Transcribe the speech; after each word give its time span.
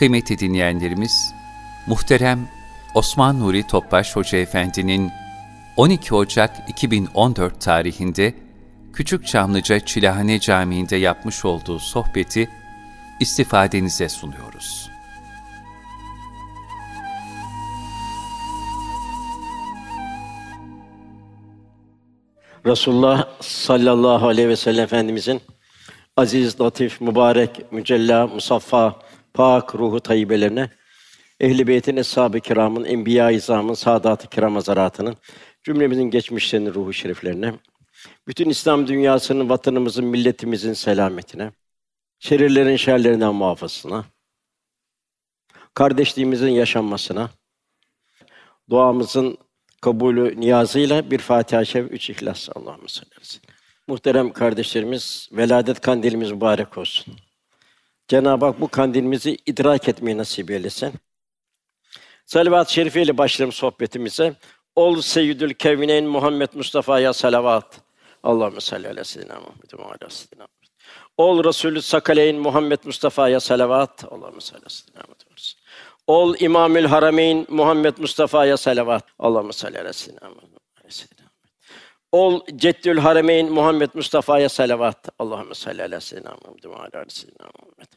Kıymetli 0.00 0.38
dinleyenlerimiz, 0.38 1.34
muhterem 1.86 2.48
Osman 2.94 3.40
Nuri 3.40 3.66
Topbaş 3.66 4.16
Hoca 4.16 4.38
Efendi'nin 4.38 5.10
12 5.76 6.14
Ocak 6.14 6.68
2014 6.68 7.60
tarihinde 7.60 8.34
Küçük 8.92 9.26
Çamlıca 9.26 9.80
Çilahane 9.80 10.40
Camii'nde 10.40 10.96
yapmış 10.96 11.44
olduğu 11.44 11.78
sohbeti 11.78 12.50
istifadenize 13.20 14.08
sunuyoruz. 14.08 14.90
Resulullah 22.66 23.28
sallallahu 23.40 24.28
aleyhi 24.28 24.48
ve 24.48 24.56
sellem 24.56 24.84
Efendimizin 24.84 25.40
aziz, 26.16 26.60
latif, 26.60 27.00
mübarek, 27.00 27.72
mücella, 27.72 28.26
musaffa, 28.26 29.09
pak 29.34 29.74
ruhu 29.74 30.00
tayyibelerine, 30.00 30.70
ehl-i 31.40 31.66
beytin, 31.66 31.96
eshab-ı 31.96 32.40
kiramın, 32.40 32.84
enbiya-i 32.84 33.34
izamın, 33.34 33.74
saadat-ı 33.74 34.28
kiram 34.28 34.54
hazaratının, 34.54 35.16
cümlemizin 35.62 36.10
geçmişlerinin 36.10 36.74
ruhu 36.74 36.92
şeriflerine, 36.92 37.54
bütün 38.28 38.48
İslam 38.48 38.86
dünyasının, 38.86 39.48
vatanımızın, 39.48 40.04
milletimizin 40.04 40.72
selametine, 40.72 41.52
şerirlerin 42.18 42.76
şerlerinden 42.76 43.34
muhafazasına, 43.34 44.04
kardeşliğimizin 45.74 46.48
yaşanmasına, 46.48 47.30
duamızın 48.70 49.38
kabulü 49.80 50.40
niyazıyla 50.40 51.10
bir 51.10 51.18
Fatiha-i 51.18 51.66
Şerif, 51.66 51.92
üç 51.92 52.10
İhlas. 52.10 52.48
Allahümme 52.54 52.88
salli 52.88 53.10
aleyhi 53.16 53.40
Muhterem 53.86 54.32
kardeşlerimiz, 54.32 55.28
veladet 55.32 55.80
kandilimiz 55.80 56.32
mübarek 56.32 56.78
olsun. 56.78 57.14
Cenab-ı 58.10 58.44
Hak 58.44 58.60
bu 58.60 58.68
kandilimizi 58.68 59.36
idrak 59.46 59.88
etmeyi 59.88 60.18
nasip 60.18 60.50
eylesin. 60.50 60.92
Salavat-ı 62.26 62.72
şerife 62.72 63.02
ile 63.02 63.18
başlayalım 63.18 63.52
sohbetimize. 63.52 64.34
Ol 64.76 65.00
seyyidül 65.00 65.54
kevneyn 65.54 66.04
Muhammed 66.04 66.48
Mustafa'ya 66.54 67.12
salavat. 67.12 67.80
Allahümme 68.22 68.60
salli 68.60 68.88
ala 68.88 69.04
seyyidina 69.04 69.40
Muhammed 69.40 69.78
ve 69.78 69.82
ala 69.82 70.10
seyyidina 70.10 70.46
Muhammed. 70.46 70.68
Ol 71.16 71.44
Resulü 71.44 71.82
Sakaleyn 71.82 72.36
Muhammed 72.36 72.78
Mustafa'ya 72.84 73.40
salavat. 73.40 74.04
Allahümme 74.12 74.40
salli 74.40 74.60
ala 74.60 74.68
seyyidina 74.68 75.02
Muhammed. 75.08 75.40
Ol 76.06 76.34
İmamül 76.40 76.84
Harameyn 76.84 77.46
Muhammed 77.48 77.98
Mustafa'ya 77.98 78.56
salavat. 78.56 79.04
Allahümme 79.18 79.52
salli 79.52 79.80
ala 79.80 79.92
seyyidina 79.92 80.28
Muhammed. 80.28 80.60
Ol 82.12 82.40
Ceddül 82.56 82.98
Harameyn 82.98 83.52
Muhammed 83.52 83.94
Mustafa'ya 83.94 84.48
salavat. 84.48 85.08
Allahümme 85.18 85.54
salli 85.54 85.82
ala 85.82 86.00
seyyidina 86.00 86.36
Muhammed 86.42 86.64
ve 86.64 86.76
ala 86.76 87.04
seyyidina 87.08 87.48
Muhammed. 87.58 87.88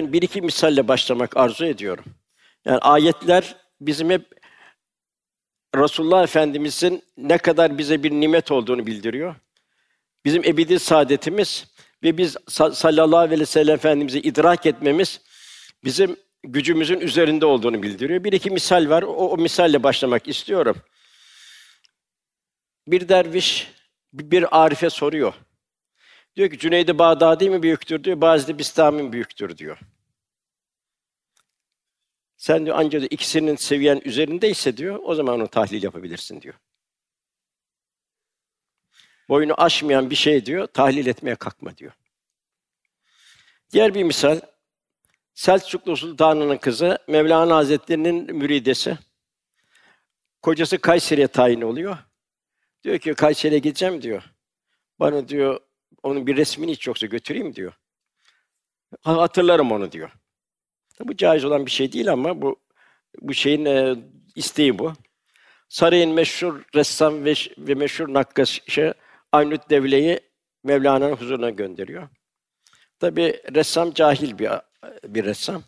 Ben 0.00 0.12
bir 0.12 0.22
iki 0.22 0.42
misalle 0.42 0.88
başlamak 0.88 1.36
arzu 1.36 1.64
ediyorum. 1.64 2.04
Yani 2.64 2.78
ayetler 2.78 3.56
bizim 3.80 4.10
hep 4.10 4.22
Resulullah 5.76 6.22
Efendimizin 6.22 7.04
ne 7.16 7.38
kadar 7.38 7.78
bize 7.78 8.02
bir 8.02 8.10
nimet 8.10 8.50
olduğunu 8.50 8.86
bildiriyor. 8.86 9.34
Bizim 10.24 10.44
ebedi 10.44 10.78
saadetimiz 10.78 11.66
ve 12.02 12.18
biz 12.18 12.36
sallallahu 12.48 13.18
aleyhi 13.18 13.40
ve 13.40 13.46
sellem 13.46 13.74
Efendimiz'i 13.74 14.18
idrak 14.18 14.66
etmemiz 14.66 15.20
bizim 15.84 16.16
gücümüzün 16.42 17.00
üzerinde 17.00 17.46
olduğunu 17.46 17.82
bildiriyor. 17.82 18.24
Bir 18.24 18.32
iki 18.32 18.50
misal 18.50 18.88
var. 18.88 19.02
O, 19.02 19.12
o 19.12 19.36
misalle 19.36 19.82
başlamak 19.82 20.28
istiyorum. 20.28 20.76
Bir 22.86 23.08
derviş 23.08 23.70
bir 24.12 24.62
arife 24.64 24.90
soruyor. 24.90 25.34
Diyor 26.36 26.50
ki 26.50 26.58
Cüneydi 26.58 26.98
Bağdadi 26.98 27.50
mi 27.50 27.62
büyüktür 27.62 28.04
diyor, 28.04 28.20
Bazı 28.20 28.58
Bistami 28.58 29.02
mi 29.02 29.12
büyüktür 29.12 29.58
diyor. 29.58 29.78
Sen 32.36 32.64
diyor 32.64 32.76
ancak 32.78 33.12
ikisinin 33.12 33.56
seviyen 33.56 34.02
üzerindeyse 34.04 34.76
diyor, 34.76 35.00
o 35.02 35.14
zaman 35.14 35.34
onu 35.34 35.48
tahlil 35.48 35.82
yapabilirsin 35.82 36.42
diyor. 36.42 36.54
Boyunu 39.28 39.54
aşmayan 39.56 40.10
bir 40.10 40.14
şey 40.14 40.46
diyor, 40.46 40.66
tahlil 40.66 41.06
etmeye 41.06 41.34
kalkma 41.34 41.76
diyor. 41.76 41.92
Diğer 43.72 43.94
bir 43.94 44.02
misal, 44.02 44.40
Selçuklu 45.34 45.96
Sultanı'nın 45.96 46.56
kızı, 46.56 46.98
Mevlana 47.08 47.56
Hazretleri'nin 47.56 48.36
müridesi. 48.36 48.98
Kocası 50.42 50.78
Kayseri'ye 50.78 51.28
tayin 51.28 51.60
oluyor. 51.60 51.98
Diyor 52.84 52.98
ki 52.98 53.14
Kayseri'ye 53.14 53.58
gideceğim 53.58 54.02
diyor. 54.02 54.22
Bana 54.98 55.28
diyor 55.28 55.60
onun 56.02 56.26
bir 56.26 56.36
resmini 56.36 56.72
hiç 56.72 56.86
yoksa 56.86 57.06
götüreyim 57.06 57.54
diyor. 57.54 57.72
Hatırlarım 59.02 59.72
onu 59.72 59.92
diyor. 59.92 60.10
Bu 61.00 61.16
caiz 61.16 61.44
olan 61.44 61.66
bir 61.66 61.70
şey 61.70 61.92
değil 61.92 62.12
ama 62.12 62.42
bu 62.42 62.60
bu 63.20 63.34
şeyin 63.34 63.64
e, 63.64 63.96
isteği 64.36 64.78
bu. 64.78 64.92
Sarayın 65.68 66.10
meşhur 66.10 66.62
ressam 66.74 67.24
ve, 67.24 67.34
ve 67.58 67.74
meşhur 67.74 68.14
nakkaşı 68.14 68.94
Aynut 69.32 69.70
Devle'yi 69.70 70.20
Mevlana'nın 70.64 71.16
huzuruna 71.16 71.50
gönderiyor. 71.50 72.08
Tabi 72.98 73.40
ressam 73.54 73.92
cahil 73.92 74.38
bir 74.38 74.50
bir 75.04 75.24
ressam. 75.24 75.62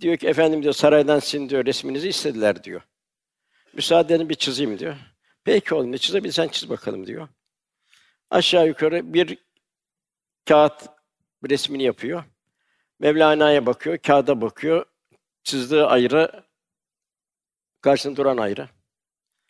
Diyor 0.00 0.16
ki 0.16 0.28
efendim 0.28 0.62
diyor 0.62 0.74
saraydan 0.74 1.18
sizin 1.18 1.48
diyor 1.48 1.66
resminizi 1.66 2.08
istediler 2.08 2.64
diyor. 2.64 2.82
Müsaade 3.72 4.14
edin 4.14 4.28
bir 4.28 4.34
çizeyim 4.34 4.78
diyor. 4.78 4.96
Peki 5.44 5.74
oğlum 5.74 5.92
ne 5.92 5.98
çizebilirsen 5.98 6.48
çiz 6.48 6.70
bakalım 6.70 7.06
diyor. 7.06 7.28
Aşağı 8.30 8.66
yukarı 8.66 9.14
bir 9.14 9.38
kağıt 10.48 10.88
resmini 11.50 11.82
yapıyor. 11.82 12.24
Mevlana'ya 12.98 13.66
bakıyor, 13.66 13.98
kağıda 13.98 14.40
bakıyor. 14.40 14.86
Çizdiği 15.42 15.82
ayrı, 15.82 16.44
karşısında 17.80 18.16
duran 18.16 18.36
ayrı. 18.36 18.68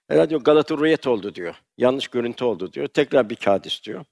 Herhalde 0.08 0.30
diyor 0.30 0.40
Galata 0.40 0.78
Rüyet 0.78 1.06
oldu 1.06 1.34
diyor. 1.34 1.54
Yanlış 1.78 2.08
görüntü 2.08 2.44
oldu 2.44 2.72
diyor. 2.72 2.88
Tekrar 2.88 3.30
bir 3.30 3.36
kağıt 3.36 3.66
istiyor. 3.66 4.04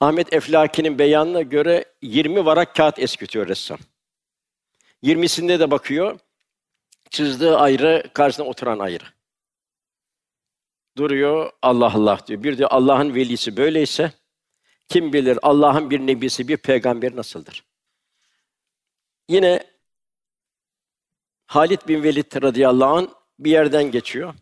Ahmet 0.00 0.32
Eflaki'nin 0.32 0.98
beyanına 0.98 1.42
göre 1.42 1.84
20 2.02 2.44
varak 2.44 2.74
kağıt 2.74 2.98
eskitiyor 2.98 3.48
ressam. 3.48 3.78
20'sinde 5.02 5.60
de 5.60 5.70
bakıyor. 5.70 6.18
Çizdiği 7.10 7.50
ayrı, 7.50 8.10
karşısında 8.14 8.48
oturan 8.48 8.78
ayrı. 8.78 9.04
Duruyor, 10.96 11.50
Allah 11.62 11.92
Allah 11.94 12.18
diyor. 12.26 12.42
Bir 12.42 12.58
diyor 12.58 12.68
Allah'ın 12.72 13.14
velisi 13.14 13.56
böyleyse 13.56 14.12
kim 14.88 15.12
bilir 15.12 15.38
Allah'ın 15.42 15.90
bir 15.90 16.00
nebisi, 16.00 16.48
bir 16.48 16.56
peygamber 16.56 17.16
nasıldır? 17.16 17.64
Yine 19.28 19.64
Halid 21.46 21.80
bin 21.88 22.02
Velid 22.02 22.42
radıyallahu 22.42 22.96
an 22.96 23.08
bir 23.38 23.50
yerden 23.50 23.90
geçiyor. 23.90 24.34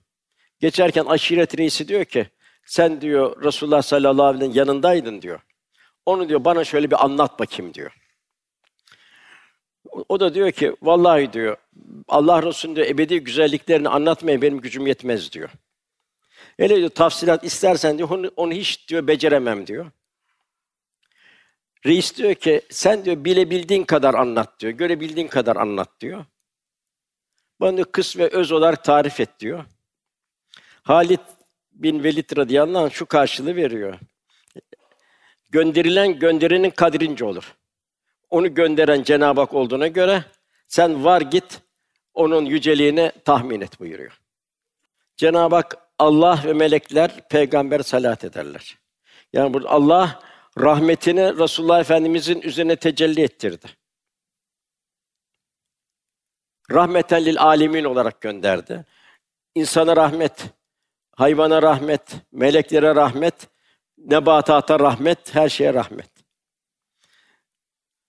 Geçerken 0.60 1.04
aşiret 1.04 1.58
reisi 1.58 1.88
diyor 1.88 2.04
ki, 2.04 2.28
sen 2.64 3.00
diyor 3.00 3.44
Resulullah 3.44 3.82
sallallahu 3.82 4.26
aleyhi 4.26 4.40
ve 4.40 4.52
sellem 4.52 4.56
yanındaydın 4.56 5.22
diyor. 5.22 5.40
Onu 6.06 6.28
diyor 6.28 6.44
bana 6.44 6.64
şöyle 6.64 6.90
bir 6.90 7.04
anlat 7.04 7.38
bakayım 7.38 7.74
diyor. 7.74 7.96
O 10.08 10.20
da 10.20 10.34
diyor 10.34 10.50
ki, 10.52 10.76
vallahi 10.82 11.32
diyor, 11.32 11.56
Allah 12.08 12.42
Resulü'nün 12.42 12.84
ebedi 12.84 13.20
güzelliklerini 13.20 13.88
anlatmaya 13.88 14.42
benim 14.42 14.60
gücüm 14.60 14.86
yetmez 14.86 15.32
diyor. 15.32 15.50
Hele 16.56 16.76
diyor 16.76 16.90
tafsilat 16.90 17.44
istersen 17.44 17.98
diyor 17.98 18.10
onu, 18.10 18.30
onu 18.36 18.52
hiç 18.52 18.88
diyor 18.88 19.06
beceremem 19.06 19.66
diyor. 19.66 19.90
Reis 21.86 22.16
diyor 22.16 22.34
ki 22.34 22.60
sen 22.70 23.04
diyor 23.04 23.24
bilebildiğin 23.24 23.84
kadar 23.84 24.14
anlat 24.14 24.60
diyor. 24.60 24.72
Görebildiğin 24.72 25.28
kadar 25.28 25.56
anlat 25.56 25.90
diyor. 26.00 26.24
Bana 27.60 27.76
diyor, 27.76 27.92
kıs 27.92 28.16
ve 28.16 28.28
öz 28.28 28.52
olarak 28.52 28.84
tarif 28.84 29.20
et 29.20 29.40
diyor. 29.40 29.64
Halit 30.82 31.20
bin 31.72 32.04
Velid 32.04 32.36
radıyallahu 32.36 32.84
anh 32.84 32.90
şu 32.90 33.06
karşılığı 33.06 33.56
veriyor. 33.56 33.98
Gönderilen 35.50 36.18
gönderenin 36.18 36.70
kadrince 36.70 37.24
olur. 37.24 37.54
Onu 38.30 38.54
gönderen 38.54 39.02
Cenab-ı 39.02 39.40
Hak 39.40 39.54
olduğuna 39.54 39.88
göre 39.88 40.24
sen 40.68 41.04
var 41.04 41.20
git 41.20 41.60
onun 42.14 42.44
yüceliğini 42.44 43.12
tahmin 43.24 43.60
et 43.60 43.80
buyuruyor. 43.80 44.20
Cenab-ı 45.16 45.54
Hak 45.54 45.83
Allah 45.98 46.40
ve 46.44 46.52
melekler 46.52 47.28
peygamber 47.28 47.80
salat 47.80 48.24
ederler. 48.24 48.78
Yani 49.32 49.54
burada 49.54 49.70
Allah 49.70 50.20
rahmetini 50.58 51.38
Resulullah 51.38 51.80
Efendimizin 51.80 52.40
üzerine 52.40 52.76
tecelli 52.76 53.22
ettirdi. 53.22 53.66
rahmeten 56.70 57.24
lil 57.24 57.40
alemin 57.40 57.84
olarak 57.84 58.20
gönderdi. 58.20 58.84
İnsana 59.54 59.96
rahmet, 59.96 60.44
hayvana 61.16 61.62
rahmet, 61.62 62.16
meleklere 62.32 62.94
rahmet, 62.94 63.48
nebatata 63.98 64.80
rahmet, 64.80 65.34
her 65.34 65.48
şeye 65.48 65.74
rahmet. 65.74 66.10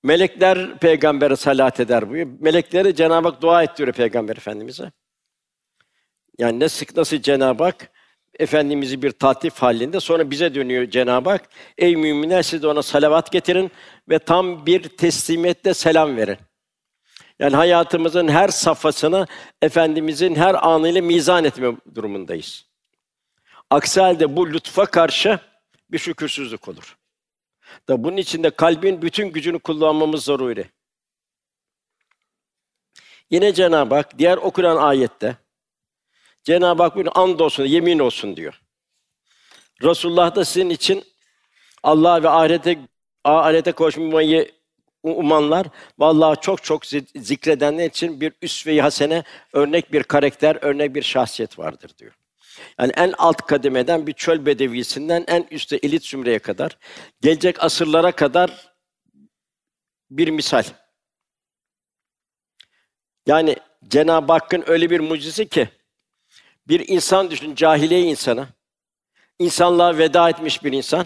Melekler 0.03 0.79
peygambere 0.79 1.35
salat 1.35 1.79
eder 1.79 2.09
buyuruyor. 2.09 2.37
Melekleri 2.39 2.95
Cenab-ı 2.95 3.27
Hak 3.27 3.41
dua 3.41 3.63
ettiriyor 3.63 3.93
peygamber 3.93 4.37
efendimize. 4.37 4.91
Yani 6.39 6.59
ne 6.59 6.69
sık 6.69 6.95
nasıl 6.97 7.17
Cenab-ı 7.17 7.63
Hak 7.63 7.91
efendimizi 8.39 9.01
bir 9.01 9.11
tatif 9.11 9.57
halinde 9.57 9.99
sonra 9.99 10.31
bize 10.31 10.55
dönüyor 10.55 10.89
Cenab-ı 10.89 11.29
Hak. 11.29 11.49
Ey 11.77 11.95
müminler 11.95 12.43
siz 12.43 12.63
de 12.63 12.67
ona 12.67 12.83
salavat 12.83 13.31
getirin 13.31 13.71
ve 14.09 14.19
tam 14.19 14.65
bir 14.65 14.83
teslimiyetle 14.83 15.73
selam 15.73 16.17
verin. 16.17 16.37
Yani 17.39 17.55
hayatımızın 17.55 18.27
her 18.27 18.47
safhasını 18.47 19.27
efendimizin 19.61 20.35
her 20.35 20.67
anıyla 20.67 21.01
mizan 21.01 21.45
etme 21.45 21.71
durumundayız. 21.95 22.65
Aksi 23.69 24.01
halde 24.01 24.35
bu 24.35 24.53
lütfa 24.53 24.85
karşı 24.85 25.39
bir 25.91 25.97
şükürsüzlük 25.97 26.67
olur. 26.67 26.97
Da 27.89 28.03
bunun 28.03 28.17
için 28.17 28.43
de 28.43 28.49
kalbin 28.49 29.01
bütün 29.01 29.27
gücünü 29.27 29.59
kullanmamız 29.59 30.23
zaruri. 30.23 30.65
Yine 33.29 33.53
Cenab-ı 33.53 33.95
Hak 33.95 34.17
diğer 34.17 34.37
okunan 34.37 34.77
ayette 34.77 35.37
Cenab-ı 36.45 36.83
Hak 36.83 36.97
bir 36.97 37.19
and 37.19 37.39
olsun, 37.39 37.65
yemin 37.65 37.99
olsun 37.99 38.37
diyor. 38.37 38.61
Resulullah 39.83 40.35
da 40.35 40.45
sizin 40.45 40.69
için 40.69 41.03
Allah 41.83 42.23
ve 42.23 42.29
ahirete 42.29 42.79
ahirete 43.23 43.71
koşmayı 43.71 44.51
umanlar 45.03 45.67
vallahi 45.99 46.41
çok 46.41 46.63
çok 46.63 46.85
zikredenler 47.15 47.85
için 47.85 48.21
bir 48.21 48.33
üsve-i 48.41 48.81
hasene, 48.81 49.23
örnek 49.53 49.93
bir 49.93 50.03
karakter, 50.03 50.57
örnek 50.61 50.95
bir 50.95 51.01
şahsiyet 51.01 51.59
vardır 51.59 51.91
diyor. 51.97 52.13
Yani 52.79 52.91
en 52.95 53.13
alt 53.17 53.37
kademeden 53.37 54.07
bir 54.07 54.13
çöl 54.13 54.45
bedevisinden 54.45 55.23
en 55.27 55.47
üstte 55.51 55.75
elit 55.75 56.05
zümreye 56.05 56.39
kadar, 56.39 56.77
gelecek 57.21 57.63
asırlara 57.63 58.11
kadar 58.11 58.75
bir 60.11 60.27
misal. 60.27 60.63
Yani 63.27 63.55
Cenab-ı 63.87 64.33
Hakk'ın 64.33 64.63
öyle 64.67 64.89
bir 64.89 64.99
mucizesi 64.99 65.49
ki 65.49 65.69
bir 66.67 66.87
insan 66.87 67.31
düşün, 67.31 67.55
cahiliye 67.55 68.01
insanı. 68.01 68.47
insanlığa 69.39 69.97
veda 69.97 70.29
etmiş 70.29 70.63
bir 70.63 70.71
insan. 70.71 71.05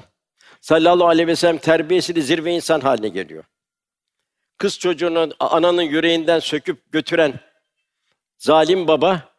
Sallallahu 0.61 1.07
aleyhi 1.07 1.27
ve 1.27 1.35
sellem 1.35 1.57
terbiyesiyle 1.57 2.21
zirve 2.21 2.51
insan 2.51 2.79
haline 2.79 3.09
geliyor. 3.09 3.44
Kız 4.57 4.79
çocuğunu 4.79 5.29
ananın 5.39 5.81
yüreğinden 5.81 6.39
söküp 6.39 6.91
götüren 6.91 7.39
zalim 8.38 8.88
baba 8.88 9.29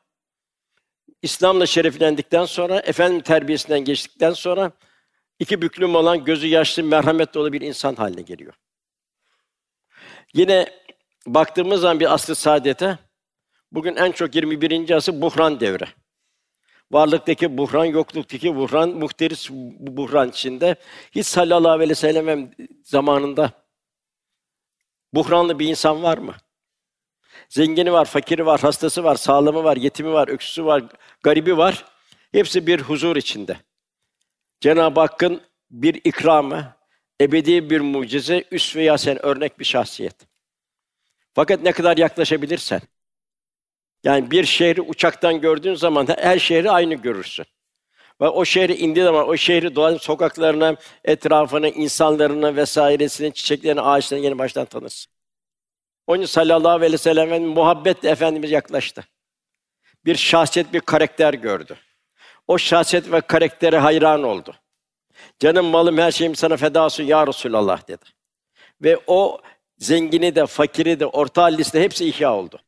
İslam'la 1.22 1.66
şereflendikten 1.66 2.44
sonra, 2.44 2.80
efendim 2.80 3.20
terbiyesinden 3.20 3.84
geçtikten 3.84 4.32
sonra 4.32 4.72
iki 5.38 5.62
büklüm 5.62 5.94
olan 5.94 6.24
gözü 6.24 6.46
yaşlı, 6.46 6.82
merhamet 6.82 7.34
dolu 7.34 7.52
bir 7.52 7.60
insan 7.60 7.94
haline 7.94 8.22
geliyor. 8.22 8.54
Yine 10.34 10.80
baktığımız 11.26 11.80
zaman 11.80 12.00
bir 12.00 12.14
asr-ı 12.14 12.34
saadete 12.34 12.98
bugün 13.72 13.96
en 13.96 14.12
çok 14.12 14.34
21. 14.34 14.90
asır 14.90 15.20
buhran 15.20 15.60
devri. 15.60 15.86
Varlıktaki 16.92 17.58
buhran, 17.58 17.84
yokluktaki 17.84 18.56
buhran, 18.56 18.88
muhteris 18.88 19.50
bu 19.50 19.96
buhran 19.96 20.28
içinde 20.28 20.76
hiç 21.12 21.26
sallallahu 21.26 21.72
aleyhi 21.72 21.90
ve 21.90 21.94
sellem 21.94 22.50
zamanında 22.84 23.52
buhranlı 25.14 25.58
bir 25.58 25.68
insan 25.68 26.02
var 26.02 26.18
mı? 26.18 26.34
Zengini 27.48 27.92
var, 27.92 28.04
fakiri 28.04 28.46
var, 28.46 28.60
hastası 28.60 29.04
var, 29.04 29.14
sağlamı 29.16 29.64
var, 29.64 29.76
yetimi 29.76 30.12
var, 30.12 30.28
öksüzü 30.28 30.64
var, 30.64 30.84
garibi 31.22 31.56
var. 31.56 31.84
Hepsi 32.32 32.66
bir 32.66 32.80
huzur 32.80 33.16
içinde. 33.16 33.56
Cenab-ı 34.60 35.00
Hakk'ın 35.00 35.42
bir 35.70 36.00
ikramı, 36.04 36.76
ebedi 37.20 37.70
bir 37.70 37.80
mucize, 37.80 38.44
sen 38.98 39.26
örnek 39.26 39.58
bir 39.58 39.64
şahsiyet. 39.64 40.16
Fakat 41.32 41.62
ne 41.62 41.72
kadar 41.72 41.96
yaklaşabilirsen, 41.96 42.80
yani 44.04 44.30
bir 44.30 44.44
şehri 44.44 44.80
uçaktan 44.80 45.40
gördüğün 45.40 45.74
zaman 45.74 46.06
her 46.18 46.38
şehri 46.38 46.70
aynı 46.70 46.94
görürsün. 46.94 47.46
Ve 48.20 48.28
o 48.28 48.44
şehri 48.44 48.74
indiği 48.74 49.04
zaman 49.04 49.28
o 49.28 49.36
şehri 49.36 49.74
doğal 49.74 49.98
sokaklarına, 49.98 50.76
etrafını, 51.04 51.68
insanlarını 51.68 52.56
vesairesini, 52.56 53.32
çiçeklerini, 53.34 53.80
ağaçlarını 53.80 54.24
yeni 54.24 54.38
baştan 54.38 54.64
tanırsın. 54.64 55.12
Onun 56.06 56.22
için 56.22 56.32
sallallahu 56.32 56.72
aleyhi 56.72 56.92
ve 56.92 56.98
sellem'in 56.98 57.42
muhabbetle 57.42 58.10
Efendimiz 58.10 58.50
yaklaştı. 58.50 59.04
Bir 60.04 60.14
şahsiyet, 60.14 60.72
bir 60.72 60.80
karakter 60.80 61.34
gördü. 61.34 61.76
O 62.48 62.58
şahsiyet 62.58 63.12
ve 63.12 63.20
karaktere 63.20 63.78
hayran 63.78 64.22
oldu. 64.22 64.54
Canım, 65.38 65.66
malım, 65.66 65.98
her 65.98 66.12
şeyim 66.12 66.34
sana 66.34 66.56
feda 66.56 66.84
olsun 66.84 67.04
ya 67.04 67.26
Resulallah 67.26 67.88
dedi. 67.88 68.04
Ve 68.82 68.98
o 69.06 69.40
zengini 69.78 70.34
de, 70.34 70.46
fakiri 70.46 71.00
de, 71.00 71.06
orta 71.06 71.58
de 71.58 71.82
hepsi 71.82 72.08
ihya 72.08 72.34
oldu. 72.34 72.60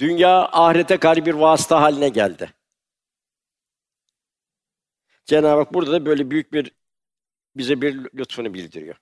Dünya 0.00 0.48
ahirete 0.52 0.96
karşı 0.96 1.26
bir 1.26 1.34
vasıta 1.34 1.80
haline 1.80 2.08
geldi. 2.08 2.52
Cenab-ı 5.24 5.58
Hak 5.58 5.74
burada 5.74 5.92
da 5.92 6.06
böyle 6.06 6.30
büyük 6.30 6.52
bir 6.52 6.72
bize 7.56 7.80
bir 7.80 7.94
lütfunu 8.14 8.54
bildiriyor. 8.54 8.96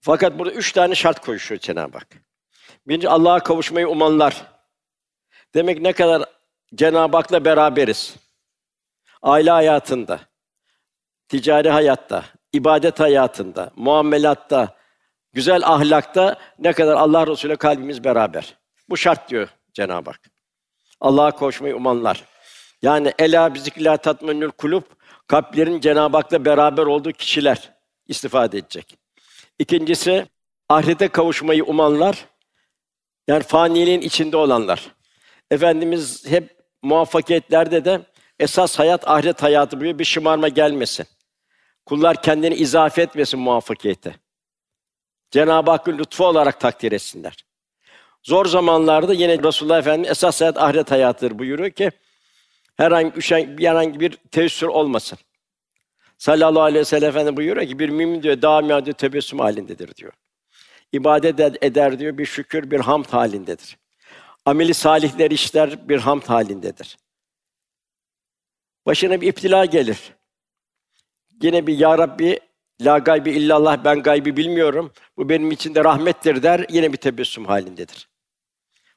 Fakat 0.00 0.38
burada 0.38 0.52
üç 0.52 0.72
tane 0.72 0.94
şart 0.94 1.20
koşuyor 1.20 1.60
Cenab-ı 1.60 1.98
Hak. 1.98 2.08
Birinci 2.88 3.08
Allah'a 3.08 3.42
kavuşmayı 3.42 3.88
umanlar. 3.88 4.46
Demek 5.54 5.80
ne 5.80 5.92
kadar 5.92 6.24
Cenab-ı 6.74 7.16
Hak'la 7.16 7.44
beraberiz. 7.44 8.16
Aile 9.22 9.50
hayatında, 9.50 10.20
ticari 11.28 11.70
hayatta, 11.70 12.24
ibadet 12.52 13.00
hayatında, 13.00 13.72
muamelatta, 13.76 14.79
güzel 15.32 15.66
ahlakta 15.66 16.38
ne 16.58 16.72
kadar 16.72 16.96
Allah 16.96 17.26
Resulü 17.26 17.56
kalbimiz 17.56 18.04
beraber. 18.04 18.56
Bu 18.88 18.96
şart 18.96 19.30
diyor 19.30 19.48
Cenab-ı 19.72 20.10
Hak. 20.10 20.20
Allah'a 21.00 21.30
koşmayı 21.30 21.76
umanlar. 21.76 22.24
Yani 22.82 23.12
ela 23.18 23.54
bizikla 23.54 23.96
tatmenül 23.96 24.50
kulub 24.50 24.82
kalplerin 25.26 25.80
Cenab-ı 25.80 26.16
Hak'la 26.16 26.44
beraber 26.44 26.82
olduğu 26.82 27.12
kişiler 27.12 27.72
istifade 28.08 28.58
edecek. 28.58 28.96
İkincisi 29.58 30.26
ahirete 30.68 31.08
kavuşmayı 31.08 31.64
umanlar, 31.64 32.26
yani 33.28 33.42
faniliğin 33.42 34.00
içinde 34.00 34.36
olanlar. 34.36 34.94
Efendimiz 35.50 36.26
hep 36.26 36.56
muvaffakiyetlerde 36.82 37.84
de 37.84 38.00
esas 38.38 38.78
hayat 38.78 39.08
ahiret 39.08 39.42
hayatı 39.42 39.76
buyuruyor. 39.76 39.98
Bir 39.98 40.04
şımarma 40.04 40.48
gelmesin. 40.48 41.06
Kullar 41.86 42.22
kendini 42.22 42.54
izafe 42.54 43.02
etmesin 43.02 43.40
muvaffakiyete. 43.40 44.14
Cenab-ı 45.30 45.70
Hakk'ın 45.70 45.98
lütfu 45.98 46.26
olarak 46.26 46.60
takdir 46.60 46.92
etsinler. 46.92 47.36
Zor 48.22 48.46
zamanlarda 48.46 49.14
yine 49.14 49.42
Resulullah 49.42 49.78
Efendimiz 49.78 50.10
esas 50.10 50.40
hayat 50.40 50.58
ahiret 50.58 50.90
hayatıdır 50.90 51.38
buyuruyor 51.38 51.70
ki 51.70 51.90
herhangi 52.76 53.16
üşen, 53.16 53.58
herhangi 53.58 54.00
bir 54.00 54.16
teessür 54.30 54.66
olmasın. 54.66 55.18
Sallallahu 56.18 56.62
aleyhi 56.62 56.80
ve 56.80 56.84
sellem 56.84 57.08
Efendimiz 57.08 57.36
buyuruyor 57.36 57.66
ki 57.66 57.78
bir 57.78 57.88
mümin 57.88 58.22
diyor 58.22 58.42
daima 58.42 58.84
diyor 58.84 58.96
tebessüm 58.96 59.38
halindedir 59.38 59.94
diyor. 59.94 60.12
İbadet 60.92 61.40
eder 61.64 61.98
diyor 61.98 62.18
bir 62.18 62.26
şükür 62.26 62.70
bir 62.70 62.80
hamd 62.80 63.06
halindedir. 63.06 63.78
Ameli 64.44 64.74
salihler 64.74 65.30
işler 65.30 65.88
bir 65.88 65.98
hamd 65.98 66.22
halindedir. 66.22 66.98
Başına 68.86 69.20
bir 69.20 69.28
iptila 69.28 69.64
gelir. 69.64 69.98
Yine 71.42 71.66
bir 71.66 71.78
ya 71.78 71.98
Rabbi 71.98 72.40
la 72.80 72.98
gaybi 72.98 73.30
illallah 73.30 73.84
ben 73.84 74.02
gaybi 74.02 74.36
bilmiyorum. 74.36 74.92
Bu 75.16 75.28
benim 75.28 75.50
için 75.50 75.74
de 75.74 75.84
rahmettir 75.84 76.42
der. 76.42 76.66
Yine 76.68 76.92
bir 76.92 76.96
tebessüm 76.96 77.44
halindedir. 77.44 78.08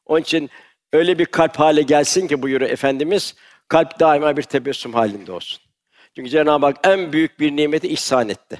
Onun 0.05 0.21
için 0.21 0.49
öyle 0.93 1.19
bir 1.19 1.25
kalp 1.25 1.55
hale 1.55 1.81
gelsin 1.81 2.27
ki 2.27 2.41
buyuruyor 2.41 2.71
efendimiz 2.71 3.35
kalp 3.67 3.99
daima 3.99 4.37
bir 4.37 4.43
tebessüm 4.43 4.93
halinde 4.93 5.31
olsun. 5.31 5.61
Çünkü 6.15 6.29
Cenab-ı 6.29 6.65
Hak 6.65 6.79
en 6.83 7.13
büyük 7.13 7.39
bir 7.39 7.55
nimeti 7.55 7.87
ihsan 7.87 8.29
etti. 8.29 8.59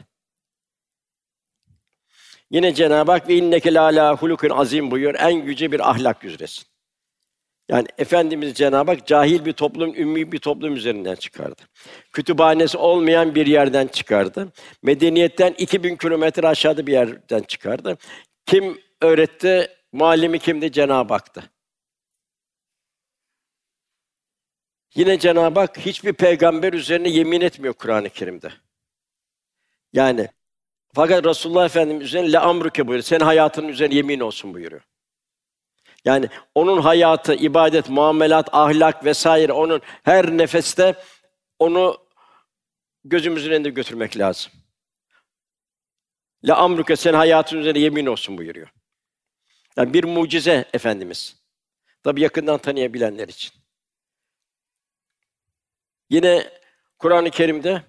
Yine 2.51 2.73
Cenab-ı 2.73 3.11
Hak 3.11 3.29
ve 3.29 3.35
inneke 3.35 3.73
la 3.73 4.15
hulukun 4.15 4.49
azim 4.49 4.91
buyuruyor. 4.91 5.15
En 5.19 5.29
yüce 5.29 5.71
bir 5.71 5.89
ahlak 5.89 6.25
üzeresin. 6.25 6.72
Yani 7.69 7.87
Efendimiz 7.97 8.53
Cenab-ı 8.53 8.91
Hak 8.91 9.07
cahil 9.07 9.45
bir 9.45 9.53
toplum, 9.53 9.95
ümmi 9.95 10.31
bir 10.31 10.39
toplum 10.39 10.75
üzerinden 10.75 11.15
çıkardı. 11.15 11.61
Kütüphanesi 12.13 12.77
olmayan 12.77 13.35
bir 13.35 13.47
yerden 13.47 13.87
çıkardı. 13.87 14.51
Medeniyetten 14.83 15.53
2000 15.57 15.95
kilometre 15.95 16.47
aşağıda 16.47 16.87
bir 16.87 16.91
yerden 16.91 17.41
çıkardı. 17.43 17.97
Kim 18.45 18.81
öğretti? 19.01 19.67
Muallimi 19.91 20.39
kimdi? 20.39 20.71
Cenab-ı 20.71 21.13
Hak'tı. 21.13 21.43
Yine 24.95 25.19
Cenab-ı 25.19 25.59
Hak 25.59 25.77
hiçbir 25.77 26.13
peygamber 26.13 26.73
üzerine 26.73 27.09
yemin 27.09 27.41
etmiyor 27.41 27.73
Kur'an-ı 27.73 28.09
Kerim'de. 28.09 28.49
Yani 29.93 30.29
Fakat 30.93 31.25
Resulullah 31.25 31.65
Efendimiz 31.65 32.03
üzerine 32.03 32.31
le 32.31 32.39
amruke 32.39 32.87
buyuruyor. 32.87 33.03
Senin 33.03 33.25
hayatının 33.25 33.67
üzerine 33.67 33.95
yemin 33.95 34.19
olsun 34.19 34.53
buyuruyor. 34.53 34.81
Yani 36.05 36.29
onun 36.55 36.81
hayatı, 36.81 37.33
ibadet, 37.33 37.89
muamelat, 37.89 38.49
ahlak 38.51 39.05
vesaire 39.05 39.51
onun 39.53 39.81
her 40.03 40.37
nefeste 40.37 40.95
onu 41.59 41.97
gözümüzün 43.03 43.51
önünde 43.51 43.69
götürmek 43.69 44.17
lazım. 44.17 44.51
La 46.43 46.57
amruke 46.57 46.95
sen 46.95 47.13
hayatın 47.13 47.57
üzerine 47.57 47.79
yemin 47.79 48.05
olsun 48.05 48.37
buyuruyor. 48.37 48.73
Yani 49.77 49.93
bir 49.93 50.03
mucize 50.03 50.65
Efendimiz. 50.73 51.43
Tabi 52.03 52.21
yakından 52.21 52.57
tanıyabilenler 52.57 53.27
için. 53.27 53.51
Yine 56.09 56.49
Kur'an-ı 56.99 57.29
Kerim'de 57.29 57.83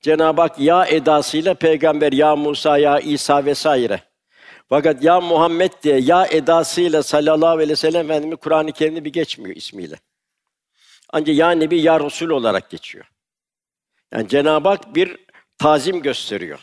Cenab-ı 0.00 0.40
Hak 0.40 0.58
ya 0.58 0.86
edasıyla 0.86 1.54
peygamber 1.54 2.12
ya 2.12 2.36
Musa 2.36 2.78
ya 2.78 3.00
İsa 3.00 3.44
vesaire. 3.44 4.02
Fakat 4.68 5.04
ya 5.04 5.20
Muhammed 5.20 5.72
diye 5.82 6.00
ya 6.00 6.26
edasıyla 6.26 7.02
sallallahu 7.02 7.50
aleyhi 7.50 7.70
ve 7.70 7.76
sellem 7.76 8.10
Efendimiz 8.10 8.38
Kur'an-ı 8.38 8.72
Kerim'de 8.72 9.04
bir 9.04 9.12
geçmiyor 9.12 9.56
ismiyle. 9.56 9.96
Ancak 11.12 11.36
ya 11.36 11.50
Nebi 11.50 11.80
ya 11.80 12.00
Resul 12.00 12.30
olarak 12.30 12.70
geçiyor. 12.70 13.04
Yani 14.12 14.28
Cenab-ı 14.28 14.68
Hak 14.68 14.94
bir 14.94 15.16
tazim 15.58 16.02
gösteriyor. 16.02 16.60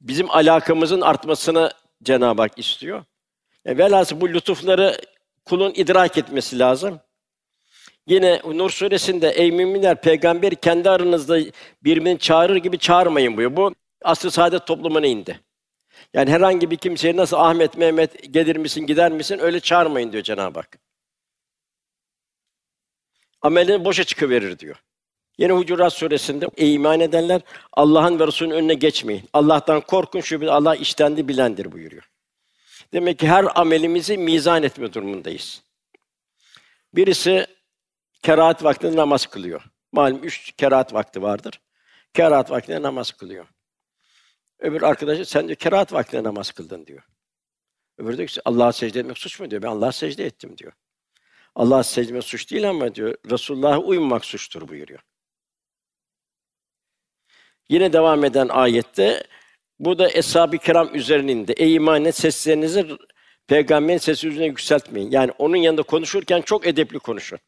Bizim 0.00 0.30
alakamızın 0.30 1.00
artmasını 1.00 1.72
Cenab-ı 2.02 2.42
Hak 2.42 2.58
istiyor. 2.58 3.04
E, 3.64 3.78
velhasıl 3.78 4.20
bu 4.20 4.28
lütufları 4.28 5.00
kulun 5.44 5.72
idrak 5.76 6.18
etmesi 6.18 6.58
lazım. 6.58 7.00
Yine 8.06 8.40
Nur 8.44 8.70
suresinde 8.70 9.30
ey 9.30 9.52
müminler 9.52 10.00
peygamberi 10.00 10.56
kendi 10.56 10.90
aranızda 10.90 11.38
birbirini 11.84 12.18
çağırır 12.18 12.56
gibi 12.56 12.78
çağırmayın 12.78 13.36
buyuruyor. 13.36 13.56
Bu 13.56 13.74
asr 14.02 14.28
saadet 14.28 14.66
toplumuna 14.66 15.06
indi. 15.06 15.40
Yani 16.12 16.30
herhangi 16.30 16.70
bir 16.70 16.76
kimseye 16.76 17.16
nasıl 17.16 17.36
Ahmet, 17.36 17.76
Mehmet 17.76 18.32
gelir 18.32 18.56
misin, 18.56 18.86
gider 18.86 19.12
misin 19.12 19.38
öyle 19.38 19.60
çağırmayın 19.60 20.12
diyor 20.12 20.22
Cenab-ı 20.24 20.58
Hak. 20.58 20.78
Amelini 23.42 23.84
boşa 23.84 24.04
çıkıverir 24.04 24.58
diyor. 24.58 24.76
Yine 25.38 25.52
Hucurat 25.52 25.92
suresinde 25.92 26.46
ey 26.56 26.74
iman 26.74 27.00
edenler 27.00 27.40
Allah'ın 27.72 28.18
ve 28.18 28.26
Resulünün 28.26 28.54
önüne 28.54 28.74
geçmeyin. 28.74 29.28
Allah'tan 29.32 29.80
korkun 29.80 30.20
şüphesiz 30.20 30.52
Allah 30.52 30.76
iştendi 30.76 31.28
bilendir 31.28 31.72
buyuruyor. 31.72 32.10
Demek 32.92 33.18
ki 33.18 33.28
her 33.28 33.60
amelimizi 33.60 34.18
mizan 34.18 34.62
etme 34.62 34.92
durumundayız. 34.92 35.62
Birisi 36.94 37.46
kerahat 38.22 38.64
vaktinde 38.64 38.96
namaz 38.96 39.26
kılıyor. 39.26 39.62
Malum 39.92 40.24
üç 40.24 40.52
kerahat 40.52 40.94
vakti 40.94 41.22
vardır. 41.22 41.60
Kerahat 42.14 42.50
vaktinde 42.50 42.82
namaz 42.82 43.12
kılıyor. 43.12 43.46
Öbür 44.58 44.82
arkadaşı 44.82 45.24
sen 45.24 45.48
de 45.48 45.54
kerahat 45.54 45.92
vaktinde 45.92 46.22
namaz 46.22 46.50
kıldın 46.50 46.86
diyor. 46.86 47.02
Öbürü 47.98 48.16
diyor 48.16 48.28
ki 48.28 48.40
Allah'a 48.44 48.72
secde 48.72 49.00
etmek 49.00 49.18
suç 49.18 49.40
mu 49.40 49.50
diyor. 49.50 49.62
Ben 49.62 49.68
Allah'a 49.68 49.92
secde 49.92 50.26
ettim 50.26 50.58
diyor. 50.58 50.72
Allah'a 51.54 51.82
secde 51.82 52.08
etmek 52.08 52.24
suç 52.24 52.50
değil 52.50 52.70
ama 52.70 52.94
diyor 52.94 53.14
Resulullah'a 53.30 53.78
uymamak 53.78 54.24
suçtur 54.24 54.68
buyuruyor. 54.68 55.00
Yine 57.68 57.92
devam 57.92 58.24
eden 58.24 58.48
ayette 58.48 59.24
bu 59.78 59.98
da 59.98 60.10
eshab-ı 60.10 60.58
kiram 60.58 60.94
üzerinde 60.94 61.52
ey 61.52 61.74
iman 61.74 62.04
et 62.04 62.16
seslerinizi 62.16 62.98
peygamberin 63.46 63.98
sesi 63.98 64.28
üzerine 64.28 64.46
yükseltmeyin. 64.46 65.10
Yani 65.10 65.32
onun 65.38 65.56
yanında 65.56 65.82
konuşurken 65.82 66.42
çok 66.42 66.66
edepli 66.66 66.98
konuşun. 66.98 67.38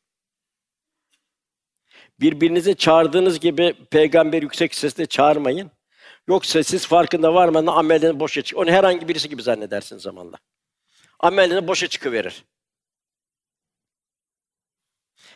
Birbirinize 2.20 2.74
çağırdığınız 2.74 3.40
gibi 3.40 3.74
peygamber 3.90 4.42
yüksek 4.42 4.74
sesle 4.74 5.06
çağırmayın. 5.06 5.70
Yoksa 6.28 6.62
siz 6.62 6.86
farkında 6.86 7.34
varmadan 7.34 7.66
amelini 7.66 8.20
boşa 8.20 8.42
çık. 8.42 8.58
Onu 8.58 8.70
herhangi 8.70 9.08
birisi 9.08 9.28
gibi 9.28 9.42
zannedersin 9.42 9.98
zamanla. 9.98 10.36
Amelini 11.20 11.68
boşa 11.68 11.86
çıkıverir. 11.86 12.44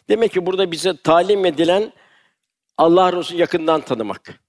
Demek 0.08 0.32
ki 0.32 0.46
burada 0.46 0.72
bize 0.72 0.96
talim 0.96 1.44
edilen 1.44 1.92
Allah 2.76 3.12
Resulü 3.12 3.38
yakından 3.38 3.80
tanımak. 3.80 4.40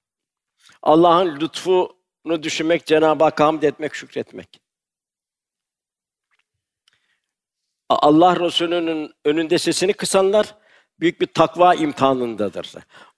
Allah'ın 0.81 1.39
lütfunu 1.39 2.43
düşünmek, 2.43 2.85
Cenab-ı 2.85 3.23
Hakk'a 3.23 3.45
hamd 3.45 3.63
etmek, 3.63 3.95
şükretmek. 3.95 4.61
Allah 7.89 8.39
Resulü'nün 8.39 9.13
önünde 9.25 9.57
sesini 9.57 9.93
kısanlar 9.93 10.55
büyük 10.99 11.21
bir 11.21 11.27
takva 11.27 11.75
imtihanındadır. 11.75 12.73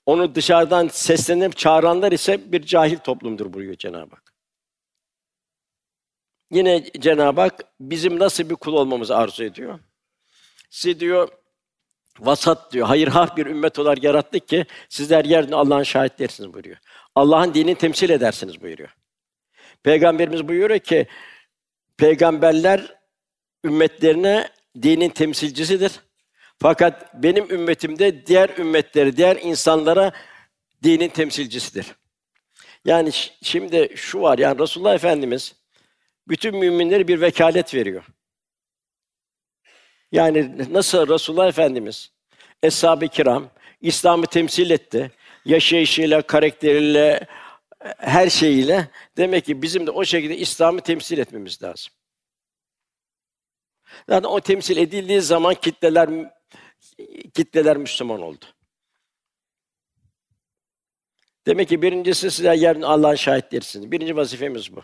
Onu 0.06 0.34
dışarıdan 0.34 0.88
seslenip 0.88 1.56
çağıranlar 1.56 2.12
ise 2.12 2.52
bir 2.52 2.62
cahil 2.62 2.98
toplumdur 2.98 3.52
buyuruyor 3.52 3.76
Cenab-ı 3.76 4.14
Hak. 4.14 4.34
Yine 6.50 6.84
Cenab-ı 6.98 7.40
Hak 7.40 7.60
bizim 7.80 8.18
nasıl 8.18 8.50
bir 8.50 8.54
kul 8.54 8.72
olmamızı 8.72 9.16
arzu 9.16 9.44
ediyor. 9.44 9.78
Sizi 10.70 11.00
diyor 11.00 11.28
vasat 12.20 12.72
diyor, 12.72 12.86
hayırhah 12.86 13.36
bir 13.36 13.46
ümmet 13.46 13.78
olarak 13.78 14.02
yarattık 14.02 14.48
ki 14.48 14.66
sizler 14.88 15.24
yerine 15.24 15.54
Allah'ın 15.54 15.82
şahitlersiniz 15.82 16.54
buyuruyor. 16.54 16.76
Allah'ın 17.14 17.54
dinini 17.54 17.74
temsil 17.74 18.10
edersiniz 18.10 18.62
buyuruyor. 18.62 18.96
Peygamberimiz 19.82 20.48
buyuruyor 20.48 20.80
ki 20.80 21.06
peygamberler 21.96 22.98
ümmetlerine 23.64 24.48
dinin 24.82 25.08
temsilcisidir. 25.08 26.00
Fakat 26.58 27.22
benim 27.22 27.50
ümmetimde 27.50 28.26
diğer 28.26 28.58
ümmetleri, 28.58 29.16
diğer 29.16 29.36
insanlara 29.36 30.12
dinin 30.82 31.08
temsilcisidir. 31.08 31.86
Yani 32.84 33.10
şimdi 33.42 33.92
şu 33.96 34.20
var 34.20 34.38
yani 34.38 34.58
Resulullah 34.58 34.94
Efendimiz 34.94 35.54
bütün 36.28 36.56
müminlere 36.56 37.08
bir 37.08 37.20
vekalet 37.20 37.74
veriyor. 37.74 38.04
Yani 40.12 40.72
nasıl 40.72 41.08
Resulullah 41.08 41.48
Efendimiz 41.48 42.12
eshab-ı 42.62 43.08
kiram 43.08 43.50
İslam'ı 43.80 44.26
temsil 44.26 44.70
etti. 44.70 45.10
Yaşayışıyla, 45.44 46.22
karakteriyle, 46.22 47.26
her 47.98 48.30
şeyiyle 48.30 48.88
demek 49.16 49.44
ki 49.44 49.62
bizim 49.62 49.86
de 49.86 49.90
o 49.90 50.04
şekilde 50.04 50.36
İslam'ı 50.36 50.80
temsil 50.80 51.18
etmemiz 51.18 51.62
lazım. 51.62 51.92
Zaten 54.08 54.28
o 54.28 54.40
temsil 54.40 54.76
edildiği 54.76 55.20
zaman 55.20 55.54
kitleler 55.54 56.08
kitleler 57.34 57.76
Müslüman 57.76 58.22
oldu. 58.22 58.44
Demek 61.46 61.68
ki 61.68 61.82
birincisi 61.82 62.30
size 62.30 62.54
yarın 62.54 62.82
Allah'ın 62.82 63.14
şahitlerisiniz. 63.14 63.92
Birinci 63.92 64.16
vazifemiz 64.16 64.76
bu. 64.76 64.82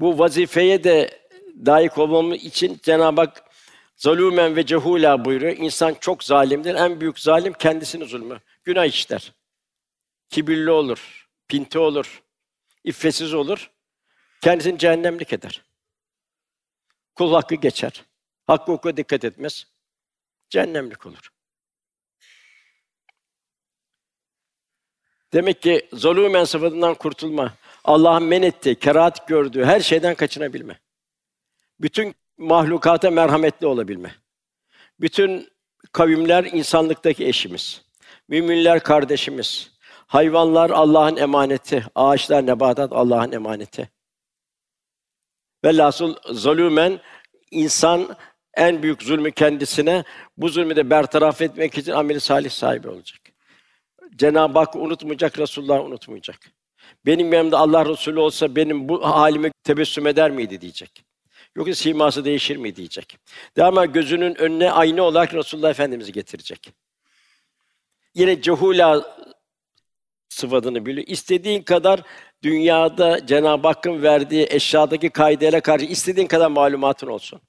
Bu 0.00 0.18
vazifeye 0.18 0.84
de 0.84 1.20
layık 1.66 1.98
olmamız 1.98 2.44
için 2.44 2.80
Cenab-ı 2.82 3.20
Hak 3.20 3.44
zalumen 3.96 4.56
ve 4.56 4.66
cehula 4.66 5.24
buyuruyor. 5.24 5.56
İnsan 5.56 5.94
çok 6.00 6.24
zalimdir. 6.24 6.74
En 6.74 7.00
büyük 7.00 7.18
zalim 7.18 7.52
kendisini 7.52 8.04
zulmü. 8.04 8.40
Günah 8.64 8.86
işler. 8.86 9.32
Kibirli 10.30 10.70
olur, 10.70 11.28
pinti 11.48 11.78
olur, 11.78 12.22
iffetsiz 12.84 13.34
olur. 13.34 13.70
Kendisini 14.40 14.78
cehennemlik 14.78 15.32
eder. 15.32 15.62
Kul 17.14 17.32
hakkı 17.32 17.54
geçer. 17.54 18.04
Hakkı 18.46 18.72
hukuka 18.72 18.96
dikkat 18.96 19.24
etmez 19.24 19.66
cehennemlik 20.50 21.06
olur. 21.06 21.30
Demek 25.32 25.62
ki 25.62 25.88
zulüm 25.92 26.46
sıfatından 26.46 26.94
kurtulma, 26.94 27.54
Allah'ın 27.84 28.22
men 28.22 28.42
ettiği, 28.42 28.74
kerahat 28.74 29.28
gördüğü 29.28 29.64
her 29.64 29.80
şeyden 29.80 30.14
kaçınabilme. 30.14 30.80
Bütün 31.80 32.14
mahlukata 32.38 33.10
merhametli 33.10 33.66
olabilme. 33.66 34.14
Bütün 35.00 35.48
kavimler 35.92 36.44
insanlıktaki 36.44 37.26
eşimiz. 37.26 37.82
Müminler 38.28 38.82
kardeşimiz. 38.82 39.70
Hayvanlar 40.06 40.70
Allah'ın 40.70 41.16
emaneti, 41.16 41.84
ağaçlar, 41.94 42.46
nebatat 42.46 42.92
Allah'ın 42.92 43.32
emaneti. 43.32 43.90
Velhasıl 45.64 46.16
zulümen 46.24 47.00
insan 47.50 48.16
en 48.54 48.82
büyük 48.82 49.02
zulmü 49.02 49.32
kendisine, 49.32 50.04
bu 50.36 50.48
zulmü 50.48 50.76
de 50.76 50.90
bertaraf 50.90 51.42
etmek 51.42 51.78
için 51.78 51.92
ameli 51.92 52.20
salih 52.20 52.50
sahibi 52.50 52.88
olacak. 52.88 53.20
Cenab-ı 54.16 54.58
Hak 54.58 54.76
unutmayacak, 54.76 55.38
Resulullah 55.38 55.84
unutmayacak. 55.84 56.38
Benim 57.06 57.32
yanımda 57.32 57.58
Allah 57.58 57.86
Resulü 57.86 58.20
olsa 58.20 58.56
benim 58.56 58.88
bu 58.88 59.04
halime 59.04 59.52
tebessüm 59.64 60.06
eder 60.06 60.30
miydi 60.30 60.60
diyecek. 60.60 61.04
Yoksa 61.56 61.74
siması 61.74 62.24
değişir 62.24 62.56
mi 62.56 62.76
diyecek. 62.76 63.18
Ama 63.60 63.86
gözünün 63.86 64.34
önüne 64.34 64.70
aynı 64.70 65.02
olarak 65.02 65.34
Resulullah 65.34 65.70
Efendimiz'i 65.70 66.12
getirecek. 66.12 66.72
Yine 68.14 68.42
cehula 68.42 69.16
sıfatını 70.28 70.86
biliyor. 70.86 71.06
İstediğin 71.06 71.62
kadar 71.62 72.02
dünyada 72.42 73.26
Cenab-ı 73.26 73.68
Hakk'ın 73.68 74.02
verdiği 74.02 74.46
eşyadaki 74.50 75.10
kaidelere 75.10 75.60
karşı 75.60 75.84
istediğin 75.84 76.26
kadar 76.26 76.48
malumatın 76.50 77.06
olsun. 77.06 77.40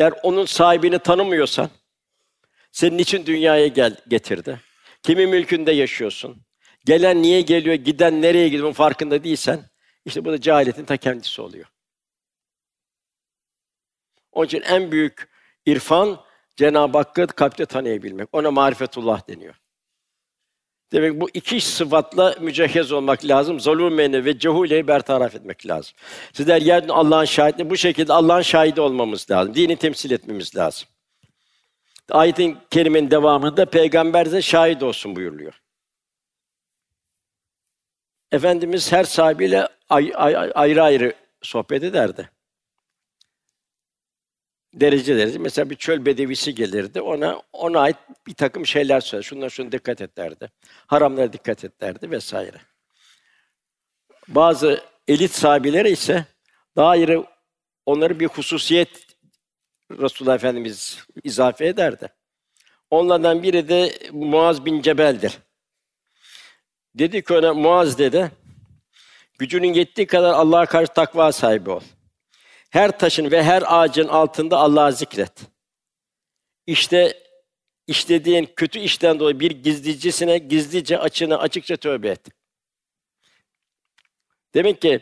Eğer 0.00 0.12
onun 0.22 0.44
sahibini 0.44 0.98
tanımıyorsan, 0.98 1.70
senin 2.72 2.98
için 2.98 3.26
dünyaya 3.26 3.66
gel 3.66 3.96
getirdi. 4.08 4.60
Kimin 5.02 5.28
mülkünde 5.30 5.72
yaşıyorsun? 5.72 6.42
Gelen 6.84 7.22
niye 7.22 7.40
geliyor, 7.40 7.74
giden 7.74 8.22
nereye 8.22 8.48
gidiyor 8.48 8.72
farkında 8.72 9.24
değilsen, 9.24 9.70
İşte 10.04 10.24
bu 10.24 10.32
da 10.32 10.40
cehaletin 10.40 10.84
ta 10.84 10.96
kendisi 10.96 11.42
oluyor. 11.42 11.66
Onun 14.32 14.46
için 14.46 14.60
en 14.60 14.92
büyük 14.92 15.28
irfan 15.66 16.20
Cenab-ı 16.56 16.98
Hakk'ı 16.98 17.26
kalpte 17.26 17.66
tanıyabilmek. 17.66 18.28
Ona 18.32 18.50
marifetullah 18.50 19.28
deniyor. 19.28 19.54
Demek 20.92 21.20
bu 21.20 21.28
iki 21.34 21.60
sıfatla 21.60 22.34
mücehhez 22.40 22.92
olmak 22.92 23.24
lazım. 23.24 23.60
Zulümeni 23.60 24.24
ve 24.24 24.38
cehuleyi 24.38 24.88
bertaraf 24.88 25.34
etmek 25.34 25.66
lazım. 25.66 25.92
Sizler 26.32 26.62
yerden 26.62 26.88
Allah'ın 26.88 27.24
şahitliği 27.24 27.70
bu 27.70 27.76
şekilde 27.76 28.12
Allah'ın 28.12 28.42
şahidi 28.42 28.80
olmamız 28.80 29.30
lazım. 29.30 29.54
Dini 29.54 29.76
temsil 29.76 30.10
etmemiz 30.10 30.56
lazım. 30.56 30.88
Ayetin 32.10 32.58
kerimenin 32.70 33.10
devamında 33.10 33.66
peygamber 33.66 34.32
de 34.32 34.42
şahit 34.42 34.82
olsun 34.82 35.16
buyuruluyor. 35.16 35.60
Efendimiz 38.32 38.92
her 38.92 39.04
sahibiyle 39.04 39.68
ay, 39.88 40.12
ay, 40.14 40.50
ayrı 40.54 40.82
ayrı 40.82 41.14
sohbet 41.42 41.84
ederdi. 41.84 42.30
Derece 44.74 45.16
derece. 45.16 45.38
Mesela 45.38 45.70
bir 45.70 45.76
çöl 45.76 46.06
bedevisi 46.06 46.54
gelirdi. 46.54 47.00
Ona 47.00 47.42
ona 47.52 47.80
ait 47.80 47.96
bir 48.26 48.34
takım 48.34 48.66
şeyler 48.66 49.00
söyler. 49.00 49.22
Şundan 49.22 49.48
şunu 49.48 49.72
dikkat 49.72 50.00
et 50.00 50.16
derdi. 50.16 50.50
Haramlara 50.86 51.32
dikkat 51.32 51.64
et 51.64 51.80
derdi 51.80 52.10
vesaire. 52.10 52.60
Bazı 54.28 54.84
elit 55.08 55.34
sahabilere 55.34 55.90
ise 55.90 56.24
daha 56.76 56.88
ayrı 56.88 57.24
onları 57.86 58.20
bir 58.20 58.26
hususiyet 58.26 59.06
Resulullah 59.90 60.34
Efendimiz 60.34 61.04
izafe 61.24 61.66
ederdi. 61.66 62.08
Onlardan 62.90 63.42
biri 63.42 63.68
de 63.68 63.92
Muaz 64.12 64.64
bin 64.64 64.82
Cebel'dir. 64.82 65.38
Dedi 66.94 67.24
ki 67.24 67.34
ona 67.34 67.54
Muaz 67.54 67.98
dedi, 67.98 68.30
gücünün 69.38 69.72
yettiği 69.72 70.06
kadar 70.06 70.34
Allah'a 70.34 70.66
karşı 70.66 70.92
takva 70.92 71.32
sahibi 71.32 71.70
ol. 71.70 71.80
Her 72.70 72.98
taşın 72.98 73.30
ve 73.30 73.42
her 73.42 73.62
ağacın 73.66 74.08
altında 74.08 74.58
Allah'ı 74.58 74.92
zikret. 74.92 75.32
İşte 76.66 77.22
işlediğin 77.86 78.48
kötü 78.56 78.78
işten 78.78 79.20
dolayı 79.20 79.40
bir 79.40 79.50
gizlicisine 79.50 80.38
gizlice 80.38 80.98
açığını 80.98 81.38
açıkça 81.38 81.76
tövbe 81.76 82.08
et. 82.08 82.20
Demek 84.54 84.82
ki 84.82 85.00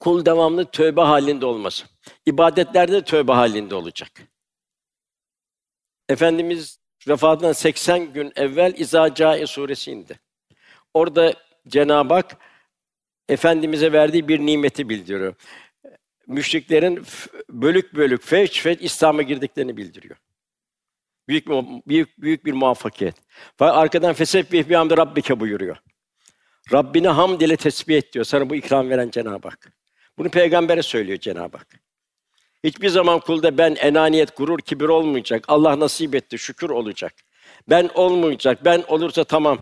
kul 0.00 0.24
devamlı 0.24 0.70
tövbe 0.70 1.00
halinde 1.00 1.46
olması. 1.46 1.86
İbadetlerde 2.26 2.92
de 2.92 3.04
tövbe 3.04 3.32
halinde 3.32 3.74
olacak. 3.74 4.10
Efendimiz 6.08 6.78
vefatından 7.08 7.52
80 7.52 8.12
gün 8.12 8.32
evvel 8.36 8.74
İza 8.76 9.46
suresi 9.46 9.90
indi. 9.90 10.20
Orada 10.94 11.34
Cenab-ı 11.68 12.14
Hak 12.14 12.36
efendimize 13.28 13.92
verdiği 13.92 14.28
bir 14.28 14.40
nimeti 14.40 14.88
bildiriyor. 14.88 15.34
Müşriklerin 16.28 17.04
bölük 17.50 17.94
bölük 17.94 18.22
feç 18.22 18.62
feç 18.62 18.78
İslam'a 18.82 19.22
girdiklerini 19.22 19.76
bildiriyor. 19.76 20.16
Büyük 21.28 21.48
bir, 21.48 21.64
büyük 21.86 22.22
büyük 22.22 22.44
bir 22.44 22.52
muvaffakiyet. 22.52 23.14
Arkadan 23.60 24.12
fesebbih 24.12 24.68
bi 24.68 24.74
hamdi 24.74 24.96
rabbike 24.96 25.40
buyuruyor. 25.40 25.76
Rabbini 26.72 27.08
hamd 27.08 27.40
ile 27.40 27.56
tesbih 27.56 27.96
et 27.96 28.12
diyor. 28.12 28.24
Sana 28.24 28.50
bu 28.50 28.56
ikram 28.56 28.90
veren 28.90 29.10
Cenab-ı 29.10 29.48
Hak. 29.48 29.72
Bunu 30.18 30.28
peygambere 30.28 30.82
söylüyor 30.82 31.18
Cenab-ı 31.18 31.56
Hak. 31.56 31.80
Hiçbir 32.64 32.88
zaman 32.88 33.20
kulda 33.20 33.58
ben 33.58 33.74
enaniyet, 33.74 34.36
gurur, 34.36 34.58
kibir 34.58 34.88
olmayacak. 34.88 35.44
Allah 35.48 35.80
nasip 35.80 36.14
etti, 36.14 36.38
şükür 36.38 36.70
olacak. 36.70 37.14
Ben 37.70 37.90
olmayacak. 37.94 38.64
Ben 38.64 38.84
olursa 38.88 39.24
tamam. 39.24 39.58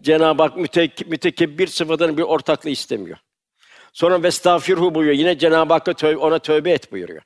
Cenab-ı 0.00 0.42
Hak 0.42 0.56
mütek 0.56 1.08
mütekebbir 1.08 1.66
sıfatının 1.66 2.18
bir 2.18 2.22
ortaklığı 2.22 2.70
istemiyor. 2.70 3.18
Sonra 3.92 4.22
vestağfirhu 4.22 4.94
buyuruyor. 4.94 5.18
Yine 5.18 5.38
Cenab-ı 5.38 5.72
Hakk'a 5.72 5.94
tövbe, 5.94 6.16
ona 6.16 6.38
tövbe 6.38 6.70
et 6.70 6.92
buyuruyor. 6.92 7.22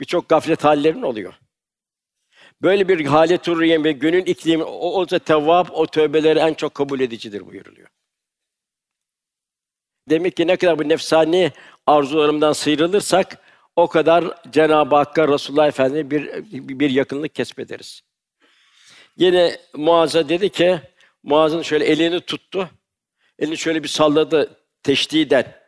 Birçok 0.00 0.28
gaflet 0.28 0.64
hallerin 0.64 1.02
oluyor. 1.02 1.34
Böyle 2.62 2.88
bir 2.88 3.06
halet 3.06 3.48
urriyen 3.48 3.84
ve 3.84 3.92
gönül 3.92 4.26
iklimi 4.26 4.64
o 4.64 5.00
olsa 5.00 5.18
tevvap 5.18 5.70
o 5.72 5.86
tövbeleri 5.86 6.38
en 6.38 6.54
çok 6.54 6.74
kabul 6.74 7.00
edicidir 7.00 7.46
buyuruluyor. 7.46 7.88
Demek 10.10 10.36
ki 10.36 10.46
ne 10.46 10.56
kadar 10.56 10.78
bu 10.78 10.88
nefsani 10.88 11.52
arzularımdan 11.86 12.52
sıyrılırsak 12.52 13.38
o 13.76 13.86
kadar 13.86 14.24
Cenab-ı 14.50 14.96
Hakk'a 14.96 15.28
Resulullah 15.28 15.68
Efendimiz'e 15.68 16.10
bir, 16.10 16.78
bir 16.78 16.90
yakınlık 16.90 17.34
kesbederiz. 17.34 18.00
Yine 19.16 19.58
Muaz'a 19.74 20.28
dedi 20.28 20.50
ki, 20.50 20.80
Muaz'ın 21.22 21.62
şöyle 21.62 21.84
elini 21.84 22.20
tuttu, 22.20 22.70
elini 23.38 23.56
şöyle 23.56 23.82
bir 23.82 23.88
salladı 23.88 24.60
teşdiden. 24.82 25.65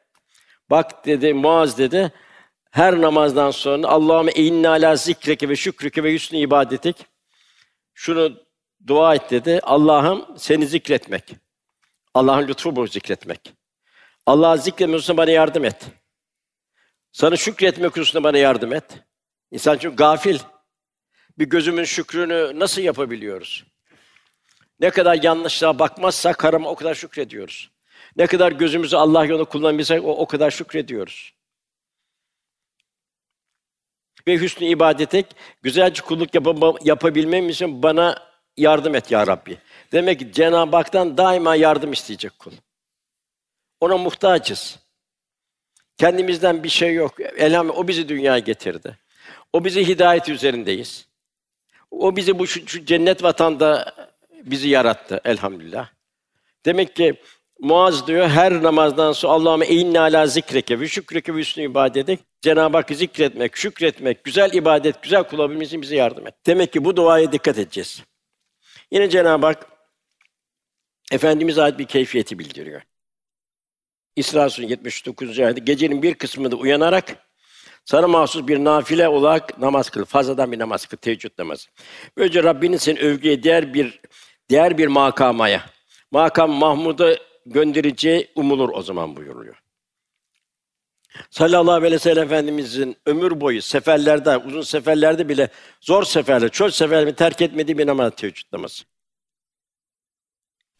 Bak 0.71 1.07
dedi 1.07 1.35
Muaz 1.35 1.79
dedi, 1.79 2.13
her 2.71 3.01
namazdan 3.01 3.51
sonra 3.51 3.89
Allahümme 3.89 4.33
inna 4.33 4.71
ala 4.71 4.97
zikreke 4.97 5.49
ve 5.49 5.57
şükreke 5.57 6.05
ve 6.05 6.15
hüsnü 6.15 6.39
ibadetik. 6.39 6.97
Şunu 7.95 8.37
dua 8.87 9.15
et 9.15 9.31
dedi. 9.31 9.61
Allah'ım 9.63 10.39
seni 10.39 10.67
zikretmek. 10.67 11.35
Allah'ın 12.15 12.49
lütfu 12.49 12.77
bu 12.77 12.87
zikretmek. 12.87 13.53
Allah'ı 14.27 14.59
zikretmek 14.59 15.17
bana 15.17 15.31
yardım 15.31 15.65
et. 15.65 15.87
Sana 17.13 17.37
şükretmek 17.37 17.97
hususunda 17.97 18.25
bana 18.25 18.39
yardım 18.39 18.73
et. 18.73 18.85
İnsan 19.51 19.79
çünkü 19.79 19.97
gafil. 19.97 20.39
Bir 21.39 21.45
gözümün 21.45 21.85
şükrünü 21.85 22.59
nasıl 22.59 22.83
yapabiliyoruz? 22.83 23.65
Ne 24.81 24.91
kadar 24.91 25.23
yanlışlığa 25.23 25.79
bakmazsak 25.79 26.45
harama 26.45 26.71
o 26.71 26.75
kadar 26.75 26.95
şükrediyoruz. 26.95 27.71
Ne 28.19 28.27
kadar 28.27 28.53
gözümüzü 28.53 28.97
Allah 28.97 29.25
yolunda 29.25 29.49
kullanabilirsek 29.49 30.05
o, 30.05 30.17
o 30.17 30.27
kadar 30.27 30.51
şükrediyoruz. 30.51 31.35
Ve 34.27 34.37
hüsnü 34.37 34.67
ibadetek 34.67 35.27
güzelce 35.63 36.03
kulluk 36.03 36.35
yap- 36.35 36.87
yapabilmem 36.87 37.49
için 37.49 37.83
bana 37.83 38.29
yardım 38.57 38.95
et 38.95 39.11
ya 39.11 39.27
Rabbi. 39.27 39.59
Demek 39.93 40.19
ki 40.19 40.33
Cenab-ı 40.33 40.77
Hak'tan 40.77 41.17
daima 41.17 41.55
yardım 41.55 41.93
isteyecek 41.93 42.39
kul. 42.39 42.53
Ona 43.81 43.97
muhtacız. 43.97 44.79
Kendimizden 45.99 46.65
bir 46.65 46.69
şey 46.69 46.95
yok. 46.95 47.21
Elhamdülillah 47.21 47.79
o 47.79 47.89
bizi 47.89 48.09
dünyaya 48.09 48.39
getirdi. 48.39 48.99
O 49.53 49.65
bizi 49.65 49.89
hidayet 49.89 50.29
üzerindeyiz. 50.29 51.09
O 51.91 52.17
bizi 52.17 52.39
bu 52.39 52.47
şu, 52.47 52.69
şu 52.69 52.85
cennet 52.85 53.23
vatanda 53.23 53.95
bizi 54.43 54.69
yarattı 54.69 55.21
elhamdülillah. 55.25 55.91
Demek 56.65 56.97
ki 56.97 57.21
Muaz 57.61 58.07
diyor 58.07 58.29
her 58.29 58.63
namazdan 58.63 59.13
sonra 59.13 59.33
Allah'ıma 59.33 59.65
eğinne 59.65 60.01
ala 60.01 60.27
zikreke 60.27 60.81
ve 60.81 60.89
şükreke 60.89 61.35
ve 61.35 61.41
üstüne 61.41 61.65
ibadetek 61.65 62.21
Cenab-ı 62.41 62.77
Hakk'ı 62.77 62.95
zikretmek, 62.95 63.57
şükretmek, 63.57 64.25
güzel 64.25 64.53
ibadet, 64.53 65.03
güzel 65.03 65.61
için 65.61 65.83
bize 65.83 65.97
yardım 65.97 66.27
et. 66.27 66.35
Demek 66.47 66.73
ki 66.73 66.85
bu 66.85 66.97
duaya 66.97 67.33
dikkat 67.33 67.59
edeceğiz. 67.59 68.03
Yine 68.91 69.11
Cenab-ı 69.11 69.47
Hak 69.47 69.67
Efendimiz 71.13 71.59
ait 71.59 71.79
bir 71.79 71.85
keyfiyeti 71.85 72.39
bildiriyor. 72.39 72.83
İsra 74.17 74.51
Suresi 74.51 74.71
79. 74.71 75.39
ayette 75.39 75.61
gecenin 75.61 76.03
bir 76.03 76.15
kısmında 76.15 76.57
uyanarak 76.57 77.29
sana 77.85 78.09
mahsus 78.09 78.47
bir 78.47 78.65
nafile 78.65 79.09
olarak 79.09 79.59
namaz 79.59 79.91
kıl. 79.91 80.05
Fazladan 80.05 80.53
bir 80.53 80.59
namaz 80.59 80.87
kıl, 80.87 80.97
teheccüd 80.97 81.31
namazı. 81.39 81.69
Böylece 82.17 82.43
Rabbinin 82.43 82.77
seni 82.77 82.99
övgüye 82.99 83.43
değer 83.43 83.75
bir 83.75 84.01
diğer 84.49 84.79
bir 84.79 84.87
makamaya, 84.87 85.67
makam 86.11 86.51
Mahmud'a 86.51 87.28
göndereceği 87.51 88.31
umulur 88.35 88.69
o 88.69 88.83
zaman 88.83 89.17
buyuruluyor. 89.17 89.63
Sallallahu 91.31 91.75
aleyhi 91.75 91.95
ve 91.95 91.99
sellem 91.99 92.25
Efendimizin 92.25 92.97
ömür 93.07 93.41
boyu 93.41 93.63
seferlerde, 93.63 94.37
uzun 94.37 94.63
seferlerde 94.63 95.29
bile 95.29 95.49
zor 95.81 96.05
seferler, 96.05 96.49
çöl 96.49 96.71
seferlerini 96.71 97.15
terk 97.15 97.43
etmediği 97.43 97.79
bir 97.79 97.87
namaz 97.87 98.13
teheccüd 98.17 98.47
namazı. 98.53 98.85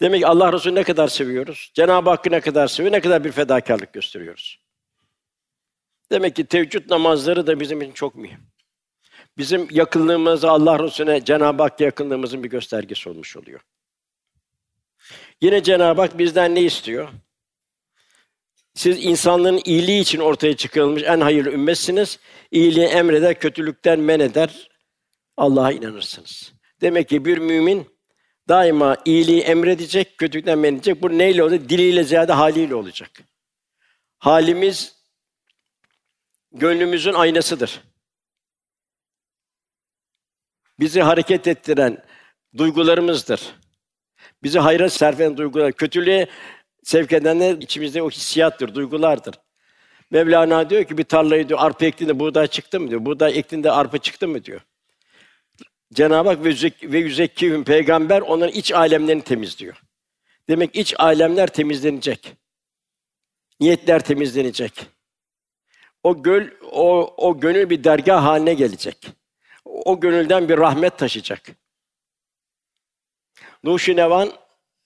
Demek 0.01 0.21
ki 0.21 0.27
Allah 0.27 0.53
Resulü 0.53 0.75
ne 0.75 0.83
kadar 0.83 1.09
seviyoruz? 1.09 1.71
Cenab-ı 1.75 2.11
Hakk'ı 2.11 2.31
ne 2.31 2.41
kadar 2.41 2.69
seviyor, 2.69 2.93
ne 2.93 3.01
kadar 3.01 3.25
bir 3.25 3.33
fedakarlık 3.33 3.93
gösteriyoruz. 3.93 4.61
Demek 6.13 6.37
ki 6.37 6.47
teheccüd 6.47 6.91
namazları 6.91 7.47
da 7.47 7.61
bizim 7.61 7.83
için 7.83 7.93
çok 7.93 8.15
mühim. 8.15 8.41
Bizim 9.39 9.69
yakınlığımızı 9.71 10.51
Allah 10.51 10.79
Resulüne, 10.79 11.25
Cenab-ı 11.25 11.63
Hakk'a 11.63 11.85
yakınlığımızın 11.85 12.45
bir 12.45 12.51
göstergesi 12.51 13.09
olmuş 13.09 13.37
oluyor. 13.37 13.61
Yine 15.41 15.63
Cenab-ı 15.63 16.01
Hak 16.01 16.19
bizden 16.19 16.55
ne 16.55 16.63
istiyor? 16.63 17.09
Siz 18.75 19.05
insanlığın 19.05 19.61
iyiliği 19.65 20.01
için 20.01 20.19
ortaya 20.19 20.57
çıkarılmış 20.57 21.03
en 21.03 21.21
hayırlı 21.21 21.51
ümmetsiniz. 21.51 22.19
İyiliği 22.51 22.87
emreder, 22.87 23.39
kötülükten 23.39 24.01
men 24.01 24.21
eder. 24.21 24.71
Allah'a 25.37 25.73
inanırsınız. 25.73 26.53
Demek 26.81 27.09
ki 27.09 27.25
bir 27.25 27.39
mümin 27.39 27.89
daima 28.49 28.97
iyiliği 29.05 29.41
emredecek, 29.41 30.19
kötülükten 30.19 30.59
men 30.59 30.75
edecek. 30.75 31.03
Bu 31.03 31.19
neyle 31.19 31.43
olacak? 31.43 31.69
Diliyle 31.69 32.05
ziyade 32.05 32.33
haliyle 32.33 32.75
olacak. 32.75 33.11
Halimiz 34.19 34.97
gönlümüzün 36.53 37.15
aynasıdır. 37.15 37.83
Bizi 40.81 41.03
hareket 41.03 41.47
ettiren 41.47 42.05
duygularımızdır. 42.57 43.55
Bizi 44.43 44.59
hayra 44.59 44.91
serf 44.91 45.21
eden 45.21 45.37
duygular, 45.37 45.73
kötülüğe 45.73 46.29
Sevk 46.89 47.13
edenler 47.13 47.55
içimizde 47.55 48.03
o 48.03 48.11
hissiyattır, 48.11 48.75
duygulardır. 48.75 49.35
Mevlana 50.11 50.71
diyor 50.71 50.85
ki 50.85 50.99
bir 50.99 51.05
tarlayı 51.05 51.49
diyor 51.49 51.59
arpa 51.63 51.87
ektiğinde 51.87 52.19
buğday 52.19 52.47
çıktı 52.47 52.81
mı 52.81 52.91
diyor. 52.91 53.05
Buğday 53.05 53.39
ektiğinde 53.39 53.71
arpa 53.71 53.99
çıktı 53.99 54.29
mı 54.29 54.45
diyor. 54.45 54.61
Cenab-ı 55.93 56.29
Hak 56.29 56.45
ve, 56.45 56.49
yüzek, 56.49 56.93
ve 56.93 56.99
yüzekkihüm 56.99 57.65
peygamber 57.65 58.21
onların 58.21 58.55
iç 58.55 58.73
alemlerini 58.73 59.23
temizliyor. 59.23 59.83
Demek 60.49 60.77
iç 60.77 60.95
alemler 60.99 61.47
temizlenecek. 61.47 62.33
Niyetler 63.61 64.05
temizlenecek. 64.05 64.87
O 66.03 66.23
göl, 66.23 66.47
o, 66.73 67.15
o 67.17 67.41
gönül 67.41 67.71
bir 67.71 67.85
dergah 67.85 68.25
haline 68.25 68.55
gelecek. 68.55 69.09
O 69.65 70.01
gönülden 70.01 70.49
bir 70.49 70.59
rahmet 70.59 70.99
taşıyacak. 70.99 71.43
Nuşinevan 73.65 74.33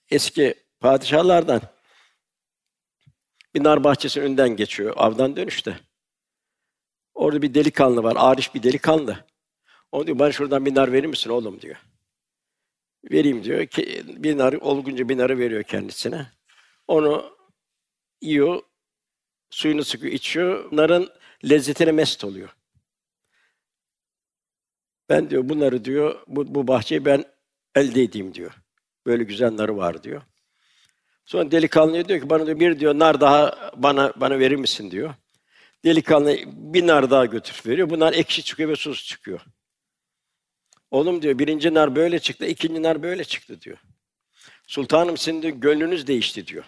eski 0.09 0.53
padişahlardan 0.79 1.61
bir 3.55 3.63
nar 3.63 3.83
bahçesinin 3.83 4.25
önünden 4.25 4.49
geçiyor 4.49 4.93
avdan 4.97 5.35
dönüşte. 5.35 5.79
Orada 7.13 7.41
bir 7.41 7.53
delikanlı 7.53 8.03
var, 8.03 8.15
arif 8.19 8.55
bir 8.55 8.63
delikanlı. 8.63 9.25
O 9.91 10.07
diyor, 10.07 10.19
bana 10.19 10.31
şuradan 10.31 10.65
bir 10.65 10.75
nar 10.75 10.91
verir 10.91 11.07
misin 11.07 11.29
oğlum 11.29 11.61
diyor. 11.61 11.75
Vereyim 13.11 13.43
diyor. 13.43 13.67
Bir 14.23 14.37
nar, 14.37 14.53
olgunca 14.53 15.09
bir 15.09 15.17
narı 15.17 15.37
veriyor 15.37 15.63
kendisine. 15.63 16.31
Onu 16.87 17.37
yiyor, 18.21 18.61
suyunu 19.49 19.83
sıkıyor, 19.83 20.13
içiyor. 20.13 20.69
Narın 20.71 21.09
lezzetine 21.49 21.91
mest 21.91 22.23
oluyor. 22.23 22.55
Ben 25.09 25.29
diyor 25.29 25.49
bunları 25.49 25.85
diyor, 25.85 26.23
bu, 26.27 26.55
bu 26.55 26.67
bahçeyi 26.67 27.05
ben 27.05 27.25
elde 27.75 28.03
edeyim 28.03 28.33
diyor. 28.33 28.62
Böyle 29.05 29.23
güzel 29.23 29.57
narı 29.57 29.77
var 29.77 30.03
diyor. 30.03 30.21
Sonra 31.25 31.51
delikanlı 31.51 32.07
diyor 32.07 32.21
ki 32.21 32.29
bana 32.29 32.45
diyor 32.45 32.59
bir 32.59 32.79
diyor 32.79 32.99
nar 32.99 33.21
daha 33.21 33.71
bana 33.75 34.13
bana 34.15 34.39
verir 34.39 34.55
misin 34.55 34.91
diyor. 34.91 35.13
Delikanlı 35.85 36.37
bir 36.45 36.87
nar 36.87 37.11
daha 37.11 37.25
götür 37.25 37.61
veriyor. 37.65 37.89
Bu 37.89 37.99
nar 37.99 38.13
ekşi 38.13 38.43
çıkıyor 38.43 38.69
ve 38.69 38.75
sus 38.75 39.07
çıkıyor. 39.07 39.41
Oğlum 40.91 41.21
diyor 41.21 41.39
birinci 41.39 41.73
nar 41.73 41.95
böyle 41.95 42.19
çıktı, 42.19 42.45
ikinci 42.45 42.83
nar 42.83 43.03
böyle 43.03 43.23
çıktı 43.23 43.61
diyor. 43.61 43.77
Sultanım 44.67 45.17
sizin 45.17 45.41
de 45.41 45.49
gönlünüz 45.49 46.07
değişti 46.07 46.47
diyor. 46.47 46.65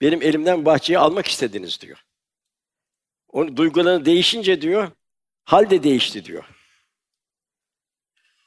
Benim 0.00 0.22
elimden 0.22 0.64
bahçeyi 0.64 0.98
almak 0.98 1.26
istediniz 1.26 1.80
diyor. 1.80 2.04
Onun 3.28 3.56
duyguları 3.56 4.04
değişince 4.04 4.60
diyor, 4.60 4.90
hal 5.44 5.70
de 5.70 5.82
değişti 5.82 6.24
diyor. 6.24 6.44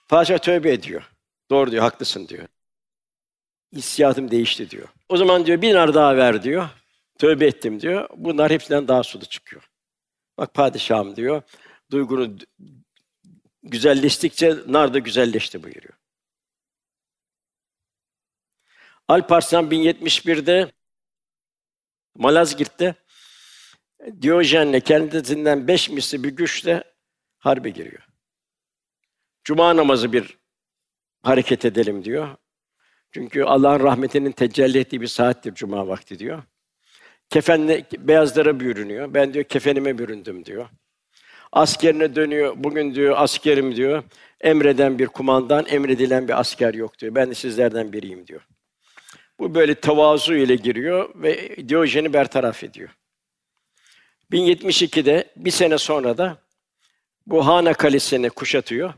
Padişah 0.08 0.38
tövbe 0.38 0.72
ediyor. 0.72 1.12
Doğru 1.50 1.72
diyor, 1.72 1.84
haklısın 1.84 2.28
diyor. 2.28 2.48
Hissiyatım 3.76 4.32
değişti 4.32 4.70
diyor. 4.70 4.88
O 5.10 5.18
zaman 5.18 5.46
diyor 5.46 5.62
bir 5.62 5.74
nar 5.74 5.94
daha 5.94 6.18
ver 6.18 6.44
diyor. 6.44 6.70
Tövbe 7.18 7.48
ettim 7.48 7.82
diyor. 7.82 8.10
Bunlar 8.16 8.52
hepsinden 8.52 8.88
daha 8.88 9.04
sulu 9.04 9.26
çıkıyor. 9.26 9.70
Bak 10.38 10.54
padişahım 10.54 11.16
diyor. 11.16 11.42
Duygunu 11.92 12.38
güzelleştikçe 13.64 14.56
nar 14.68 14.94
da 14.94 15.00
güzelleşti 15.00 15.64
buyuruyor. 15.64 15.94
Alparslan 19.08 19.72
1071'de 19.72 20.72
Malazgirt'te 22.16 22.96
Diyojen'le 24.22 24.80
kendisinden 24.80 25.68
beş 25.68 25.90
misli 25.90 26.24
bir 26.24 26.30
güçle 26.30 26.84
harbe 27.38 27.70
giriyor. 27.70 28.08
Cuma 29.44 29.76
namazı 29.76 30.14
bir 30.14 30.38
hareket 31.24 31.66
edelim 31.66 32.06
diyor. 32.06 32.38
Çünkü 33.16 33.44
Allah'ın 33.44 33.80
rahmetinin 33.80 34.32
tecelli 34.32 34.80
ettiği 34.80 35.02
bir 35.02 35.08
saattir 35.08 35.54
cuma 35.54 35.88
vakti 35.88 36.20
diyor. 36.20 36.44
Kefenle 37.30 37.86
beyazlara 37.98 38.60
bürünüyor. 38.60 39.14
Ben 39.14 39.34
diyor 39.34 39.46
kefenime 39.46 39.98
büründüm 39.98 40.46
diyor. 40.46 40.70
Askerine 41.52 42.16
dönüyor. 42.16 42.54
Bugün 42.58 42.96
diyor 42.96 43.16
askerim 43.18 43.76
diyor. 43.76 44.04
Emreden 44.42 45.00
bir 45.00 45.08
kumandan, 45.08 45.66
emredilen 45.66 46.28
bir 46.28 46.40
asker 46.40 46.74
yok 46.74 47.00
diyor. 47.00 47.16
Ben 47.16 47.30
de 47.30 47.34
sizlerden 47.34 47.94
biriyim 47.94 48.28
diyor. 48.28 48.42
Bu 49.40 49.56
böyle 49.56 49.76
tevazu 49.76 50.34
ile 50.34 50.56
giriyor 50.56 51.10
ve 51.16 51.56
Diyojen'i 51.70 52.14
bertaraf 52.14 52.64
ediyor. 52.64 52.90
1072'de 54.32 55.32
bir 55.36 55.52
sene 55.52 55.78
sonra 55.78 56.18
da 56.18 56.38
bu 57.28 57.48
Hana 57.48 57.74
Kalesi'ni 57.74 58.30
kuşatıyor. 58.30 58.94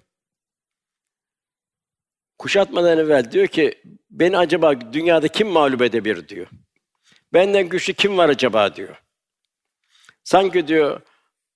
Kuşatmadan 2.39 2.97
evvel 2.97 3.32
diyor 3.32 3.47
ki, 3.47 3.82
beni 4.10 4.38
acaba 4.38 4.93
dünyada 4.93 5.28
kim 5.28 5.47
mağlup 5.47 5.82
edebilir 5.82 6.28
diyor. 6.28 6.47
Benden 7.34 7.69
güçlü 7.69 7.93
kim 7.93 8.17
var 8.17 8.30
acaba 8.30 8.76
diyor. 8.76 9.02
Sanki 10.23 10.67
diyor, 10.67 11.02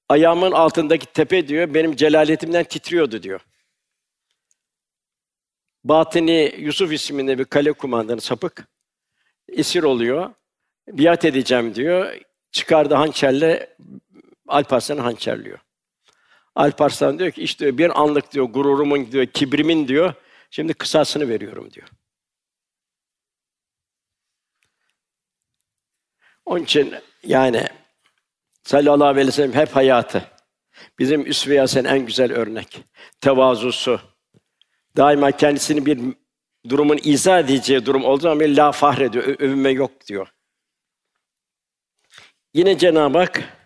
ayağımın 0.09 0.51
altındaki 0.51 1.05
tepe 1.05 1.47
diyor, 1.47 1.73
benim 1.73 1.95
celaletimden 1.95 2.63
titriyordu 2.63 3.23
diyor. 3.23 3.41
Batini 5.83 6.55
Yusuf 6.57 6.93
isminde 6.93 7.39
bir 7.39 7.45
kale 7.45 7.71
kumandanı 7.71 8.21
sapık 8.21 8.67
esir 9.49 9.83
oluyor. 9.83 10.31
Biat 10.87 11.25
edeceğim 11.25 11.75
diyor. 11.75 12.17
Çıkardı 12.51 12.95
hançerle 12.95 13.75
Alparslan'ı 14.47 15.01
hançerliyor. 15.01 15.59
Alparslan 16.55 17.19
diyor 17.19 17.31
ki 17.31 17.41
işte 17.41 17.77
bir 17.77 18.01
anlık 18.01 18.31
diyor 18.31 18.45
gururumun 18.45 19.11
diyor 19.11 19.25
kibrimin 19.25 19.87
diyor 19.87 20.13
Şimdi 20.51 20.73
kısasını 20.73 21.29
veriyorum 21.29 21.71
diyor. 21.71 21.87
Onun 26.45 26.63
için 26.63 26.95
yani 27.23 27.67
sallallahu 28.63 29.07
aleyhi 29.07 29.27
ve 29.27 29.31
sellem 29.31 29.53
hep 29.53 29.75
hayatı. 29.75 30.31
Bizim 30.99 31.27
üsve 31.27 31.55
yasen 31.55 31.83
en 31.83 32.05
güzel 32.05 32.33
örnek. 32.33 32.83
Tevazusu. 33.21 34.01
Daima 34.97 35.31
kendisini 35.31 35.85
bir 35.85 35.99
durumun 36.69 36.99
izah 37.03 37.39
edeceği 37.39 37.85
durum 37.85 38.05
olduğu 38.05 38.21
zaman 38.21 38.57
la 38.57 38.71
fahrediyor, 38.71 39.23
övünme 39.23 39.69
yok 39.69 40.07
diyor. 40.07 40.33
Yine 42.53 42.77
Cenab-ı 42.77 43.17
Hak 43.17 43.60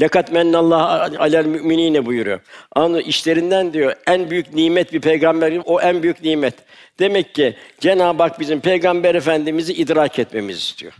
Lekat 0.00 0.32
mennallahu 0.32 1.22
alel 1.22 1.46
müminine 1.46 2.06
buyuruyor. 2.06 2.40
Anı 2.72 3.00
işlerinden 3.00 3.72
diyor 3.72 3.94
en 4.06 4.30
büyük 4.30 4.54
nimet 4.54 4.92
bir 4.92 5.00
peygamber 5.00 5.60
o 5.64 5.80
en 5.80 6.02
büyük 6.02 6.22
nimet. 6.22 6.54
Demek 6.98 7.34
ki 7.34 7.56
Cenab-ı 7.80 8.22
Hak 8.22 8.40
bizim 8.40 8.60
peygamber 8.60 9.14
efendimizi 9.14 9.72
idrak 9.72 10.18
etmemizi 10.18 10.58
istiyor. 10.58 10.92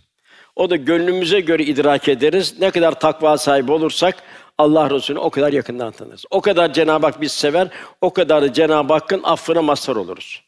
O 0.57 0.71
da 0.71 0.77
gönlümüze 0.77 1.41
göre 1.41 1.63
idrak 1.63 2.09
ederiz. 2.09 2.55
Ne 2.61 2.71
kadar 2.71 3.01
takva 3.01 3.39
sahibi 3.39 3.73
olursak 3.73 4.23
Allah 4.59 4.91
Resulü'nü 4.91 5.21
o 5.21 5.31
kadar 5.31 5.53
yakından 5.53 5.93
tanırız. 5.93 6.25
O 6.31 6.41
kadar 6.41 6.73
Cenab-ı 6.73 7.07
Hak 7.07 7.21
biz 7.21 7.33
sever, 7.33 7.69
o 8.01 8.13
kadar 8.13 8.43
da 8.43 8.53
Cenab-ı 8.53 8.93
Hakk'ın 8.93 9.23
affına 9.23 9.63
mazhar 9.63 9.97
oluruz. 9.97 10.43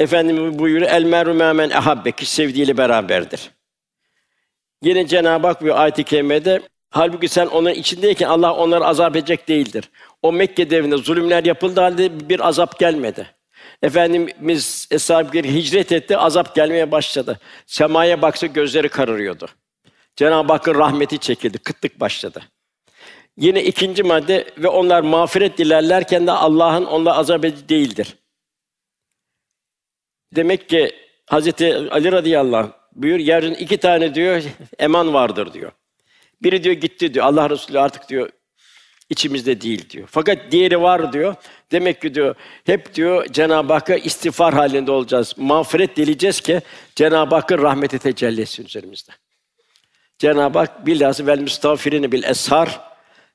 Efendimiz 0.00 0.58
buyuruyor, 0.58 0.90
el 0.90 1.04
meru 1.04 1.34
men 1.34 1.70
ehabbe 1.70 2.12
ki 2.12 2.26
sevdiğiyle 2.26 2.76
beraberdir. 2.76 3.50
Yine 4.84 5.06
Cenab-ı 5.06 5.46
Hak 5.46 5.64
bir 5.64 5.82
ayet-i 5.82 6.04
kerimede 6.04 6.62
halbuki 6.90 7.28
sen 7.28 7.46
onların 7.46 7.78
içindeyken 7.78 8.28
Allah 8.28 8.54
onları 8.54 8.84
azap 8.84 9.16
edecek 9.16 9.48
değildir. 9.48 9.90
O 10.22 10.32
Mekke 10.32 10.70
devrinde 10.70 10.96
zulümler 10.96 11.44
yapıldı 11.44 11.80
halde 11.80 12.28
bir 12.28 12.48
azap 12.48 12.78
gelmedi. 12.78 13.26
Efendimiz 13.82 14.88
eshab 14.90 15.34
hicret 15.34 15.92
etti, 15.92 16.16
azap 16.16 16.54
gelmeye 16.54 16.92
başladı. 16.92 17.40
Semaya 17.66 18.22
baksa 18.22 18.46
gözleri 18.46 18.88
kararıyordu. 18.88 19.46
Cenab-ı 20.16 20.52
Hakk'ın 20.52 20.74
rahmeti 20.74 21.18
çekildi, 21.18 21.58
kıtlık 21.58 22.00
başladı. 22.00 22.42
Yine 23.36 23.64
ikinci 23.64 24.02
madde 24.02 24.50
ve 24.58 24.68
onlar 24.68 25.00
mağfiret 25.00 25.58
dilerlerken 25.58 26.26
de 26.26 26.32
Allah'ın 26.32 26.84
onlara 26.84 27.16
azap 27.16 27.44
edici 27.44 27.68
değildir. 27.68 28.16
Demek 30.36 30.68
ki 30.68 30.92
Hazreti 31.26 31.76
Ali 31.90 32.12
radıyallahu 32.12 32.56
anh 32.56 32.83
buyur 32.94 33.18
yerin 33.18 33.54
iki 33.54 33.76
tane 33.76 34.14
diyor 34.14 34.42
eman 34.78 35.14
vardır 35.14 35.52
diyor. 35.52 35.72
Biri 36.42 36.64
diyor 36.64 36.74
gitti 36.74 37.14
diyor. 37.14 37.26
Allah 37.26 37.50
Resulü 37.50 37.80
artık 37.80 38.08
diyor 38.08 38.30
içimizde 39.10 39.60
değil 39.60 39.90
diyor. 39.90 40.08
Fakat 40.10 40.38
diğeri 40.50 40.82
var 40.82 41.12
diyor. 41.12 41.34
Demek 41.72 42.02
ki 42.02 42.14
diyor 42.14 42.34
hep 42.66 42.94
diyor 42.94 43.26
Cenab-ı 43.26 43.72
Hakk'a 43.72 43.94
istiğfar 43.94 44.54
halinde 44.54 44.90
olacağız. 44.90 45.34
Mağfiret 45.36 45.96
dileyeceğiz 45.96 46.40
ki 46.40 46.60
Cenab-ı 46.94 47.34
Hakk'ın 47.34 47.58
rahmeti 47.58 47.98
tecelli 47.98 48.40
etsin 48.40 48.64
üzerimizde. 48.64 49.12
Cenab-ı 50.18 50.58
Hak 50.58 50.86
bilhassa 50.86 51.26
vel 51.26 51.38
müstağfirine 51.38 52.12
bil 52.12 52.22
eshar 52.22 52.80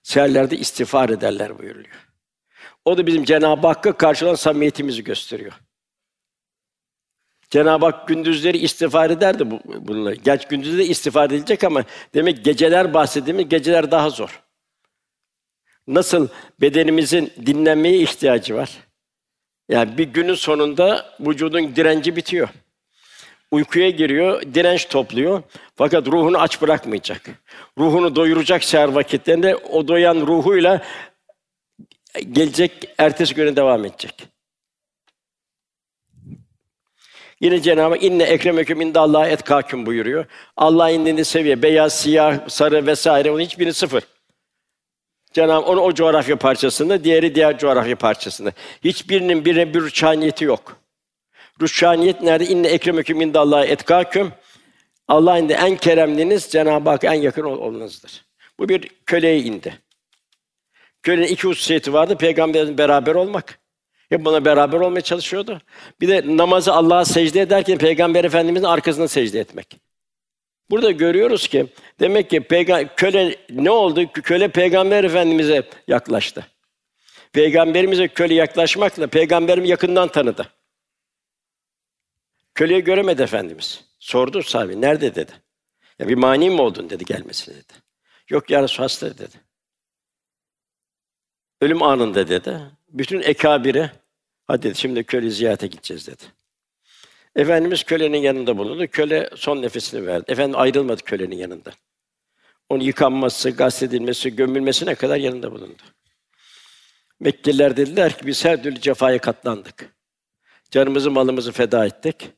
seherlerde 0.03 0.57
istiğfar 0.57 1.09
ederler 1.09 1.59
buyuruyor. 1.59 2.07
O 2.85 2.97
da 2.97 3.07
bizim 3.07 3.23
Cenab-ı 3.23 3.67
Hakk'a 3.67 3.97
karşı 3.97 4.25
olan 4.25 4.35
samimiyetimizi 4.35 5.03
gösteriyor. 5.03 5.53
Cenab-ı 7.49 7.85
Hak 7.85 8.07
gündüzleri 8.07 8.57
istiğfar 8.57 9.09
ederdi 9.09 9.51
bu, 9.51 9.59
bunları. 9.87 10.15
Gerçi 10.15 10.47
gündüzde 10.47 10.77
de 10.77 10.85
istiğfar 10.85 11.25
edilecek 11.25 11.63
ama 11.63 11.83
demek 12.13 12.45
geceler 12.45 12.93
bahsettiğimiz 12.93 13.49
geceler 13.49 13.91
daha 13.91 14.09
zor. 14.09 14.41
Nasıl 15.87 16.27
bedenimizin 16.61 17.33
dinlenmeye 17.45 17.97
ihtiyacı 17.97 18.55
var. 18.55 18.69
Yani 19.69 19.97
bir 19.97 20.03
günün 20.03 20.33
sonunda 20.33 21.15
vücudun 21.19 21.75
direnci 21.75 22.15
bitiyor. 22.15 22.49
uykuya 23.51 23.89
giriyor, 23.89 24.41
direnç 24.53 24.87
topluyor. 24.87 25.43
Fakat 25.75 26.07
ruhunu 26.07 26.37
aç 26.41 26.61
bırakmayacak. 26.61 27.21
Ruhunu 27.77 28.15
doyuracak 28.15 28.63
seher 28.63 28.87
vakitlerinde 28.87 29.55
o 29.55 29.87
doyan 29.87 30.27
ruhuyla 30.27 30.81
gelecek 32.31 32.71
ertesi 32.97 33.35
güne 33.35 33.55
devam 33.55 33.85
edecek. 33.85 34.27
Yine 37.41 37.61
Cenab-ı 37.61 37.93
Hak 37.93 38.03
inne 38.03 38.23
ekremeküm 38.23 38.81
indallah 38.81 39.27
etkâküm 39.27 39.85
buyuruyor. 39.85 40.25
Allah 40.57 40.89
indini 40.89 41.25
seviye 41.25 41.61
beyaz, 41.61 41.99
siyah, 41.99 42.49
sarı 42.49 42.85
vesaire 42.85 43.31
onun 43.31 43.39
hiçbirini 43.39 43.73
sıfır. 43.73 44.03
Cenab-ı 45.33 45.65
onu 45.65 45.81
o 45.81 45.93
coğrafya 45.93 46.35
parçasında, 46.35 47.03
diğeri 47.03 47.35
diğer 47.35 47.57
coğrafya 47.57 47.95
parçasında. 47.95 48.51
Hiçbirinin 48.83 49.45
birine 49.45 49.73
bir 49.73 49.81
rüçhaniyeti 49.81 50.45
yok. 50.45 50.77
Rüçhaniyet 51.61 52.21
nerede? 52.21 52.45
İnne 52.45 52.67
ekremeküm 52.67 53.21
indallah 53.21 53.65
etkâküm. 53.65 54.31
Allah'ın 55.07 55.43
indi 55.43 55.53
en 55.53 55.77
keremliniz 55.77 56.49
Cenab-ı 56.49 56.89
Hak 56.89 57.03
en 57.03 57.13
yakın 57.13 57.43
olanınızdır. 57.43 58.25
Bu 58.59 58.69
bir 58.69 58.89
köleye 59.05 59.39
indi. 59.39 59.79
Kölenin 61.03 61.27
iki 61.27 61.47
hususiyeti 61.47 61.93
vardı. 61.93 62.17
Peygamberin 62.17 62.77
beraber 62.77 63.15
olmak. 63.15 63.59
Hep 64.09 64.25
buna 64.25 64.45
beraber 64.45 64.79
olmaya 64.79 65.01
çalışıyordu. 65.01 65.61
Bir 66.01 66.07
de 66.07 66.37
namazı 66.37 66.73
Allah'a 66.73 67.05
secde 67.05 67.41
ederken 67.41 67.77
Peygamber 67.77 68.23
Efendimizin 68.23 68.65
arkasında 68.65 69.07
secde 69.07 69.39
etmek. 69.39 69.77
Burada 70.69 70.91
görüyoruz 70.91 71.47
ki 71.47 71.67
demek 71.99 72.29
ki 72.29 72.47
köle 72.95 73.35
ne 73.49 73.71
oldu? 73.71 74.11
Köle 74.13 74.47
Peygamber 74.47 75.03
Efendimize 75.03 75.69
yaklaştı. 75.87 76.47
Peygamberimize 77.33 78.07
köle 78.07 78.33
yaklaşmakla 78.33 79.07
peygamberim 79.07 79.65
yakından 79.65 80.07
tanıdı. 80.07 80.47
Köleyi 82.55 82.83
göremedi 82.83 83.21
efendimiz. 83.21 83.85
Sordu 83.99 84.43
sahibi, 84.43 84.81
nerede 84.81 85.15
dedi. 85.15 85.31
Ya 85.99 86.07
bir 86.07 86.15
mani 86.15 86.49
mi 86.49 86.61
oldun 86.61 86.89
dedi 86.89 87.05
gelmesine 87.05 87.55
dedi. 87.55 87.73
Yok 88.29 88.49
ya 88.49 88.63
Resul 88.63 88.83
hasta 88.83 89.17
dedi. 89.17 89.35
Ölüm 91.61 91.83
anında 91.83 92.27
dedi. 92.27 92.59
Bütün 92.89 93.21
ekabire 93.21 93.91
hadi 94.47 94.63
dedi, 94.63 94.77
şimdi 94.77 95.03
köle 95.03 95.29
ziyarete 95.29 95.67
gideceğiz 95.67 96.07
dedi. 96.07 96.23
Efendimiz 97.35 97.83
kölenin 97.83 98.17
yanında 98.17 98.57
bulundu. 98.57 98.87
Köle 98.87 99.29
son 99.35 99.61
nefesini 99.61 100.07
verdi. 100.07 100.31
Efendim 100.31 100.59
ayrılmadı 100.59 101.03
kölenin 101.03 101.37
yanında. 101.37 101.71
Onun 102.69 102.83
yıkanması, 102.83 103.49
gasledilmesi, 103.49 104.35
gömülmesine 104.35 104.95
kadar 104.95 105.17
yanında 105.17 105.51
bulundu. 105.51 105.81
Mekkeliler 107.19 107.77
dediler 107.77 108.17
ki 108.17 108.27
biz 108.27 108.45
her 108.45 108.63
türlü 108.63 108.81
cefaya 108.81 109.17
katlandık. 109.17 109.95
Canımızı, 110.71 111.11
malımızı 111.11 111.51
feda 111.51 111.85
ettik. 111.85 112.29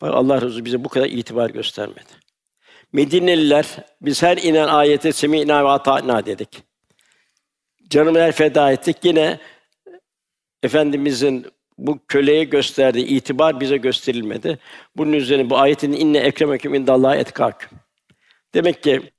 Bak 0.00 0.14
Allah 0.14 0.40
Resulü 0.40 0.64
bize 0.64 0.84
bu 0.84 0.88
kadar 0.88 1.06
itibar 1.06 1.50
göstermedi. 1.50 2.12
Medineliler 2.92 3.66
biz 4.02 4.22
her 4.22 4.36
inen 4.36 4.68
ayete 4.68 5.12
semînâ 5.12 5.64
ve 5.64 5.68
atâ'nâ 5.68 6.26
dedik. 6.26 6.62
Canımı 7.90 8.32
feda 8.32 8.72
ettik. 8.72 8.96
Yine 9.02 9.40
Efendimizin 10.62 11.46
bu 11.78 11.98
köleye 12.08 12.44
gösterdiği 12.44 13.06
itibar 13.06 13.60
bize 13.60 13.76
gösterilmedi. 13.76 14.58
Bunun 14.96 15.12
üzerine 15.12 15.50
bu 15.50 15.58
ayetin 15.58 15.92
inne 15.92 16.18
ekremeküm 16.18 16.74
indallah 16.74 17.16
etkâküm. 17.16 17.78
Demek 18.54 18.82
ki 18.82 19.12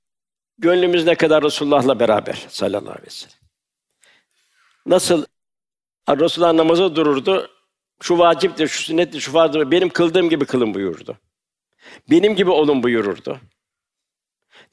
gönlümüz 0.58 1.06
ne 1.06 1.16
kadar 1.16 1.44
Resulullah'la 1.44 2.00
beraber 2.00 2.46
sallallahu 2.50 2.92
aleyhi 2.92 3.06
ve 3.06 3.10
sellem. 3.10 3.38
Nasıl 4.86 5.26
Resulullah 6.10 6.54
namaza 6.54 6.96
dururdu, 6.96 7.50
şu 8.02 8.20
vaciptir, 8.20 8.68
şu 8.68 8.84
sünnettir, 8.84 9.20
şu 9.20 9.32
farzdır, 9.32 9.72
benim 9.72 9.90
kıldığım 9.90 10.30
gibi 10.30 10.46
kılın 10.46 10.74
buyurdu. 10.74 11.18
Benim 12.10 12.36
gibi 12.36 12.50
olun 12.50 12.84
buyururdu. 12.84 13.40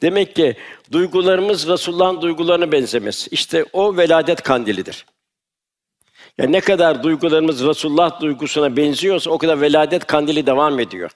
Demek 0.03 0.37
ki 0.37 0.57
duygularımız 0.93 1.69
Resulullah'ın 1.69 2.21
duygularına 2.21 2.73
benzemez. 2.73 3.29
İşte 3.31 3.65
o 3.73 3.97
veladet 3.97 4.43
kandilidir. 4.43 5.07
Yani 6.39 6.53
ne 6.53 6.61
kadar 6.61 7.03
duygularımız 7.03 7.67
Resulullah 7.67 8.21
duygusuna 8.21 8.77
benziyorsa 8.77 9.31
o 9.31 9.39
kadar 9.39 9.61
veladet 9.61 10.07
kandili 10.07 10.47
devam 10.47 10.81
ediyor. 10.81 11.11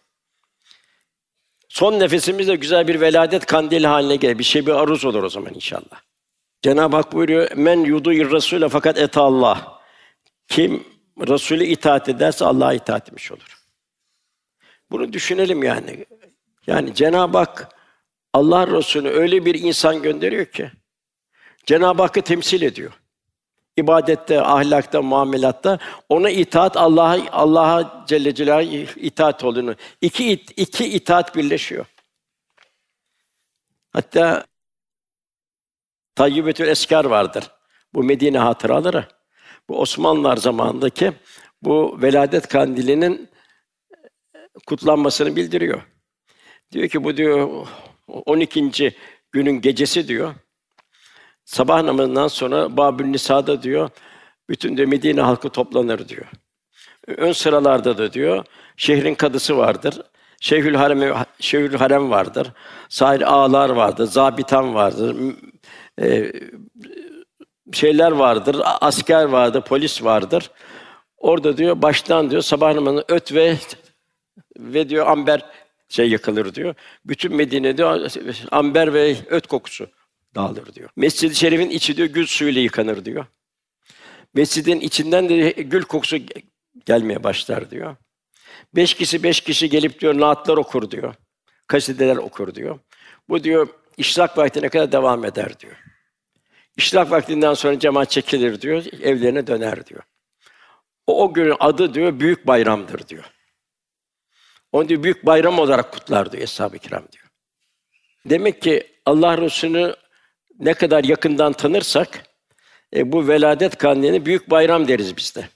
Son 1.69 2.01
nefesimiz 2.01 2.49
de 2.49 2.57
güzel 2.57 2.89
bir 2.89 3.01
veladet 3.01 3.47
kandili 3.47 3.87
haline 3.87 4.17
gelir. 4.17 4.39
Bir 4.39 4.45
şey 4.45 4.67
bir 4.67 4.73
aruz 4.73 5.05
olur 5.05 5.23
o 5.23 5.29
zaman 5.29 5.55
inşallah. 5.55 6.03
Cenab-ı 6.63 6.97
Hak 6.97 7.13
buyuruyor: 7.13 7.51
"Men 7.57 7.81
yudu'ir 7.81 8.31
Rasule 8.31 8.69
fakat 8.69 8.99
et 8.99 9.17
Allah." 9.17 9.83
Kim 10.49 10.85
Resulü 11.29 11.65
itaat 11.65 12.09
ederse 12.09 12.45
Allah'a 12.45 12.75
itaat 12.75 13.09
etmiş 13.09 13.33
olur. 13.33 13.63
Bunu 14.91 15.13
düşünelim 15.13 15.63
yani. 15.63 16.07
Yani 16.67 16.95
Cenab-ı 16.95 17.39
Hak 17.39 17.69
Allah 18.33 18.67
Resulü 18.67 19.09
öyle 19.09 19.45
bir 19.45 19.55
insan 19.55 20.03
gönderiyor 20.03 20.47
ki 20.47 20.71
Cenab-ı 21.67 22.03
Hakk'ı 22.03 22.23
temsil 22.23 22.63
ediyor. 22.63 22.93
İbadette, 23.77 24.41
ahlakta, 24.41 25.03
muamelatta 25.03 25.79
ona 26.09 26.31
itaat 26.31 26.77
Allah'a 26.77 27.19
Allah'a 27.33 28.05
Celle 28.07 28.35
Celaluhu 28.35 29.01
itaat 29.01 29.45
olduğunu 29.45 29.75
iki 30.01 30.33
iki 30.33 30.85
itaat 30.85 31.37
birleşiyor. 31.37 31.87
Hatta 33.93 34.47
Tayyibetül 36.15 36.69
Eskar 36.69 37.05
vardır. 37.05 37.51
Bu 37.95 38.03
Medine 38.03 38.39
hatıraları. 38.39 39.07
Bu 39.69 39.81
Osmanlılar 39.81 40.37
zamanındaki 40.37 41.13
bu 41.63 42.03
veladet 42.03 42.49
kandilinin 42.49 43.29
kutlanmasını 44.67 45.37
bildiriyor. 45.37 45.83
Diyor 46.73 46.89
ki 46.89 47.05
bu 47.05 47.17
diyor 47.17 47.67
12. 48.09 48.97
günün 49.33 49.61
gecesi 49.61 50.09
diyor. 50.09 50.35
Sabah 51.45 51.83
namazından 51.83 52.29
sonra 52.29 52.77
Babül 52.77 53.05
Nisa'da 53.05 53.63
diyor 53.63 53.91
bütün 54.49 54.77
de 54.77 54.87
Medine 54.87 55.21
halkı 55.21 55.51
toplanır 55.51 56.09
diyor. 56.09 56.27
Ön 57.07 57.33
sıralarda 57.33 57.99
da 57.99 58.13
diyor 58.13 58.45
şehrin 58.77 59.15
kadısı 59.15 59.57
vardır. 59.57 60.03
Şeyhül 60.41 60.75
Harem 60.75 61.25
Şeyhül 61.41 61.75
Harem 61.75 62.11
vardır. 62.11 62.53
Sahil 62.89 63.29
ağalar 63.29 63.71
vardır, 63.71 64.07
zabitan 64.07 64.75
vardır. 64.75 65.17
E, 66.01 66.33
şeyler 67.73 68.13
vardır, 68.13 68.57
asker 68.65 69.25
vardır, 69.25 69.63
polis 69.63 70.05
vardır. 70.05 70.51
Orada 71.17 71.57
diyor 71.57 71.83
baştan 71.83 72.31
diyor 72.31 72.43
sabah 72.43 72.75
namazını 72.75 73.05
öt 73.09 73.35
ve 73.35 73.57
ve 74.59 74.89
diyor 74.89 75.07
amber 75.07 75.43
şey 75.89 76.11
yakılır 76.11 76.55
diyor. 76.55 76.75
Bütün 77.05 77.37
Medine'de 77.37 77.85
amber 78.51 78.95
ve 78.95 79.17
öt 79.31 79.47
kokusu 79.47 79.87
dağılır 80.35 80.75
diyor. 80.75 80.91
Mescid-i 80.97 81.35
Şerif'in 81.35 81.71
içi 81.71 81.97
diyor 81.97 82.09
gül 82.09 82.27
suyuyla 82.27 82.61
yıkanır 82.61 83.05
diyor. 83.05 83.27
Mescidin 84.35 84.81
içinden 84.81 85.29
de 85.29 85.51
gül 85.51 85.83
kokusu 85.83 86.17
gelmeye 86.87 87.25
başlar 87.25 87.71
diyor. 87.71 87.97
Beş 88.75 88.95
kişi 88.95 89.23
beş 89.23 89.41
kişi 89.41 89.71
gelip 89.71 90.01
diyor 90.01 90.21
naatlar 90.21 90.57
okur 90.57 90.91
diyor. 90.91 91.15
Kasideler 91.67 92.17
okur 92.17 92.55
diyor. 92.55 92.79
Bu 93.29 93.45
diyor 93.45 93.69
işrak 93.97 94.39
vaktine 94.39 94.69
kadar 94.69 94.93
devam 94.93 95.25
eder 95.25 95.61
diyor. 95.61 95.77
İşrak 96.77 97.11
vaktinden 97.11 97.55
sonra 97.55 97.79
cemaat 97.79 98.11
çekilir 98.11 98.61
diyor, 98.61 98.85
evlerine 99.03 99.47
döner 99.47 99.87
diyor. 99.87 100.03
O, 101.07 101.25
o 101.25 101.35
günün 101.35 101.57
adı 101.61 101.95
diyor 101.95 102.21
büyük 102.21 102.47
bayramdır 102.47 103.09
diyor. 103.09 103.25
Onu 104.73 104.89
diyor 104.89 105.03
büyük 105.03 105.27
bayram 105.27 105.59
olarak 105.59 105.93
kutlar 105.93 106.33
diyor 106.33 106.43
Eshab-ı 106.43 106.79
Kiram 106.79 107.05
diyor. 107.13 107.27
Demek 108.27 108.63
ki 108.63 108.87
Allah 109.07 109.39
Resulü'nü 109.39 109.95
ne 110.63 110.75
kadar 110.75 111.05
yakından 111.05 111.53
tanırsak 111.53 112.27
e, 112.97 113.13
bu 113.13 113.29
veladet 113.29 113.79
kandilini 113.79 114.27
büyük 114.27 114.51
bayram 114.51 114.89
deriz 114.89 115.17
biz 115.17 115.35
de. 115.35 115.49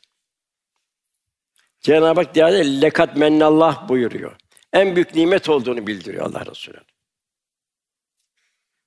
Cenab-ı 1.81 2.21
Hak 2.21 2.35
diyor 2.35 2.49
lekat 2.49 3.17
mennallah 3.17 3.89
buyuruyor. 3.89 4.37
En 4.73 4.97
büyük 4.97 5.15
nimet 5.15 5.49
olduğunu 5.49 5.87
bildiriyor 5.87 6.27
Allah 6.27 6.47
Resulü. 6.47 6.81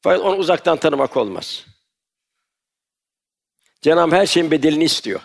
Fakat 0.02 0.22
onu 0.22 0.36
uzaktan 0.36 0.78
tanımak 0.78 1.18
olmaz. 1.18 1.66
Cenab-ı 3.82 4.16
her 4.16 4.26
şeyin 4.26 4.52
bedelini 4.52 4.84
istiyor. 4.84 5.22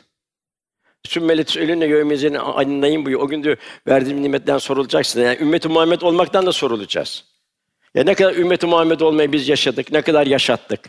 Sümmelet 1.05 1.57
ölünle 1.57 1.87
yövmezini 1.87 2.39
anlayın 2.39 3.05
buyuruyor. 3.05 3.27
O 3.27 3.29
gün 3.29 3.45
diyor 3.45 3.57
verdiğim 3.87 4.23
nimetten 4.23 4.59
sorulacaksın. 4.59 5.21
Yani 5.21 5.39
ümmet-i 5.41 5.69
Muhammed 5.69 6.01
olmaktan 6.01 6.47
da 6.47 6.53
sorulacağız. 6.53 7.34
Ya 7.95 8.05
ne 8.05 8.15
kadar 8.15 8.35
ümmet-i 8.35 8.67
Muhammed 8.67 9.01
olmayı 9.01 9.33
biz 9.33 9.49
yaşadık, 9.49 9.93
ne 9.93 10.03
kadar 10.03 10.27
yaşattık. 10.27 10.81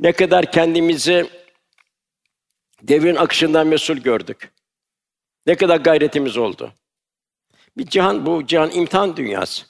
Ne 0.00 0.12
kadar 0.12 0.52
kendimizi 0.52 1.30
devrin 2.82 3.16
akışından 3.16 3.66
mesul 3.66 3.96
gördük. 3.96 4.52
Ne 5.46 5.54
kadar 5.56 5.76
gayretimiz 5.76 6.36
oldu. 6.36 6.72
Bir 7.76 7.86
cihan 7.86 8.26
bu 8.26 8.46
cihan 8.46 8.70
imtihan 8.70 9.16
dünyası. 9.16 9.66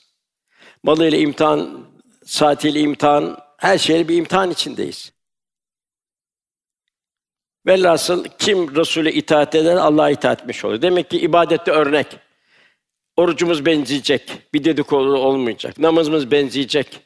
Malıyla 0.83 1.17
imtihan, 1.17 1.87
saatiyle 2.25 2.79
imtihan, 2.79 3.37
her 3.57 3.77
şeyle 3.77 4.07
bir 4.07 4.17
imtihan 4.17 4.51
içindeyiz. 4.51 5.13
Velhasıl 7.65 8.25
kim 8.39 8.75
Resul'e 8.75 9.11
itaat 9.11 9.55
eder, 9.55 9.75
Allah'a 9.75 10.09
itaat 10.09 10.41
etmiş 10.41 10.65
olur. 10.65 10.81
Demek 10.81 11.09
ki 11.09 11.19
ibadette 11.19 11.71
örnek. 11.71 12.07
Orucumuz 13.17 13.65
benzeyecek. 13.65 14.37
Bir 14.53 14.63
dedikodu 14.63 15.15
olmayacak. 15.15 15.79
Namazımız 15.79 16.31
benzeyecek. 16.31 16.99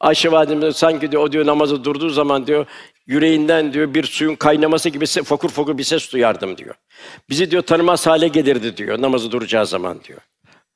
Ayşe 0.00 0.32
validemiz 0.32 0.76
sanki 0.76 1.12
diyor 1.12 1.22
o 1.22 1.32
diyor 1.32 1.46
namazı 1.46 1.84
durduğu 1.84 2.08
zaman 2.08 2.46
diyor 2.46 2.66
yüreğinden 3.06 3.72
diyor 3.72 3.94
bir 3.94 4.04
suyun 4.04 4.34
kaynaması 4.34 4.88
gibi 4.88 5.06
fokur 5.06 5.50
fokur 5.50 5.78
bir 5.78 5.84
ses 5.84 6.12
duyardım 6.12 6.58
diyor. 6.58 6.74
Bizi 7.28 7.50
diyor 7.50 7.62
tanımaz 7.62 8.06
hale 8.06 8.28
gelirdi 8.28 8.76
diyor 8.76 9.02
namazı 9.02 9.30
duracağı 9.30 9.66
zaman 9.66 10.04
diyor. 10.04 10.20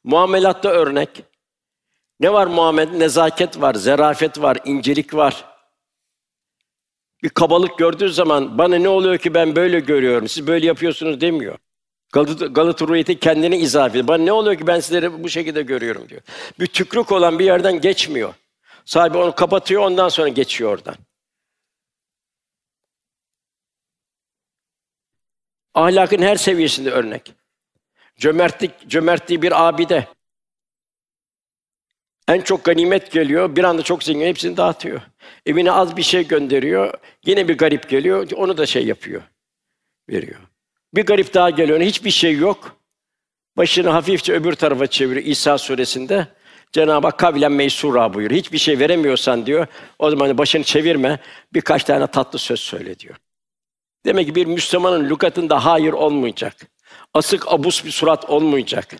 Muamelatta 0.04 0.68
örnek. 0.68 1.10
Ne 2.20 2.32
var 2.32 2.46
muamelet? 2.46 2.92
Nezaket 2.92 3.60
var, 3.60 3.74
zerafet 3.74 4.40
var, 4.40 4.58
incelik 4.64 5.14
var. 5.14 5.44
Bir 7.22 7.28
kabalık 7.28 7.78
gördüğü 7.78 8.08
zaman 8.08 8.58
bana 8.58 8.76
ne 8.76 8.88
oluyor 8.88 9.18
ki 9.18 9.34
ben 9.34 9.56
böyle 9.56 9.80
görüyorum, 9.80 10.28
siz 10.28 10.46
böyle 10.46 10.66
yapıyorsunuz 10.66 11.20
demiyor. 11.20 11.58
Galata, 12.14 12.46
Galata 12.46 12.86
Ruhiyeti 12.86 13.18
kendini 13.18 13.56
izah 13.56 13.90
ediyor. 13.90 14.08
Bana 14.08 14.24
ne 14.24 14.32
oluyor 14.32 14.58
ki 14.58 14.66
ben 14.66 14.80
sizleri 14.80 15.22
bu 15.24 15.28
şekilde 15.28 15.62
görüyorum 15.62 16.08
diyor. 16.08 16.20
Bir 16.60 16.66
tükrük 16.66 17.12
olan 17.12 17.38
bir 17.38 17.44
yerden 17.44 17.80
geçmiyor. 17.80 18.34
Sahibi 18.84 19.18
onu 19.18 19.34
kapatıyor, 19.34 19.82
ondan 19.82 20.08
sonra 20.08 20.28
geçiyor 20.28 20.70
oradan. 20.70 20.94
Ahlakın 25.74 26.22
her 26.22 26.36
seviyesinde 26.36 26.90
örnek. 26.90 27.34
Cömertlik, 28.16 28.88
cömertliği 28.88 29.42
bir 29.42 29.68
abide. 29.68 30.08
En 32.28 32.40
çok 32.40 32.64
ganimet 32.64 33.12
geliyor, 33.12 33.56
bir 33.56 33.64
anda 33.64 33.82
çok 33.82 34.04
zengin, 34.04 34.26
hepsini 34.26 34.56
dağıtıyor. 34.56 35.00
Evine 35.46 35.72
az 35.72 35.96
bir 35.96 36.02
şey 36.02 36.28
gönderiyor, 36.28 36.94
yine 37.26 37.48
bir 37.48 37.58
garip 37.58 37.88
geliyor, 37.88 38.30
onu 38.30 38.56
da 38.56 38.66
şey 38.66 38.86
yapıyor, 38.86 39.22
veriyor. 40.08 40.53
Bir 40.94 41.06
garip 41.06 41.34
daha 41.34 41.50
geliyor, 41.50 41.80
hiçbir 41.80 42.10
şey 42.10 42.36
yok. 42.36 42.76
Başını 43.56 43.90
hafifçe 43.90 44.32
öbür 44.32 44.52
tarafa 44.52 44.86
çeviriyor 44.86 45.26
İsa 45.26 45.58
suresinde. 45.58 46.28
Cenab-ı 46.72 47.06
Hak 47.06 47.18
kabilen 47.18 47.52
meysura 47.52 48.14
buyuruyor. 48.14 48.38
Hiçbir 48.40 48.58
şey 48.58 48.78
veremiyorsan 48.78 49.46
diyor, 49.46 49.66
o 49.98 50.10
zaman 50.10 50.38
başını 50.38 50.64
çevirme, 50.64 51.18
birkaç 51.52 51.84
tane 51.84 52.06
tatlı 52.06 52.38
söz 52.38 52.60
söyle 52.60 52.98
diyor. 52.98 53.16
Demek 54.04 54.26
ki 54.26 54.34
bir 54.34 54.46
Müslümanın 54.46 55.10
lügatında 55.10 55.64
hayır 55.64 55.92
olmayacak. 55.92 56.56
Asık 57.14 57.52
abus 57.52 57.84
bir 57.84 57.90
surat 57.90 58.30
olmayacak. 58.30 58.96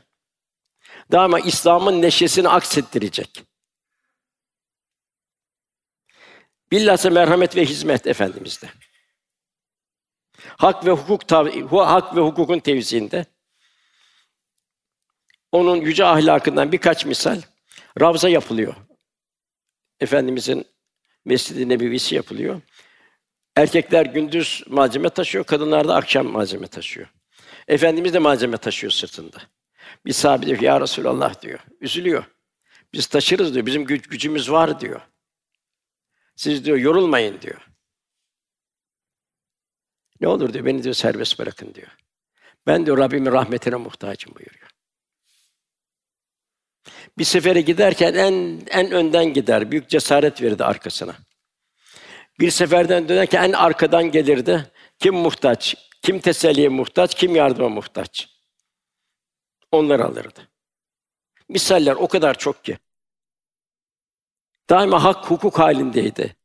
Daima 1.13 1.41
İslam'ın 1.41 2.03
neşesini 2.03 2.49
aksettirecek. 2.49 3.43
Bilhassa 6.71 7.11
merhamet 7.11 7.57
ve 7.57 7.65
hizmet 7.65 8.07
efendimizde. 8.07 8.67
Hak 10.49 10.87
ve 10.87 10.91
hukuk 10.91 11.33
hak 11.73 12.17
ve 12.17 12.21
hukukun 12.21 12.59
tevziinde 12.59 13.27
onun 15.53 15.77
yüce 15.77 16.05
ahlakından 16.05 16.73
birkaç 16.73 17.07
misal 17.07 17.41
Ravza 18.01 18.29
yapılıyor. 18.29 18.75
Efendimizin 20.01 20.67
Mescid-i 21.25 21.69
Nebevisi 21.69 22.15
yapılıyor. 22.15 22.61
Erkekler 23.57 24.07
gündüz 24.07 24.63
malzeme 24.67 25.09
taşıyor, 25.09 25.45
kadınlar 25.45 25.89
da 25.89 25.95
akşam 25.95 26.27
malzeme 26.27 26.67
taşıyor. 26.67 27.09
Efendimiz 27.69 28.15
de 28.15 28.19
malzeme 28.19 28.57
taşıyor 28.57 28.91
sırtında. 28.91 29.37
Bir 30.07 30.13
sahabe 30.13 30.47
diyor 30.47 30.59
ki, 30.59 30.65
Ya 30.65 30.81
Resulallah 30.81 31.43
diyor. 31.43 31.59
Üzülüyor. 31.81 32.25
Biz 32.93 33.07
taşırız 33.07 33.55
diyor. 33.55 33.67
Bizim 33.67 33.83
güc- 33.85 34.09
gücümüz 34.09 34.51
var 34.51 34.81
diyor. 34.81 35.01
Siz 36.37 36.65
diyor 36.65 36.77
yorulmayın 36.77 37.41
diyor. 37.41 37.69
Ne 40.25 40.29
olur 40.29 40.53
diyor, 40.53 40.65
beni 40.65 40.85
diyor 40.85 40.95
serbest 40.95 41.39
bırakın 41.39 41.75
diyor. 41.75 41.97
Ben 42.67 42.87
diyor 42.87 42.99
Rabbimin 42.99 43.33
rahmetine 43.33 43.77
muhtacım 43.77 44.35
buyuruyor. 44.35 44.71
Bir 47.19 47.25
sefere 47.25 47.61
giderken 47.61 48.15
en 48.15 48.63
en 48.71 48.91
önden 48.91 49.33
gider. 49.33 49.71
Büyük 49.71 49.89
cesaret 49.89 50.43
verirdi 50.43 50.65
arkasına. 50.65 51.17
Bir 52.41 52.51
seferden 52.51 53.09
dönerken 53.09 53.43
en 53.43 53.53
arkadan 53.53 54.11
gelirdi. 54.11 54.73
Kim 54.99 55.15
muhtaç? 55.15 55.75
Kim 56.03 56.21
teselliye 56.21 56.69
muhtaç? 56.69 57.15
Kim 57.15 57.37
yardıma 57.37 57.69
muhtaç? 57.69 58.29
Onları 59.73 60.05
alırdı. 60.05 60.49
Misaller 61.49 61.95
o 61.95 62.09
kadar 62.09 62.39
çok 62.39 62.65
ki. 62.65 62.79
Daima 64.71 65.05
hak 65.05 65.31
hukuk 65.31 65.59
halindeydi. 65.59 66.37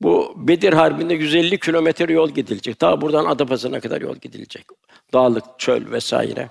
Bu 0.00 0.34
Bedir 0.36 0.72
Harbi'nde 0.72 1.14
150 1.14 1.58
kilometre 1.58 2.12
yol 2.12 2.30
gidilecek. 2.30 2.78
Ta 2.78 3.00
buradan 3.00 3.24
Adapazarı'na 3.24 3.80
kadar 3.80 4.00
yol 4.00 4.16
gidilecek. 4.16 4.66
Dağlık, 5.12 5.44
çöl 5.58 5.90
vesaire. 5.90 6.48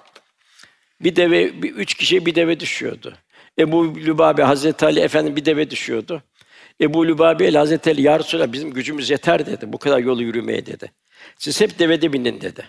Bir 1.01 1.15
deve, 1.15 1.61
bir, 1.61 1.75
üç 1.75 1.93
kişiye 1.93 2.25
bir 2.25 2.35
deve 2.35 2.59
düşüyordu. 2.59 3.13
Ebu 3.59 3.95
Lübabe, 3.95 4.43
Hazreti 4.43 4.85
Ali 4.85 4.99
Efendi 4.99 5.35
bir 5.35 5.45
deve 5.45 5.69
düşüyordu. 5.69 6.23
Ebu 6.81 7.07
Lübabe 7.07 7.47
ile 7.47 7.57
Hazreti 7.57 7.89
Ali, 7.89 8.01
Ya 8.01 8.19
Resulallah 8.19 8.51
bizim 8.51 8.73
gücümüz 8.73 9.09
yeter 9.09 9.45
dedi. 9.45 9.73
Bu 9.73 9.77
kadar 9.77 9.99
yolu 9.99 10.23
yürümeye 10.23 10.65
dedi. 10.65 10.91
Siz 11.37 11.61
hep 11.61 11.79
devede 11.79 12.13
binin 12.13 12.41
dedi. 12.41 12.65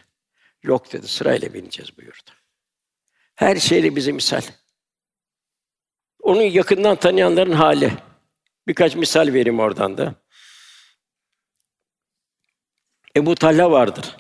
Yok 0.63 0.93
dedi, 0.93 1.09
sırayla 1.09 1.55
bineceğiz 1.55 1.99
buyurdu. 1.99 2.31
Her 3.35 3.57
şeyle 3.57 3.97
bize 3.97 4.13
misal. 4.13 4.43
Onu 6.23 6.43
yakından 6.43 6.97
tanıyanların 6.97 7.53
hali. 7.53 7.93
Birkaç 8.69 8.97
misal 8.97 9.27
vereyim 9.33 9.61
oradan 9.61 9.99
da. 9.99 10.15
Ebu 13.16 13.35
Talha 13.35 13.70
vardır. 13.70 14.16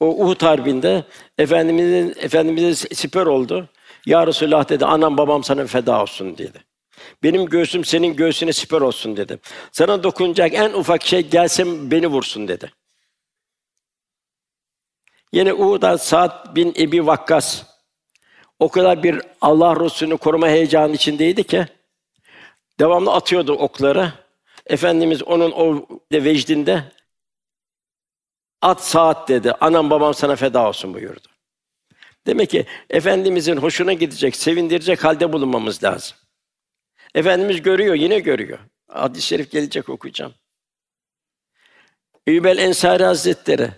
O 0.00 0.06
Uhud 0.06 0.42
Harbi'nde 0.42 1.04
Efendimizin 1.38 2.14
Efendimiz'e 2.16 2.94
siper 2.94 3.26
oldu. 3.26 3.68
Ya 4.06 4.26
Resulullah 4.26 4.68
dedi, 4.68 4.84
anam 4.84 5.16
babam 5.16 5.44
sana 5.44 5.66
feda 5.66 6.02
olsun 6.02 6.38
dedi. 6.38 6.64
Benim 7.22 7.46
göğsüm 7.46 7.84
senin 7.84 8.16
göğsüne 8.16 8.52
siper 8.52 8.80
olsun 8.80 9.16
dedi. 9.16 9.38
Sana 9.72 10.02
dokunacak 10.02 10.54
en 10.54 10.72
ufak 10.72 11.02
şey 11.02 11.20
gelsem 11.20 11.90
beni 11.90 12.06
vursun 12.06 12.48
dedi. 12.48 12.72
Yine 15.32 15.54
Uhud'da 15.54 15.98
Sa'd 15.98 16.56
bin 16.56 16.74
Ebi 16.78 17.06
Vakkas 17.06 17.62
o 18.58 18.68
kadar 18.68 19.02
bir 19.02 19.20
Allah 19.40 19.80
Resulü'nü 19.80 20.16
koruma 20.16 20.48
heyecanı 20.48 20.92
içindeydi 20.92 21.44
ki 21.44 21.66
devamlı 22.80 23.12
atıyordu 23.12 23.52
okları. 23.52 24.12
Efendimiz 24.66 25.22
onun 25.22 25.52
o 25.52 25.86
vecdinde 26.12 26.84
at 28.62 28.84
saat 28.84 29.28
dedi. 29.28 29.52
Anam 29.60 29.90
babam 29.90 30.14
sana 30.14 30.36
feda 30.36 30.68
olsun 30.68 30.94
buyurdu. 30.94 31.28
Demek 32.26 32.50
ki 32.50 32.66
efendimizin 32.90 33.56
hoşuna 33.56 33.92
gidecek, 33.92 34.36
sevindirecek 34.36 35.04
halde 35.04 35.32
bulunmamız 35.32 35.84
lazım. 35.84 36.16
Efendimiz 37.14 37.62
görüyor, 37.62 37.94
yine 37.94 38.18
görüyor. 38.18 38.58
Hadis-i 38.88 39.26
şerif 39.26 39.50
gelecek 39.50 39.88
okuyacağım. 39.88 40.34
Eyyub 42.26 42.44
Ensari 42.44 43.04
Hazretleri 43.04 43.70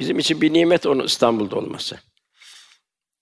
bizim 0.00 0.18
için 0.18 0.40
bir 0.40 0.52
nimet 0.52 0.86
onun 0.86 1.04
İstanbul'da 1.04 1.56
olması. 1.56 1.98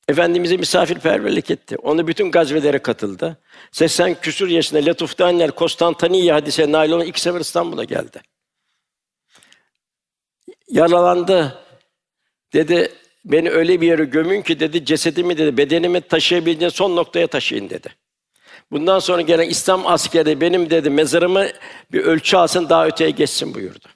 Efendimiz'e 0.08 0.56
misafirperverlik 0.56 1.50
etti. 1.50 1.76
Onu 1.76 2.06
bütün 2.06 2.30
gazvelere 2.30 2.78
katıldı. 2.78 3.42
80 3.72 4.20
küsur 4.20 4.48
yaşında 4.48 4.80
Letuf 4.80 5.18
Daniel 5.18 5.50
Konstantiniye 5.50 6.32
hadise 6.32 6.72
nail 6.72 6.90
olan 6.90 7.06
ilk 7.06 7.18
sefer 7.18 7.40
İstanbul'a 7.40 7.84
geldi. 7.84 8.22
Yaralandı. 10.68 11.62
Dedi, 12.52 12.92
beni 13.24 13.50
öyle 13.50 13.80
bir 13.80 13.86
yere 13.86 14.04
gömün 14.04 14.42
ki 14.42 14.60
dedi, 14.60 14.84
cesedimi 14.84 15.38
dedi, 15.38 15.56
bedenimi 15.56 16.00
taşıyabileceğin 16.00 16.70
son 16.70 16.96
noktaya 16.96 17.26
taşıyın 17.26 17.70
dedi. 17.70 17.88
Bundan 18.70 18.98
sonra 18.98 19.22
gelen 19.22 19.48
İslam 19.48 19.86
askeri 19.86 20.40
benim 20.40 20.70
dedi, 20.70 20.90
mezarımı 20.90 21.46
bir 21.92 22.04
ölçü 22.04 22.36
alsın, 22.36 22.68
daha 22.68 22.86
öteye 22.86 23.10
geçsin 23.10 23.54
buyurdu. 23.54 23.88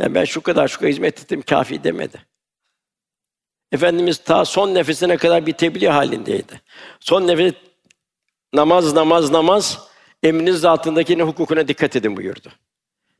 Yani 0.00 0.14
ben 0.14 0.24
şu 0.24 0.40
kadar 0.40 0.68
şu 0.68 0.78
kadar 0.78 0.90
hizmet 0.90 1.20
ettim, 1.20 1.42
kafi 1.42 1.84
demedi. 1.84 2.26
Efendimiz 3.72 4.18
ta 4.18 4.44
son 4.44 4.74
nefesine 4.74 5.16
kadar 5.16 5.46
bir 5.46 5.52
tebliğ 5.52 5.88
halindeydi. 5.88 6.60
Son 7.00 7.26
nefes 7.26 7.54
namaz 8.52 8.92
namaz 8.92 9.30
namaz 9.30 9.88
emriniz 10.22 10.64
altındakinin 10.64 11.26
hukukuna 11.26 11.68
dikkat 11.68 11.96
edin 11.96 12.16
buyurdu. 12.16 12.52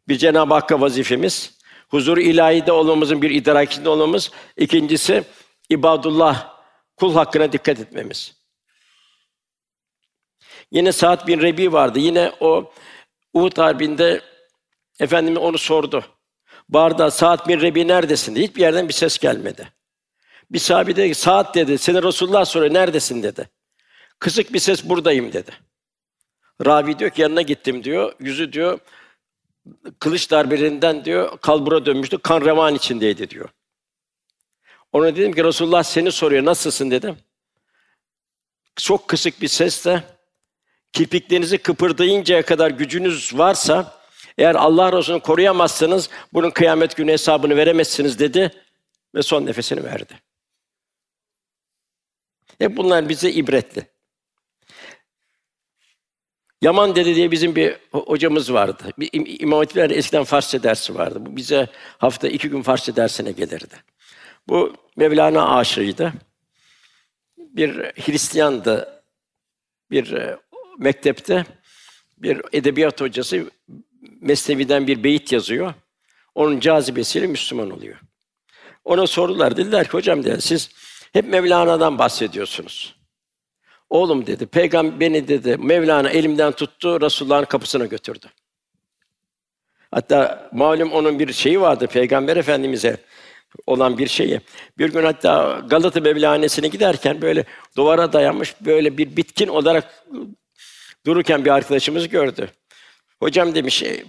Bir 0.09 0.19
Cenab-ı 0.19 0.55
Hakk'a 0.55 0.81
vazifemiz, 0.81 1.59
huzur 1.89 2.19
ilahide 2.19 2.73
olmamızın 2.73 3.23
bir 3.23 3.31
idrakinde 3.31 3.89
olmamız, 3.89 4.31
ikincisi 4.57 5.25
ibadullah 5.69 6.57
kul 6.97 7.15
hakkına 7.15 7.53
dikkat 7.53 7.81
etmemiz. 7.81 8.41
Yine 10.71 10.93
Sa'd 10.93 11.27
bin 11.27 11.41
Rebi 11.41 11.73
vardı. 11.73 11.99
Yine 11.99 12.33
o 12.41 12.73
Uhud 13.35 13.59
harbinde 13.59 14.21
Efendimiz 15.01 15.39
onu 15.39 15.59
sordu. 15.59 16.05
Barda 16.69 17.11
Sa'd 17.11 17.49
bin 17.49 17.61
Rebi 17.61 17.89
neredesin? 17.89 18.35
Diye. 18.35 18.47
Hiçbir 18.47 18.61
yerden 18.61 18.89
bir 18.89 18.93
ses 18.93 19.19
gelmedi. 19.19 19.73
Bir 20.51 20.59
sahabe 20.59 20.97
dedi 20.97 21.15
Saat 21.15 21.55
dedi, 21.55 21.79
seni 21.79 22.03
Resulullah 22.03 22.45
soruyor, 22.45 22.75
neredesin 22.75 23.23
dedi. 23.23 23.49
Kısık 24.19 24.53
bir 24.53 24.59
ses, 24.59 24.85
buradayım 24.85 25.33
dedi. 25.33 25.51
Ravi 26.67 26.99
diyor 26.99 27.11
ki, 27.11 27.23
yanına 27.23 27.43
gittim 27.43 27.85
diyor, 27.85 28.13
yüzü 28.21 28.53
diyor, 28.53 28.79
kılıç 29.99 30.31
darbelerinden 30.31 31.05
diyor, 31.05 31.39
kalbura 31.41 31.87
dönmüştü, 31.87 32.19
kan 32.19 32.41
revan 32.41 32.75
içindeydi 32.75 33.31
diyor. 33.31 33.49
Ona 34.93 35.17
dedim 35.17 35.33
ki 35.33 35.45
Resulullah 35.45 35.83
seni 35.83 36.13
soruyor 36.13 36.45
nasılsın 36.45 36.91
dedim. 36.91 37.17
Çok 38.77 39.09
kısık 39.09 39.43
bir 39.43 39.49
sesle 39.49 40.05
kirpiklerinizi 40.93 41.59
kıpırdayıncaya 41.59 42.43
kadar 42.43 42.71
gücünüz 42.71 43.39
varsa 43.39 44.01
eğer 44.39 44.55
Allah 44.55 44.93
Resulü'nü 44.93 45.21
koruyamazsanız 45.21 46.11
bunun 46.33 46.51
kıyamet 46.51 46.97
günü 46.97 47.13
hesabını 47.13 47.57
veremezsiniz 47.57 48.19
dedi 48.19 48.51
ve 49.15 49.23
son 49.23 49.47
nefesini 49.47 49.85
verdi. 49.85 50.15
Hep 52.59 52.77
bunlar 52.77 53.09
bize 53.09 53.31
ibretli. 53.31 53.87
Yaman 56.63 56.97
Dede 56.97 57.15
diye 57.15 57.31
bizim 57.31 57.57
bir 57.57 57.77
hocamız 57.93 58.53
vardı. 58.53 58.85
Bir 58.99 59.11
İmam 59.41 59.59
Hatipler 59.59 59.91
eskiden 59.91 60.25
Farsça 60.25 60.63
dersi 60.63 60.95
vardı. 60.95 61.19
Bu 61.27 61.37
bize 61.37 61.69
hafta 61.99 62.29
iki 62.29 62.51
gün 62.51 62.63
Farsça 62.63 62.97
dersine 62.97 63.33
gelirdi. 63.33 63.77
Bu 64.49 64.77
Mevlana 64.97 65.57
aşığıydı. 65.57 66.13
Bir 67.39 67.71
Hristiyandı. 67.77 69.03
Bir 69.91 70.13
e, 70.13 70.37
mektepte 70.79 71.45
bir 72.19 72.41
edebiyat 72.53 73.01
hocası 73.01 73.51
Mesnevi'den 74.21 74.87
bir 74.87 75.05
beyit 75.05 75.33
yazıyor. 75.33 75.75
Onun 76.35 76.61
cazibesiyle 76.61 77.27
Müslüman 77.27 77.71
oluyor. 77.71 78.01
Ona 78.85 79.07
sorular 79.07 79.57
dediler 79.57 79.85
ki 79.85 79.93
hocam 79.93 80.25
dedi 80.25 80.41
siz 80.41 80.71
hep 81.13 81.29
Mevlana'dan 81.29 81.99
bahsediyorsunuz. 81.99 83.00
Oğlum 83.91 84.27
dedi, 84.27 84.47
peygamber 84.47 85.01
beni 85.01 85.29
dedi, 85.29 85.57
Mevlana 85.57 86.11
elimden 86.11 86.53
tuttu, 86.53 87.01
Resulullah'ın 87.01 87.45
kapısına 87.45 87.87
götürdü. 87.87 88.27
Hatta 89.91 90.49
malum 90.53 90.93
onun 90.93 91.19
bir 91.19 91.33
şeyi 91.33 91.61
vardı 91.61 91.87
Peygamber 91.87 92.37
Efendimize 92.37 92.97
olan 93.67 93.99
bir 93.99 94.07
şeyi. 94.07 94.41
Bir 94.79 94.93
gün 94.93 95.05
hatta 95.05 95.63
Galata 95.67 96.01
Mevlanesi'ne 96.01 96.69
giderken 96.69 97.23
böyle 97.23 97.45
duvara 97.77 98.13
dayanmış 98.13 98.55
böyle 98.61 98.99
bir 98.99 99.17
bitkin 99.17 99.49
olarak 99.49 100.05
dururken 101.07 101.45
bir 101.45 101.51
arkadaşımız 101.51 102.09
gördü. 102.09 102.51
Hocam 103.21 103.55
demiş, 103.55 103.83
e, 103.83 104.05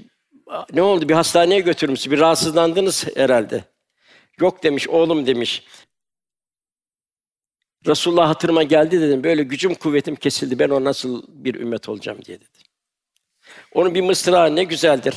ne 0.74 0.82
oldu 0.82 1.10
bir 1.10 1.14
hastaneye 1.14 1.60
götürmüş, 1.60 2.12
bir 2.12 2.20
rahatsızlandınız 2.20 3.08
herhalde. 3.16 3.64
Yok 4.40 4.64
demiş, 4.64 4.90
oğlum 4.90 5.26
demiş. 5.26 5.64
Resulullah 7.88 8.30
hatırıma 8.30 8.64
geldi 8.64 9.02
dedim. 9.02 9.24
Böyle 9.24 9.44
gücüm 9.44 9.76
kuvvetim 9.76 10.16
kesildi. 10.16 10.60
Ben 10.60 10.70
o 10.70 10.84
nasıl 10.84 11.24
bir 11.28 11.56
ümmet 11.56 11.90
olacağım 11.90 12.18
diye 12.26 12.40
dedi. 12.40 12.50
Onun 13.74 13.96
bir 13.96 14.02
mısra 14.02 14.46
ne 14.46 14.64
güzeldir. 14.64 15.14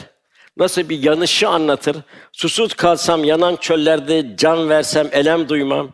Nasıl 0.57 0.89
bir 0.89 1.03
yanışı 1.03 1.49
anlatır. 1.49 1.97
Susuz 2.33 2.75
kalsam 2.75 3.25
yanan 3.25 3.57
çöllerde 3.57 4.37
can 4.37 4.69
versem 4.69 5.09
elem 5.13 5.49
duymam. 5.49 5.93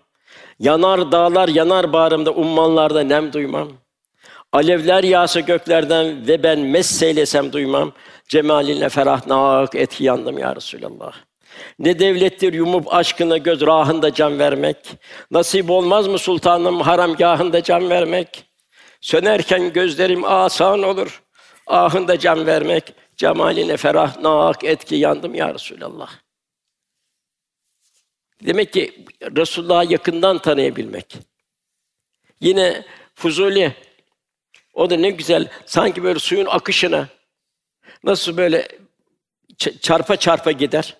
Yanar 0.58 1.12
dağlar 1.12 1.48
yanar 1.48 1.92
bağrımda 1.92 2.30
ummanlarda 2.30 3.02
nem 3.02 3.32
duymam. 3.32 3.68
Alevler 4.52 5.04
yağsa 5.04 5.40
göklerden 5.40 6.28
ve 6.28 6.42
ben 6.42 6.60
messeylesem 6.60 7.52
duymam. 7.52 7.92
Cemalinle 8.28 8.88
ferah 8.88 9.26
nak 9.26 9.74
etki 9.74 10.04
yandım 10.04 10.38
ya 10.38 10.56
Resulallah. 10.56 11.29
Ne 11.78 11.98
devlettir 11.98 12.52
yumup 12.52 12.94
aşkına 12.94 13.38
göz 13.38 13.60
rahında 13.60 14.14
can 14.14 14.38
vermek. 14.38 14.76
Nasip 15.30 15.70
olmaz 15.70 16.06
mı 16.06 16.18
sultanım 16.18 16.80
haramgahında 16.80 17.62
can 17.62 17.90
vermek? 17.90 18.44
Sönerken 19.00 19.72
gözlerim 19.72 20.24
asan 20.24 20.82
olur. 20.82 21.22
Ahında 21.66 22.18
can 22.18 22.46
vermek. 22.46 22.94
Cemaline 23.16 23.76
ferah 23.76 24.20
nak 24.20 24.64
etki 24.64 24.96
yandım 24.96 25.34
ya 25.34 25.54
Resulallah. 25.54 26.10
Demek 28.46 28.72
ki 28.72 29.06
Resulullah'ı 29.36 29.92
yakından 29.92 30.38
tanıyabilmek. 30.38 31.16
Yine 32.40 32.84
Fuzuli 33.14 33.74
o 34.74 34.90
da 34.90 34.96
ne 34.96 35.10
güzel 35.10 35.48
sanki 35.66 36.02
böyle 36.02 36.18
suyun 36.18 36.46
akışına 36.46 37.08
nasıl 38.04 38.36
böyle 38.36 38.68
çarpa 39.80 40.16
çarpa 40.16 40.52
gider. 40.52 40.96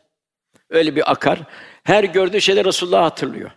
Öyle 0.71 0.97
bir 0.97 1.11
akar. 1.11 1.39
Her 1.85 2.05
gördüğü 2.05 2.41
şeyde 2.41 2.65
Resulullah 2.65 3.03
hatırlıyor. 3.03 3.51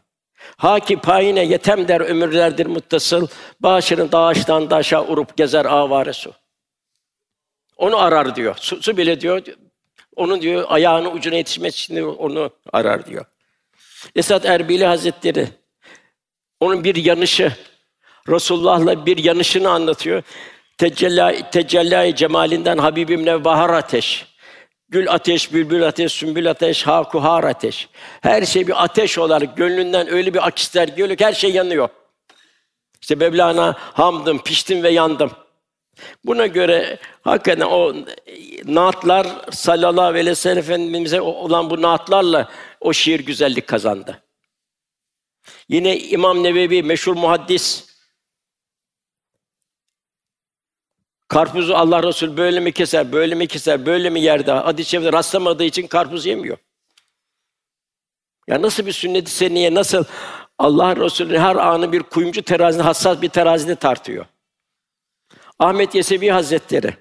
Haki 0.57 0.97
payine 0.97 1.45
yetem 1.45 1.87
der 1.87 2.01
ömürlerdir 2.01 2.65
muttasıl. 2.65 3.27
Başını 3.59 4.11
dağıştan 4.11 4.69
daşa 4.69 5.05
urup 5.05 5.37
gezer 5.37 5.65
avare 5.65 6.13
su. 6.13 6.33
Onu 7.77 7.97
arar 7.97 8.35
diyor. 8.35 8.55
Su, 8.59 8.81
su 8.81 8.97
bile 8.97 9.21
diyor. 9.21 9.41
Onun 10.15 10.41
diyor 10.41 10.65
ayağının 10.67 11.15
ucuna 11.15 11.35
yetişmek 11.35 11.75
için 11.75 12.03
onu 12.03 12.49
arar 12.73 13.05
diyor. 13.05 13.25
Esat 14.15 14.45
Erbili 14.45 14.85
Hazretleri 14.85 15.47
onun 16.59 16.83
bir 16.83 16.95
yanışı 16.95 17.53
Resulullah'la 18.29 19.05
bir 19.05 19.17
yanışını 19.17 19.69
anlatıyor. 19.69 20.23
Tecella 20.77 21.49
tecelli 21.49 22.15
cemalinden 22.15 22.77
Habibim 22.77 23.25
nevbahar 23.25 23.69
ateş. 23.69 24.32
Gül 24.93 25.11
ateş, 25.11 25.53
bülbül 25.53 25.87
ateş, 25.87 26.11
sümbül 26.11 26.49
ateş, 26.49 26.87
hakuhar 26.87 27.43
ateş. 27.43 27.89
Her 28.21 28.45
şey 28.45 28.67
bir 28.67 28.83
ateş 28.83 29.17
olarak 29.17 29.57
gönlünden 29.57 30.07
öyle 30.07 30.33
bir 30.33 30.47
akisler 30.47 30.87
geliyor 30.87 31.19
her 31.19 31.33
şey 31.33 31.51
yanıyor. 31.51 31.89
İşte 33.01 33.15
Mevlana 33.15 33.75
hamdım, 33.77 34.43
piştim 34.43 34.83
ve 34.83 34.89
yandım. 34.89 35.31
Buna 36.25 36.47
göre 36.47 36.99
hakikaten 37.21 37.65
o 37.65 37.93
naatlar 38.65 39.27
sallallahu 39.51 40.05
aleyhi 40.05 40.25
ve 40.25 40.35
sellem 40.35 40.57
Efendimiz'e 40.57 41.21
olan 41.21 41.69
bu 41.69 41.81
naatlarla 41.81 42.49
o 42.81 42.93
şiir 42.93 43.19
güzellik 43.19 43.67
kazandı. 43.67 44.23
Yine 45.69 45.99
İmam 45.99 46.43
Nevevi 46.43 46.83
meşhur 46.83 47.15
muhaddis 47.15 47.92
Karpuzu 51.33 51.73
Allah 51.73 52.03
Resul 52.03 52.37
böyle 52.37 52.59
mi 52.59 52.71
keser, 52.71 53.11
böyle 53.11 53.35
mi 53.35 53.47
keser, 53.47 53.85
böyle 53.85 54.09
mi 54.09 54.21
yerde? 54.21 54.51
Hadis-i 54.51 54.89
şerifte 54.89 55.13
rastlamadığı 55.13 55.63
için 55.63 55.87
karpuz 55.87 56.25
yemiyor. 56.25 56.57
Ya 58.47 58.61
nasıl 58.61 58.85
bir 58.85 58.91
sünnet-i 58.91 59.31
seniye, 59.31 59.73
nasıl 59.73 60.03
Allah 60.57 60.95
Resulü 60.95 61.37
her 61.37 61.55
anı 61.55 61.91
bir 61.91 62.03
kuyumcu 62.03 62.41
terazide, 62.41 62.83
hassas 62.83 63.21
bir 63.21 63.29
terazide 63.29 63.75
tartıyor. 63.75 64.25
Ahmet 65.59 65.95
Yesevi 65.95 66.31
Hazretleri 66.31 66.93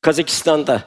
Kazakistan'da 0.00 0.82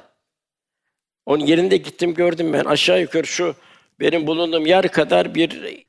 onun 1.26 1.46
yerinde 1.46 1.78
gittim 1.78 2.14
gördüm 2.14 2.54
ben 2.54 2.66
aşağı 2.66 3.02
yukarı 3.02 3.28
şu 3.28 3.56
benim 4.00 4.28
bulunduğum 4.28 4.66
yer 4.66 4.92
kadar 4.92 5.36
bir 5.36 5.84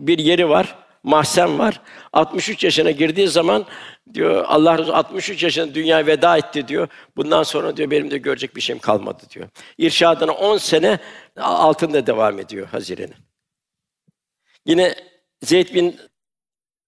bir 0.00 0.18
yeri 0.18 0.48
var 0.48 0.87
mahzen 1.02 1.58
var. 1.58 1.80
63 2.12 2.64
yaşına 2.64 2.90
girdiği 2.90 3.28
zaman 3.28 3.66
diyor 4.14 4.44
Allah 4.48 4.78
Resulü 4.78 4.96
63 4.96 5.42
yaşında 5.42 5.74
dünyaya 5.74 6.06
veda 6.06 6.36
etti 6.38 6.68
diyor. 6.68 6.88
Bundan 7.16 7.42
sonra 7.42 7.76
diyor 7.76 7.90
benim 7.90 8.10
de 8.10 8.18
görecek 8.18 8.56
bir 8.56 8.60
şeyim 8.60 8.78
kalmadı 8.78 9.22
diyor. 9.30 9.48
İrşadına 9.78 10.32
10 10.32 10.56
sene 10.56 10.98
altında 11.36 12.06
devam 12.06 12.38
ediyor 12.38 12.66
Hazire'nin. 12.66 13.14
Yine 14.66 14.94
Zeyd 15.42 15.74
bin 15.74 16.00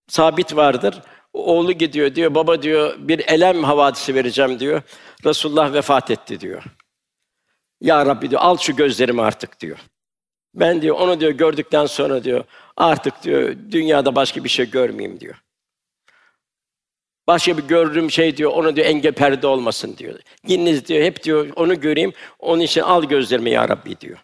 Sabit 0.09 0.57
vardır. 0.57 1.03
Oğlu 1.33 1.73
gidiyor 1.73 2.15
diyor, 2.15 2.35
baba 2.35 2.63
diyor, 2.63 2.95
bir 2.99 3.19
elem 3.19 3.65
havadisi 3.65 4.15
vereceğim 4.15 4.61
diyor. 4.61 4.83
Resulullah 5.25 5.73
vefat 5.73 6.11
etti 6.11 6.41
diyor. 6.41 6.65
Ya 7.81 8.07
Rabbi 8.07 8.31
diyor, 8.31 8.41
al 8.45 8.57
şu 8.57 8.77
gözlerimi 8.77 9.23
artık 9.23 9.61
diyor. 9.61 9.79
Ben 10.55 10.83
diyor 10.83 10.97
onu 10.97 11.21
diyor 11.21 11.31
gördükten 11.31 11.87
sonra 11.87 12.25
diyor 12.25 12.45
artık 12.77 13.23
diyor 13.23 13.57
dünyada 13.71 14.15
başka 14.15 14.45
bir 14.45 14.49
şey 14.49 14.71
görmeyeyim 14.71 15.21
diyor. 15.21 15.43
Başka 17.27 17.59
bir 17.59 17.63
gördüğüm 17.63 18.11
şey 18.11 18.37
diyor 18.37 18.51
onu 18.53 18.77
diyor 18.77 18.87
engel 18.87 19.13
perde 19.13 19.47
olmasın 19.47 19.97
diyor. 19.99 20.19
Gidiniz 20.45 20.87
diyor 20.89 21.03
hep 21.03 21.23
diyor 21.23 21.49
onu 21.57 21.81
göreyim. 21.81 22.13
Onun 22.39 22.61
için 22.61 22.81
al 22.81 23.05
gözlerimi 23.05 23.51
ya 23.51 23.69
Rabbi 23.69 24.01
diyor. 24.01 24.19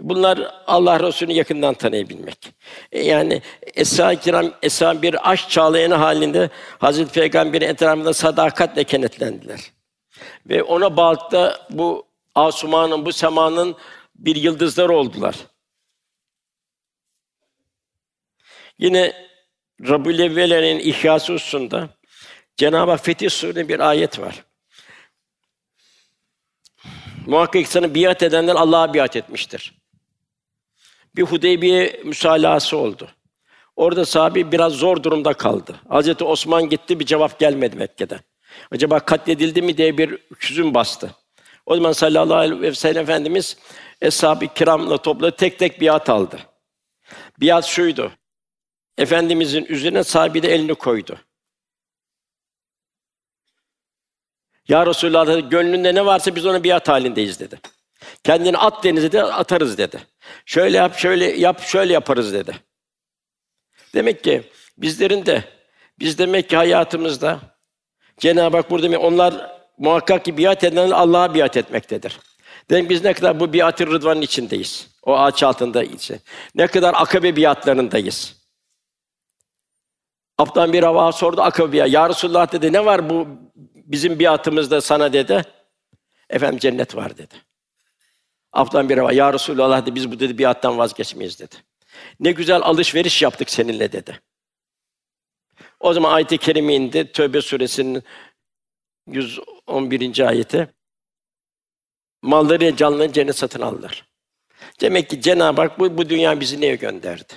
Bunlar 0.00 0.54
Allah 0.66 1.00
Resulü'nü 1.00 1.34
yakından 1.34 1.74
tanıyabilmek. 1.74 2.52
E, 2.92 3.02
yani 3.02 3.42
Eshab-ı 3.74 4.16
Kiram 4.16 4.52
eshab 4.62 5.02
bir 5.02 5.30
aşk 5.30 5.50
çağlayanı 5.50 5.94
halinde 5.94 6.50
Hazreti 6.78 7.12
Peygamber'in 7.12 7.68
etrafında 7.68 8.14
sadakatle 8.14 8.84
kenetlendiler. 8.84 9.60
Ve 10.46 10.62
ona 10.62 10.96
bağlıkta 10.96 11.66
bu 11.70 12.06
asumanın, 12.34 13.06
bu 13.06 13.12
semanın 13.12 13.76
bir 14.18 14.36
yıldızlar 14.36 14.88
oldular. 14.88 15.36
Yine 18.78 19.26
Rabbül 19.80 20.18
Evvelen'in 20.18 20.78
İhyası 20.78 21.32
Hususunda 21.32 21.88
Cenab-ı 22.56 22.90
Hak 22.90 23.04
Fetih 23.04 23.30
Sûresi'nde 23.30 23.68
bir 23.68 23.80
ayet 23.80 24.18
var. 24.18 24.44
Muhakkak 27.26 27.66
sana 27.66 27.94
biat 27.94 28.22
edenler 28.22 28.54
Allah'a 28.54 28.94
biat 28.94 29.16
etmiştir. 29.16 29.74
Bir 31.16 31.22
Hudeybiye 31.22 32.00
müsalahası 32.04 32.76
oldu. 32.76 33.10
Orada 33.76 34.04
sahabi 34.04 34.52
biraz 34.52 34.72
zor 34.72 35.02
durumda 35.02 35.32
kaldı. 35.32 35.80
Hazreti 35.88 36.24
Osman 36.24 36.68
gitti 36.68 37.00
bir 37.00 37.06
cevap 37.06 37.38
gelmedi 37.38 37.76
Mekke'den. 37.76 38.20
Acaba 38.70 39.00
katledildi 39.00 39.62
mi 39.62 39.76
diye 39.76 39.98
bir 39.98 40.18
hüzün 40.42 40.74
bastı. 40.74 41.14
O 41.66 41.74
zaman 41.74 41.92
sallallahu 41.92 42.38
aleyhi 42.38 42.62
ve 42.62 42.74
sellem 42.74 43.02
Efendimiz 43.02 43.56
Eshab-ı 44.00 44.54
kiramla 44.54 44.96
topladı, 44.96 45.36
tek 45.36 45.58
tek 45.58 45.80
biat 45.80 46.08
aldı. 46.08 46.40
Biat 47.40 47.64
şuydu. 47.64 48.12
Efendimizin 48.98 49.64
üzerine 49.64 50.04
sahibi 50.04 50.42
de 50.42 50.54
elini 50.54 50.74
koydu. 50.74 51.18
Ya 54.68 54.86
Resulallah 54.86 55.50
gönlünde 55.50 55.94
ne 55.94 56.06
varsa 56.06 56.36
biz 56.36 56.46
ona 56.46 56.64
biat 56.64 56.88
halindeyiz 56.88 57.40
dedi. 57.40 57.60
Kendini 58.24 58.58
at 58.58 58.84
denize 58.84 59.12
de 59.12 59.22
atarız 59.22 59.78
dedi. 59.78 60.00
Şöyle 60.46 60.76
yap, 60.76 60.98
şöyle 60.98 61.24
yap, 61.24 61.60
şöyle 61.60 61.92
yaparız 61.92 62.32
dedi. 62.32 62.56
Demek 63.94 64.24
ki 64.24 64.42
bizlerin 64.78 65.26
de 65.26 65.44
biz 65.98 66.18
demek 66.18 66.50
ki 66.50 66.56
hayatımızda 66.56 67.40
Cenab-ı 68.18 68.56
Hak 68.56 68.70
burada 68.70 68.98
onlar 68.98 69.55
muhakkak 69.78 70.24
ki 70.24 70.38
biat 70.38 70.64
edenler 70.64 70.90
Allah'a 70.90 71.34
biat 71.34 71.56
etmektedir. 71.56 72.20
Demek 72.70 72.90
biz 72.90 73.04
ne 73.04 73.12
kadar 73.12 73.40
bu 73.40 73.52
biat-ı 73.52 73.86
rıdvanın 73.86 74.20
içindeyiz. 74.20 74.90
O 75.02 75.16
ağaç 75.18 75.42
altındayız. 75.42 76.10
Ne 76.54 76.66
kadar 76.66 76.94
akabe 76.94 77.36
biatlarındayız. 77.36 78.36
Abdan 80.38 80.72
bir 80.72 80.82
hava 80.82 81.12
sordu 81.12 81.42
akabe 81.42 81.72
biat. 81.72 81.90
Ya 81.90 82.08
Resulullah 82.08 82.52
dedi 82.52 82.72
ne 82.72 82.84
var 82.84 83.10
bu 83.10 83.28
bizim 83.74 84.18
biatımızda 84.18 84.80
sana 84.80 85.12
dedi. 85.12 85.42
Efendim 86.30 86.58
cennet 86.58 86.96
var 86.96 87.16
dedi. 87.18 87.34
Abdan 88.52 88.88
bir 88.88 88.98
hava 88.98 89.12
ya 89.12 89.32
Resulullah 89.32 89.82
dedi 89.82 89.94
biz 89.94 90.12
bu 90.12 90.20
dedi 90.20 90.38
biattan 90.38 90.78
vazgeçmeyiz 90.78 91.40
dedi. 91.40 91.54
Ne 92.20 92.32
güzel 92.32 92.62
alışveriş 92.62 93.22
yaptık 93.22 93.50
seninle 93.50 93.92
dedi. 93.92 94.20
O 95.80 95.92
zaman 95.92 96.12
ayet-i 96.12 96.38
kerime 96.38 96.74
indi. 96.74 97.12
Tövbe 97.12 97.40
suresinin 97.40 98.02
111. 99.06 100.28
ayeti. 100.28 100.68
Malları 102.22 102.76
canlı 102.76 103.12
cennet 103.12 103.36
satın 103.36 103.60
aldılar. 103.60 104.06
Demek 104.80 105.10
ki 105.10 105.20
Cenab-ı 105.20 105.60
Hak 105.60 105.78
bu, 105.78 105.98
bu 105.98 106.08
dünya 106.08 106.40
bizi 106.40 106.60
neye 106.60 106.76
gönderdi? 106.76 107.32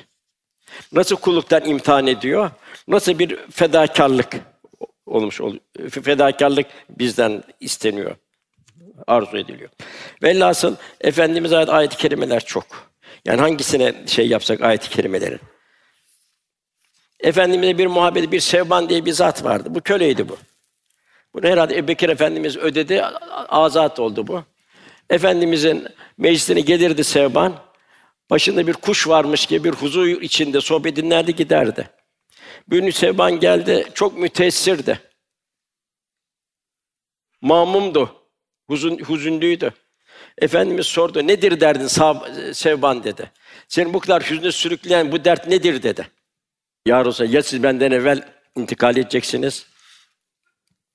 Nasıl 0.92 1.16
kulluktan 1.16 1.66
imtihan 1.66 2.08
ediyor? 2.08 2.52
Nasıl 2.88 3.20
bir 3.20 3.38
fedakarlık 3.52 4.36
olmuş 5.06 5.42
oluyor? 5.42 5.62
Fedakarlık 5.90 6.68
bizden 6.90 7.44
isteniyor, 7.60 8.16
arzu 9.08 9.38
ediliyor. 9.38 9.70
Velhasıl 10.24 10.76
Efendimiz 11.02 11.54
ait 11.54 11.70
ayet-i 11.70 11.98
kerimeler 11.98 12.46
çok. 12.46 12.66
Yani 13.26 13.42
hangisine 13.42 14.08
şey 14.08 14.28
yapsak 14.28 14.62
ayet-i 14.62 14.90
kerimelerin. 14.90 15.40
Efendimiz'e 17.20 17.78
bir 17.78 17.88
muhabbeti, 17.88 18.32
bir 18.32 18.40
Sevban 18.40 18.90
diye 18.90 19.06
bir 19.06 19.12
zat 19.12 19.44
vardı. 19.44 19.70
Bu 19.76 19.82
köleydi 19.82 20.30
bu. 20.30 20.38
Bunu 21.40 21.50
herhalde 21.50 21.78
Ebubekir 21.78 22.10
Efendimiz 22.10 22.58
ödedi, 22.58 23.04
azat 23.50 24.00
oldu 24.00 24.28
bu. 24.28 24.44
Efendimizin 25.10 25.88
meclisine 26.18 26.62
gelirdi 26.62 27.04
Sevban. 27.04 27.56
Başında 28.30 28.68
bir 28.68 28.74
kuş 28.74 29.08
varmış 29.08 29.46
gibi 29.46 29.64
bir 29.64 29.76
huzur 29.76 30.08
içinde 30.08 30.62
sohbet 30.62 30.96
dinlerdi 30.96 31.36
giderdi. 31.36 31.90
Bir 32.68 32.80
gün 32.80 32.92
Sevban 32.92 33.40
geldi, 33.40 33.88
çok 33.94 34.18
müteessirdi. 34.18 35.00
Mamumdu, 37.42 38.16
huzun, 38.68 38.98
hüzünlüydü. 39.10 39.74
Efendimiz 40.38 40.86
sordu, 40.86 41.28
nedir 41.28 41.60
derdin 41.60 41.88
Sevban 42.54 43.04
dedi. 43.04 43.32
Seni 43.68 43.94
bu 43.94 44.00
kadar 44.00 44.24
hüzne 44.24 44.52
sürükleyen 44.52 45.12
bu 45.12 45.26
dert 45.26 45.48
nedir 45.48 45.84
dedi. 45.84 46.08
Ya 46.86 47.06
Resulallah, 47.06 47.34
ya 47.34 47.44
siz 47.44 47.64
benden 47.64 47.92
evvel 47.92 48.24
intikal 48.56 48.98
edeceksiniz 48.98 49.69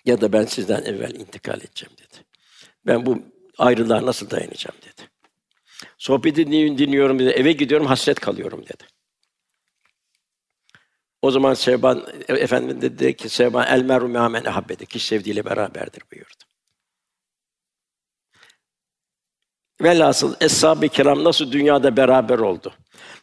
ya 0.05 0.21
da 0.21 0.33
ben 0.33 0.45
sizden 0.45 0.83
evvel 0.83 1.15
intikal 1.15 1.59
edeceğim 1.59 1.93
dedi. 1.99 2.25
Ben 2.87 3.07
bu 3.07 3.19
ayrılığa 3.59 4.07
nasıl 4.07 4.31
dayanacağım 4.31 4.77
dedi. 4.83 5.11
Sohbeti 5.99 6.47
dinliyorum 6.79 7.19
dedi. 7.19 7.29
Eve 7.31 7.53
gidiyorum 7.53 7.87
hasret 7.87 8.21
kalıyorum 8.21 8.63
dedi. 8.63 8.85
O 11.23 11.31
zaman 11.31 11.55
Sevban 11.55 12.07
Efendimiz 12.29 12.83
dedi 12.83 13.17
ki 13.17 13.29
Sevban 13.29 13.67
el 13.67 13.83
meru 13.83 14.09
me'amen 14.09 14.45
ehabbede 14.45 14.87
ki 14.87 14.99
sevdiğiyle 14.99 15.45
beraberdir 15.45 16.03
buyurdu. 16.13 16.45
Velhasıl 19.83 20.35
eshab-ı 20.41 20.89
kiram 20.89 21.25
nasıl 21.25 21.53
dünyada 21.53 21.97
beraber 21.97 22.39
oldu? 22.39 22.75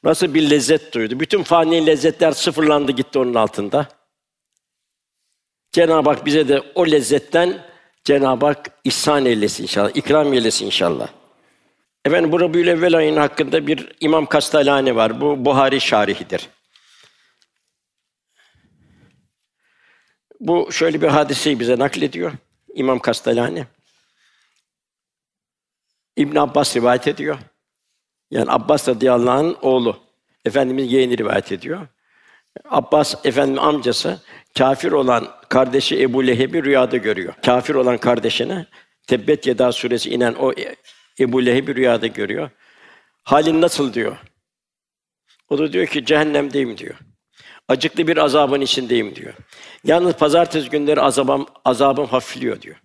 Nasıl 0.03 0.33
bir 0.33 0.49
lezzet 0.49 0.93
duydu? 0.93 1.19
Bütün 1.19 1.43
fani 1.43 1.85
lezzetler 1.85 2.31
sıfırlandı 2.31 2.91
gitti 2.91 3.19
onun 3.19 3.33
altında. 3.33 3.87
Cenab-ı 5.71 6.09
Hak 6.09 6.25
bize 6.25 6.47
de 6.47 6.61
o 6.75 6.87
lezzetten 6.87 7.65
Cenab-ı 8.03 8.45
Hak 8.45 8.71
ihsan 8.83 9.25
eylesin 9.25 9.63
inşallah, 9.63 9.91
ikram 9.95 10.33
eylesin 10.33 10.65
inşallah. 10.65 11.09
Efendim 12.05 12.31
bu 12.31 12.39
Rabiül 12.39 12.67
Evvel 12.67 13.15
hakkında 13.15 13.67
bir 13.67 13.95
İmam 13.99 14.25
Kastalani 14.25 14.95
var. 14.95 15.21
Bu 15.21 15.45
Buhari 15.45 15.81
şarihidir. 15.81 16.49
Bu 20.39 20.71
şöyle 20.71 21.01
bir 21.01 21.07
hadiseyi 21.07 21.59
bize 21.59 21.79
naklediyor 21.79 22.31
İmam 22.73 22.99
Kastalani. 22.99 23.65
İbn 26.17 26.35
Abbas 26.35 26.75
rivayet 26.75 27.07
ediyor. 27.07 27.39
Yani 28.31 28.51
Abbas 28.51 28.87
radıyallahu 28.87 29.31
anh'ın 29.31 29.57
oğlu. 29.61 29.99
Efendimiz 30.45 30.91
yeğeni 30.91 31.17
rivayet 31.17 31.51
ediyor. 31.51 31.87
Abbas 32.69 33.25
efendim 33.25 33.59
amcası 33.59 34.21
kafir 34.57 34.91
olan 34.91 35.27
kardeşi 35.49 36.01
Ebu 36.01 36.27
Leheb'i 36.27 36.63
rüyada 36.63 36.97
görüyor. 36.97 37.33
Kafir 37.45 37.75
olan 37.75 37.97
kardeşini 37.97 38.65
Tebbet 39.07 39.47
Yeda 39.47 39.71
suresi 39.71 40.09
inen 40.09 40.33
o 40.33 40.53
Ebu 41.19 41.45
Leheb'i 41.45 41.75
rüyada 41.75 42.07
görüyor. 42.07 42.49
Halin 43.23 43.61
nasıl 43.61 43.93
diyor. 43.93 44.17
O 45.49 45.57
da 45.57 45.73
diyor 45.73 45.87
ki 45.87 46.05
cehennemdeyim 46.05 46.77
diyor. 46.77 46.95
Acıklı 47.67 48.07
bir 48.07 48.17
azabın 48.17 48.61
içindeyim 48.61 49.15
diyor. 49.15 49.33
Yalnız 49.83 50.13
pazartesi 50.13 50.69
günleri 50.69 51.01
azabım, 51.01 51.45
azabım 51.65 52.05
hafifliyor 52.05 52.61
diyor. 52.61 52.81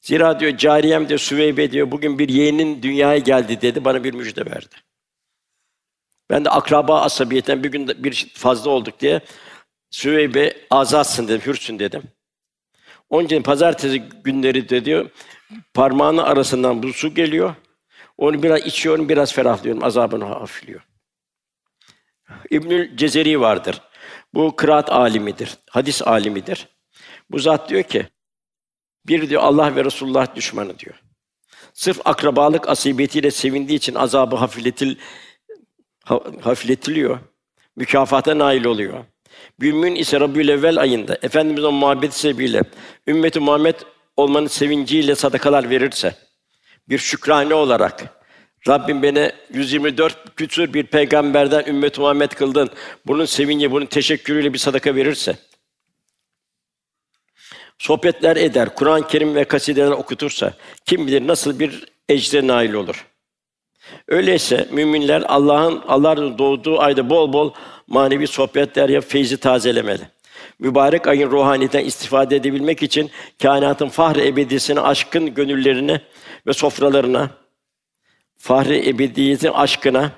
Zira 0.00 0.40
diyor 0.40 0.56
cariyem 0.56 1.08
diyor 1.08 1.20
Süveybe 1.20 1.72
diyor 1.72 1.90
bugün 1.90 2.18
bir 2.18 2.28
yeğenin 2.28 2.82
dünyaya 2.82 3.18
geldi 3.18 3.60
dedi 3.60 3.84
bana 3.84 4.04
bir 4.04 4.14
müjde 4.14 4.46
verdi. 4.46 4.74
Ben 6.30 6.44
de 6.44 6.50
akraba 6.50 7.00
asabiyetten 7.00 7.64
bir 7.64 7.72
gün 7.72 7.88
bir 7.88 8.30
fazla 8.34 8.70
olduk 8.70 9.00
diye 9.00 9.20
Süveybe 9.94 10.56
azatsın 10.70 11.28
dedim, 11.28 11.42
hürsün 11.46 11.78
dedim. 11.78 12.02
Onun 13.10 13.24
için 13.24 13.42
pazartesi 13.42 13.98
günleri 14.24 14.68
de 14.68 14.84
diyor 14.84 15.10
parmağının 15.74 16.22
arasından 16.22 16.82
bu 16.82 16.92
su 16.92 17.14
geliyor. 17.14 17.54
Onu 18.18 18.42
biraz 18.42 18.66
içiyorum, 18.66 19.08
biraz 19.08 19.32
ferahlıyorum, 19.32 19.84
azabını 19.84 20.24
hafifliyor. 20.24 20.80
İbnül 22.50 22.96
Cezeri 22.96 23.40
vardır. 23.40 23.82
Bu 24.34 24.56
kıraat 24.56 24.92
alimidir, 24.92 25.58
hadis 25.70 26.02
alimidir. 26.02 26.68
Bu 27.30 27.38
zat 27.38 27.68
diyor 27.68 27.82
ki, 27.82 28.06
bir 29.06 29.28
diyor 29.30 29.42
Allah 29.42 29.76
ve 29.76 29.84
Resulullah 29.84 30.34
düşmanı 30.34 30.78
diyor. 30.78 31.02
Sırf 31.74 32.00
akrabalık 32.04 32.68
asibiyetiyle 32.68 33.30
sevindiği 33.30 33.78
için 33.78 33.94
azabı 33.94 34.36
hafifletil 34.36 34.96
hafifletiliyor. 36.40 37.18
Mükafata 37.76 38.38
nail 38.38 38.64
oluyor. 38.64 39.04
Mümin 39.58 39.94
ise 39.94 40.20
Rabiül 40.20 40.48
Evvel 40.48 40.78
ayında 40.78 41.18
Efendimiz'in 41.22 41.74
muhabbeti 41.74 42.18
sebebiyle 42.18 42.62
ümmeti 43.06 43.40
Muhammed 43.40 43.74
olmanın 44.16 44.46
sevinciyle 44.46 45.14
sadakalar 45.14 45.70
verirse 45.70 46.14
bir 46.88 46.98
şükrane 46.98 47.54
olarak 47.54 48.24
Rabbim 48.68 49.02
beni 49.02 49.32
124 49.52 50.36
küsur 50.36 50.74
bir 50.74 50.86
peygamberden 50.86 51.64
ümmet 51.66 51.98
Muhammed 51.98 52.30
kıldın. 52.30 52.70
Bunun 53.06 53.24
sevinci, 53.24 53.70
bunun 53.70 53.86
teşekkürüyle 53.86 54.52
bir 54.52 54.58
sadaka 54.58 54.94
verirse 54.94 55.36
sohbetler 57.78 58.36
eder, 58.36 58.74
Kur'an-ı 58.74 59.08
Kerim 59.08 59.34
ve 59.34 59.44
kasideler 59.44 59.90
okutursa 59.90 60.54
kim 60.84 61.06
bilir 61.06 61.26
nasıl 61.26 61.58
bir 61.58 61.84
ecre 62.08 62.46
nail 62.46 62.72
olur. 62.72 63.06
Öyleyse 64.08 64.68
müminler 64.70 65.22
Allah'ın 65.28 65.82
Allah'ın 65.88 66.38
doğduğu 66.38 66.80
ayda 66.80 67.10
bol 67.10 67.32
bol 67.32 67.52
manevi 67.86 68.26
sohbetler 68.26 68.88
ya 68.88 69.00
feyzi 69.00 69.36
tazelemeli. 69.36 70.02
Mübarek 70.58 71.06
ayın 71.06 71.30
ruhaniyeten 71.30 71.84
istifade 71.84 72.36
edebilmek 72.36 72.82
için 72.82 73.10
kainatın 73.42 73.88
fahri 73.88 74.26
ebedisine 74.26 74.80
aşkın 74.80 75.34
gönüllerini 75.34 76.00
ve 76.46 76.52
sofralarına 76.52 77.30
fahri 78.38 78.88
ebediyetin 78.88 79.52
aşkına 79.52 80.10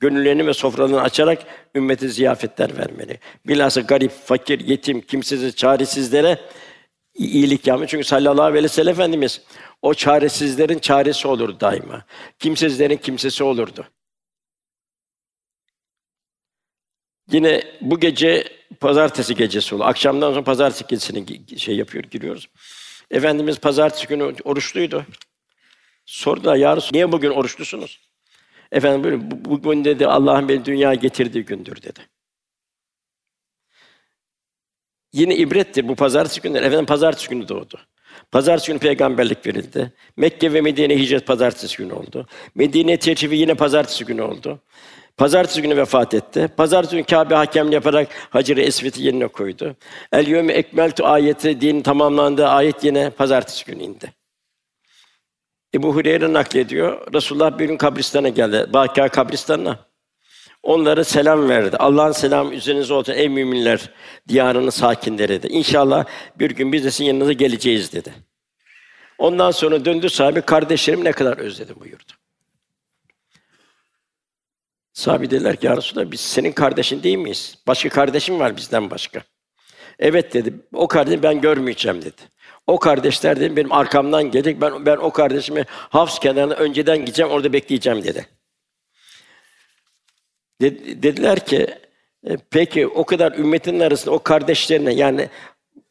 gönüllerini 0.00 0.46
ve 0.46 0.54
sofralarını 0.54 1.02
açarak 1.02 1.38
ümmeti 1.74 2.08
ziyafetler 2.08 2.78
vermeli. 2.78 3.18
Bilhassa 3.46 3.80
garip, 3.80 4.10
fakir, 4.10 4.60
yetim, 4.60 5.00
kimsesiz, 5.00 5.56
çaresizlere 5.56 6.38
iyilik 7.14 7.66
yapmış. 7.66 7.90
Çünkü 7.90 8.04
sallallahu 8.04 8.42
aleyhi 8.42 8.64
ve 8.64 8.68
sellem 8.68 8.92
Efendimiz 8.92 9.40
o 9.82 9.94
çaresizlerin 9.94 10.78
çaresi 10.78 11.28
olur 11.28 11.60
daima. 11.60 12.04
Kimsesizlerin 12.38 12.96
kimsesi 12.96 13.44
olurdu. 13.44 13.86
Yine 17.32 17.62
bu 17.80 18.00
gece 18.00 18.44
pazartesi 18.80 19.34
gecesi 19.34 19.74
oldu. 19.74 19.84
Akşamdan 19.84 20.30
sonra 20.32 20.44
pazartesi 20.44 20.84
gecesine 20.88 21.24
şey 21.58 21.76
yapıyor, 21.76 22.04
giriyoruz. 22.04 22.48
Efendimiz 23.10 23.58
pazartesi 23.58 24.06
günü 24.06 24.34
oruçluydu. 24.44 25.06
Sordular, 26.06 26.56
ya 26.56 26.76
Resul, 26.76 26.90
niye 26.92 27.12
bugün 27.12 27.30
oruçlusunuz? 27.30 28.00
Efendim 28.72 29.04
böyle 29.04 29.30
bu- 29.30 29.44
bugün 29.64 29.84
dedi 29.84 30.06
Allah'ın 30.06 30.48
beni 30.48 30.64
dünyaya 30.64 30.94
getirdiği 30.94 31.44
gündür 31.44 31.82
dedi. 31.82 32.00
Yine 35.12 35.36
ibrettir 35.36 35.88
bu 35.88 35.94
pazartesi 35.94 36.40
günleri. 36.40 36.64
Efendim 36.64 36.86
pazartesi 36.86 37.28
günü 37.28 37.48
doğdu. 37.48 37.78
Pazartesi 38.32 38.68
günü 38.68 38.78
peygamberlik 38.78 39.46
verildi. 39.46 39.92
Mekke 40.16 40.52
ve 40.52 40.60
Medine 40.60 40.98
hicret 40.98 41.26
pazartesi 41.26 41.76
günü 41.76 41.92
oldu. 41.92 42.26
Medine 42.54 42.96
teşrifi 42.96 43.36
yine 43.36 43.54
pazartesi 43.54 44.04
günü 44.04 44.22
oldu. 44.22 44.58
Pazartesi 45.16 45.62
günü 45.62 45.76
vefat 45.76 46.14
etti. 46.14 46.48
Pazartesi 46.56 46.96
günü 46.96 47.06
Kabe 47.06 47.34
hakemliği 47.34 47.74
yaparak 47.74 48.08
Hacer-i 48.30 48.60
Esved'i 48.60 49.02
yerine 49.02 49.26
koydu. 49.26 49.76
El 50.12 50.28
yevme 50.28 50.52
ekmeltu 50.52 51.06
ayeti 51.06 51.60
din 51.60 51.80
tamamlandığı 51.80 52.48
ayet 52.48 52.84
yine 52.84 53.10
pazartesi 53.10 53.64
günü 53.64 53.82
indi. 53.82 54.12
Ebu 55.74 55.94
Hureyre 55.94 56.32
naklediyor. 56.32 57.12
Resulullah 57.14 57.58
bir 57.58 57.64
gün 57.64 57.76
kabristana 57.76 58.28
geldi. 58.28 58.66
Bâkâ 58.72 59.08
kabristanına. 59.08 59.91
Onlara 60.62 61.04
selam 61.04 61.48
verdi. 61.48 61.76
Allah'ın 61.76 62.12
selamı 62.12 62.54
üzerinize 62.54 62.94
olsun 62.94 63.12
ey 63.12 63.28
müminler 63.28 63.90
diyarının 64.28 64.70
sakinleri 64.70 65.28
dedi. 65.28 65.46
İnşallah 65.46 66.04
bir 66.38 66.50
gün 66.50 66.72
biz 66.72 66.84
de 66.84 66.90
sizin 66.90 67.04
yanınıza 67.04 67.32
geleceğiz 67.32 67.92
dedi. 67.92 68.14
Ondan 69.18 69.50
sonra 69.50 69.84
döndü 69.84 70.10
sahibi 70.10 70.40
kardeşlerim 70.40 71.04
ne 71.04 71.12
kadar 71.12 71.38
özledim 71.38 71.76
buyurdu. 71.80 72.12
Sahabi 74.92 75.30
dediler 75.30 75.56
ki 75.56 75.66
ya 75.66 75.76
Resulallah 75.76 76.10
biz 76.10 76.20
senin 76.20 76.52
kardeşin 76.52 77.02
değil 77.02 77.18
miyiz? 77.18 77.58
Başka 77.66 77.88
kardeşim 77.88 78.40
var 78.40 78.56
bizden 78.56 78.90
başka. 78.90 79.22
Evet 79.98 80.34
dedi. 80.34 80.54
O 80.72 80.88
kardeşi 80.88 81.22
ben 81.22 81.40
görmeyeceğim 81.40 82.02
dedi. 82.02 82.22
O 82.66 82.78
kardeşler 82.78 83.40
dedi 83.40 83.56
benim 83.56 83.72
arkamdan 83.72 84.30
gelecek. 84.30 84.60
Ben 84.60 84.86
ben 84.86 84.96
o 84.96 85.10
kardeşimi 85.12 85.64
Hafs 85.68 86.18
kenarına 86.18 86.54
önceden 86.54 86.98
gideceğim 86.98 87.32
orada 87.32 87.52
bekleyeceğim 87.52 88.04
dedi. 88.04 88.26
De- 90.62 91.02
dediler 91.02 91.46
ki 91.46 91.66
e, 92.26 92.36
peki 92.50 92.86
o 92.86 93.04
kadar 93.04 93.32
ümmetin 93.32 93.80
arasında 93.80 94.14
o 94.14 94.18
kardeşlerine 94.18 94.94
yani 94.94 95.28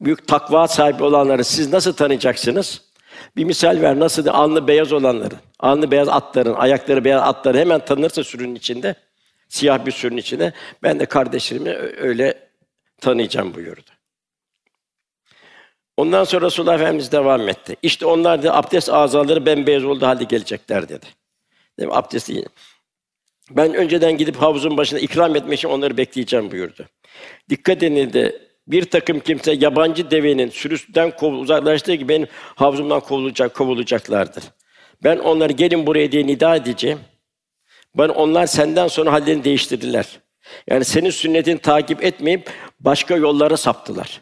büyük 0.02 0.28
takva 0.28 0.68
sahibi 0.68 1.04
olanları 1.04 1.44
siz 1.44 1.74
nasıl 1.74 1.94
tanıyacaksınız? 1.94 2.82
Bir 3.36 3.44
misal 3.44 3.82
ver 3.82 4.00
nasıl 4.00 4.26
de 4.26 4.32
alnı 4.32 4.68
beyaz 4.68 4.94
olanları, 4.94 5.36
alnı 5.60 5.92
beyaz 5.92 6.10
atların, 6.10 6.54
ayakları 6.54 7.06
beyaz 7.06 7.22
atları 7.22 7.58
hemen 7.58 7.86
tanınırsa 7.86 8.24
sürünün 8.24 8.56
içinde, 8.56 8.96
siyah 9.50 9.86
bir 9.86 9.92
sürünün 9.92 10.18
içinde 10.18 10.54
ben 10.84 11.00
de 11.00 11.06
kardeşlerimi 11.06 11.70
öyle 11.98 12.40
tanıyacağım 13.02 13.54
buyurdu. 13.54 13.90
Ondan 15.98 16.24
sonra 16.24 16.46
Resulullah 16.46 16.76
Efendimiz 16.76 17.12
devam 17.12 17.50
etti. 17.50 17.76
İşte 17.82 18.06
onlar 18.06 18.44
da 18.44 18.56
abdest 18.56 18.90
azaları 18.90 19.46
bembeyaz 19.46 19.86
oldu 19.86 20.06
halde 20.06 20.24
gelecekler 20.24 20.90
dedi. 20.90 21.06
Değil 21.80 21.90
mi? 21.90 21.96
Abdesti 21.96 22.46
ben 23.58 23.74
önceden 23.74 24.18
gidip 24.18 24.36
havuzun 24.36 24.78
başına 24.78 25.00
ikram 25.00 25.36
etmek 25.36 25.60
için 25.60 25.70
onları 25.70 25.98
bekleyeceğim 25.98 26.52
buyurdu. 26.52 26.86
Dikkat 27.50 27.84
edildi. 27.84 28.48
Bir 28.68 28.86
takım 28.86 29.20
kimse 29.20 29.52
yabancı 29.52 30.12
devenin 30.12 30.50
sürüsünden 30.50 31.12
kov, 31.12 31.34
uzaklaştığı 31.34 31.94
gibi 31.94 32.10
benim 32.10 32.28
havuzumdan 32.56 33.00
kovulacak, 33.00 33.56
kovulacaklardır. 33.56 34.44
Ben 35.04 35.18
onları 35.18 35.54
gelin 35.54 35.88
buraya 35.88 36.12
diye 36.12 36.28
nida 36.28 36.56
edeceğim. 36.56 37.00
Ben 37.98 38.10
onlar 38.10 38.46
senden 38.46 38.88
sonra 38.88 39.12
hallerini 39.12 39.44
değiştirdiler. 39.44 40.20
Yani 40.68 40.86
senin 40.86 41.10
sünnetini 41.10 41.58
takip 41.58 42.04
etmeyip 42.04 42.50
başka 42.80 43.16
yollara 43.16 43.58
saptılar. 43.58 44.22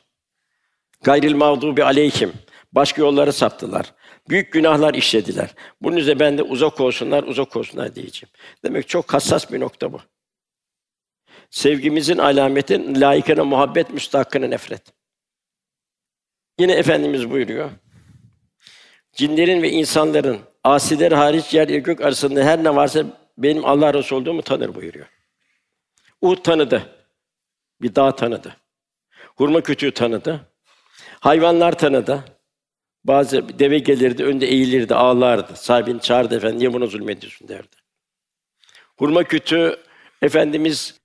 Gayril 1.03 1.35
mağdubi 1.35 1.83
aleyhim. 1.83 2.33
Başka 2.71 3.01
yollara 3.01 3.31
saptılar. 3.31 3.93
Büyük 4.29 4.51
günahlar 4.51 4.93
işlediler. 4.93 5.49
Bunun 5.81 5.97
üzerine 5.97 6.19
ben 6.19 6.37
de 6.37 6.43
uzak 6.43 6.79
olsunlar, 6.79 7.23
uzak 7.23 7.55
olsunlar 7.55 7.95
diyeceğim. 7.95 8.29
Demek 8.63 8.87
çok 8.87 9.13
hassas 9.13 9.51
bir 9.51 9.59
nokta 9.59 9.93
bu. 9.93 10.01
Sevgimizin 11.49 12.17
alameti 12.17 13.01
layıkına 13.01 13.43
muhabbet, 13.43 13.89
müstahakkına 13.89 14.47
nefret. 14.47 14.81
Yine 16.59 16.73
Efendimiz 16.73 17.29
buyuruyor. 17.29 17.71
Cinlerin 19.13 19.61
ve 19.61 19.71
insanların 19.71 20.39
asiler 20.63 21.11
hariç 21.11 21.53
yer 21.53 21.67
ile 21.67 21.79
gök 21.79 22.01
arasında 22.01 22.43
her 22.43 22.63
ne 22.63 22.75
varsa 22.75 23.03
benim 23.37 23.65
Allah 23.65 23.93
Resulü 23.93 24.19
olduğumu 24.19 24.41
tanır 24.41 24.75
buyuruyor. 24.75 25.07
Uhud 26.21 26.43
tanıdı. 26.43 26.95
Bir 27.81 27.95
dağ 27.95 28.15
tanıdı. 28.15 28.55
Hurma 29.35 29.61
kütüğü 29.61 29.93
tanıdı. 29.93 30.41
Hayvanlar 31.19 31.77
tanıdı. 31.77 32.38
Bazı 33.09 33.59
deve 33.59 33.79
gelirdi, 33.79 34.23
önde 34.23 34.47
eğilirdi, 34.47 34.95
ağlardı. 34.95 35.55
Sahibini 35.55 36.01
çağırdı 36.01 36.35
efendim, 36.35 36.59
niye 36.59 36.73
buna 36.73 36.85
zulmediyorsun 36.85 37.47
derdi. 37.47 37.75
Hurma 38.97 39.23
kütüğü 39.23 39.77
Efendimiz 40.21 40.99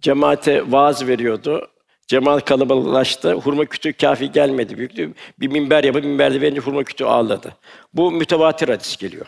cemaate 0.00 0.72
vaaz 0.72 1.06
veriyordu. 1.06 1.68
Cemaat 2.06 2.44
kalabalıklaştı. 2.44 3.32
Hurma 3.32 3.64
kütüğü 3.64 3.92
kafi 3.92 4.32
gelmedi 4.32 4.78
büyüktü. 4.78 5.14
Bir 5.40 5.48
minber 5.48 5.84
yapıp 5.84 6.04
minberde 6.04 6.40
verince 6.40 6.60
hurma 6.60 6.84
kütüğü 6.84 7.04
ağladı. 7.04 7.56
Bu 7.92 8.12
mütevatir 8.12 8.68
hadis 8.68 8.96
geliyor. 8.96 9.26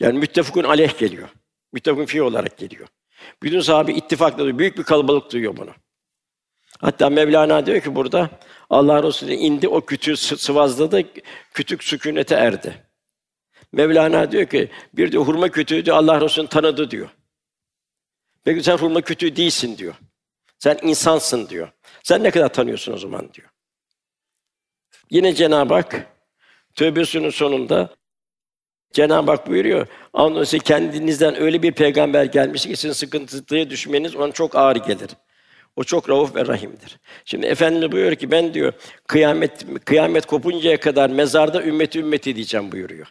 Yani 0.00 0.18
müttefakun 0.18 0.64
aleyh 0.64 0.98
geliyor. 0.98 1.28
Müttefakun 1.72 2.04
fi 2.04 2.22
olarak 2.22 2.58
geliyor. 2.58 2.88
Bütün 3.42 3.60
sahabe 3.60 3.92
ittifakla. 3.92 4.58
Büyük 4.58 4.78
bir 4.78 4.82
kalabalık 4.82 5.32
duyuyor 5.32 5.56
bunu. 5.56 5.70
Hatta 6.82 7.10
Mevlana 7.10 7.66
diyor 7.66 7.80
ki 7.80 7.94
burada 7.94 8.30
Allah 8.70 9.02
Resulü 9.02 9.32
indi 9.32 9.68
o 9.68 9.80
kütüğü 9.80 10.16
sı- 10.16 10.38
sıvazladı, 10.38 11.02
kütük 11.54 11.84
sükunete 11.84 12.34
erdi. 12.34 12.86
Mevlana 13.72 14.32
diyor 14.32 14.46
ki 14.46 14.70
bir 14.94 15.12
diyor 15.12 15.26
hurma 15.26 15.48
kütüğü 15.48 15.84
diyor 15.84 15.96
Allah 15.96 16.20
Resulü'nü 16.20 16.48
tanıdı 16.48 16.90
diyor. 16.90 17.08
Peki 18.44 18.62
sen 18.62 18.76
hurma 18.76 19.00
kütüğü 19.00 19.36
değilsin 19.36 19.78
diyor. 19.78 19.94
Sen 20.58 20.78
insansın 20.82 21.48
diyor. 21.48 21.72
Sen 22.02 22.22
ne 22.22 22.30
kadar 22.30 22.52
tanıyorsun 22.52 22.92
o 22.92 22.96
zaman 22.96 23.34
diyor. 23.34 23.48
Yine 25.10 25.34
Cenab-ı 25.34 25.74
Hak 25.74 26.06
Tövbesinin 26.74 27.30
sonunda 27.30 27.94
Cenab-ı 28.92 29.30
Hak 29.30 29.46
buyuruyor. 29.46 29.86
Sonra 30.16 30.44
kendinizden 30.44 31.40
öyle 31.40 31.62
bir 31.62 31.72
peygamber 31.72 32.24
gelmiş 32.24 32.66
ki 32.66 32.76
sizin 32.76 32.92
sıkıntıya 32.92 33.70
düşmeniz 33.70 34.16
ona 34.16 34.32
çok 34.32 34.56
ağır 34.56 34.76
gelir. 34.76 35.10
O 35.76 35.84
çok 35.84 36.08
rauf 36.10 36.36
ve 36.36 36.46
rahimdir. 36.46 36.98
Şimdi 37.24 37.46
Efendimiz 37.46 37.92
buyuruyor 37.92 38.16
ki 38.16 38.30
ben 38.30 38.54
diyor 38.54 38.72
kıyamet 39.06 39.66
kıyamet 39.84 40.26
kopuncaya 40.26 40.80
kadar 40.80 41.10
mezarda 41.10 41.62
ümmeti 41.62 41.98
ümmeti 41.98 42.36
diyeceğim 42.36 42.72
buyuruyor. 42.72 43.06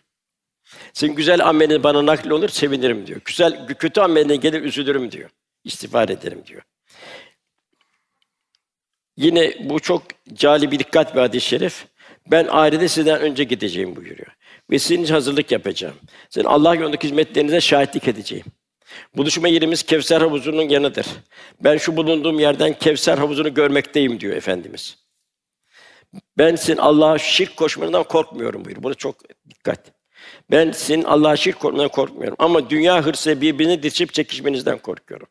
Senin 0.93 1.15
güzel 1.15 1.47
amelin 1.47 1.83
bana 1.83 2.05
nakli 2.05 2.33
olur 2.33 2.49
sevinirim 2.49 3.07
diyor. 3.07 3.21
Güzel 3.25 3.67
kötü 3.67 4.01
ameline 4.01 4.35
gelir 4.35 4.61
üzülürüm 4.61 5.11
diyor. 5.11 5.29
İstiğfar 5.63 6.09
ederim 6.09 6.43
diyor. 6.47 6.61
Yine 9.17 9.69
bu 9.69 9.79
çok 9.79 10.03
cali 10.33 10.71
bir 10.71 10.79
dikkat 10.79 11.15
bir 11.15 11.19
hadis-i 11.19 11.47
şerif. 11.47 11.85
Ben 12.27 12.47
ahirete 12.47 12.87
sizden 12.87 13.21
önce 13.21 13.43
gideceğim 13.43 13.95
buyuruyor. 13.95 14.35
Ve 14.71 14.79
sizin 14.79 15.05
hazırlık 15.05 15.51
yapacağım. 15.51 15.95
Sizin 16.29 16.47
Allah 16.47 16.75
yolundaki 16.75 17.07
hizmetlerinize 17.07 17.61
şahitlik 17.61 18.07
edeceğim. 18.07 18.45
Buluşma 19.17 19.47
yerimiz 19.47 19.83
Kevser 19.83 20.21
havuzunun 20.21 20.69
yanıdır. 20.69 21.05
Ben 21.59 21.77
şu 21.77 21.97
bulunduğum 21.97 22.39
yerden 22.39 22.73
Kevser 22.73 23.17
havuzunu 23.17 23.53
görmekteyim 23.53 24.19
diyor 24.19 24.35
Efendimiz. 24.35 24.97
Ben 26.37 26.55
sizin 26.55 26.77
Allah'a 26.77 27.17
şirk 27.17 27.57
koşmanızdan 27.57 28.03
korkmuyorum 28.03 28.65
buyuruyor. 28.65 28.83
Buna 28.83 28.93
çok 28.93 29.15
dikkat. 29.49 29.93
Ben 30.51 30.71
sizin 30.71 31.03
Allah'a 31.03 31.35
şirk 31.35 31.59
koşmanızdan 31.59 31.91
korkmuyorum. 31.91 32.35
Ama 32.39 32.69
dünya 32.69 33.05
hırsı 33.05 33.41
birbirini 33.41 33.83
dişip 33.83 34.13
çekişmenizden 34.13 34.77
korkuyorum. 34.77 35.27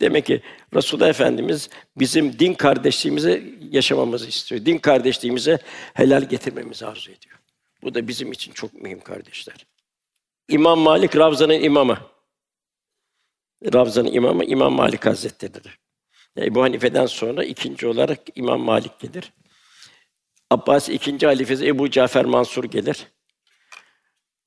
Demek 0.00 0.26
ki 0.26 0.42
Resulullah 0.74 1.08
Efendimiz 1.08 1.70
bizim 1.96 2.38
din 2.38 2.54
kardeşliğimizi 2.54 3.54
yaşamamızı 3.70 4.28
istiyor. 4.28 4.66
Din 4.66 4.78
kardeşliğimize 4.78 5.58
helal 5.94 6.22
getirmemizi 6.22 6.86
arzu 6.86 7.10
ediyor. 7.10 7.38
Bu 7.82 7.94
da 7.94 8.08
bizim 8.08 8.32
için 8.32 8.52
çok 8.52 8.74
mühim 8.74 9.00
kardeşler. 9.00 9.66
İmam 10.48 10.78
Malik 10.78 11.16
Ravza'nın 11.16 11.60
imamı. 11.60 11.98
Ravza'nın 13.64 14.12
imamı 14.12 14.44
İmam 14.44 14.72
Malik 14.72 15.06
Hazretleri'dir. 15.06 15.78
Yani 16.36 16.48
Ebu 16.48 16.62
Hanife'den 16.62 17.06
sonra 17.06 17.44
ikinci 17.44 17.86
olarak 17.86 18.20
İmam 18.34 18.60
Malik 18.60 19.00
gelir. 19.00 19.32
Abbas 20.50 20.88
ikinci 20.88 21.26
halifesi 21.26 21.66
Ebu 21.66 21.90
Cafer 21.90 22.24
Mansur 22.24 22.64
gelir. 22.64 23.06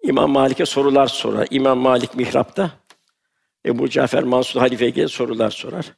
İmam 0.02 0.32
Malik'e 0.32 0.66
sorular 0.66 1.08
sorar. 1.08 1.48
İmam 1.52 1.78
Malik 1.78 2.16
mihrapta, 2.16 2.72
Ebu 3.66 3.90
Cafer 3.90 4.24
Mansur 4.24 4.60
halifeye 4.60 4.90
gelir 4.90 5.08
sorular 5.08 5.52
sorar. 5.52 5.94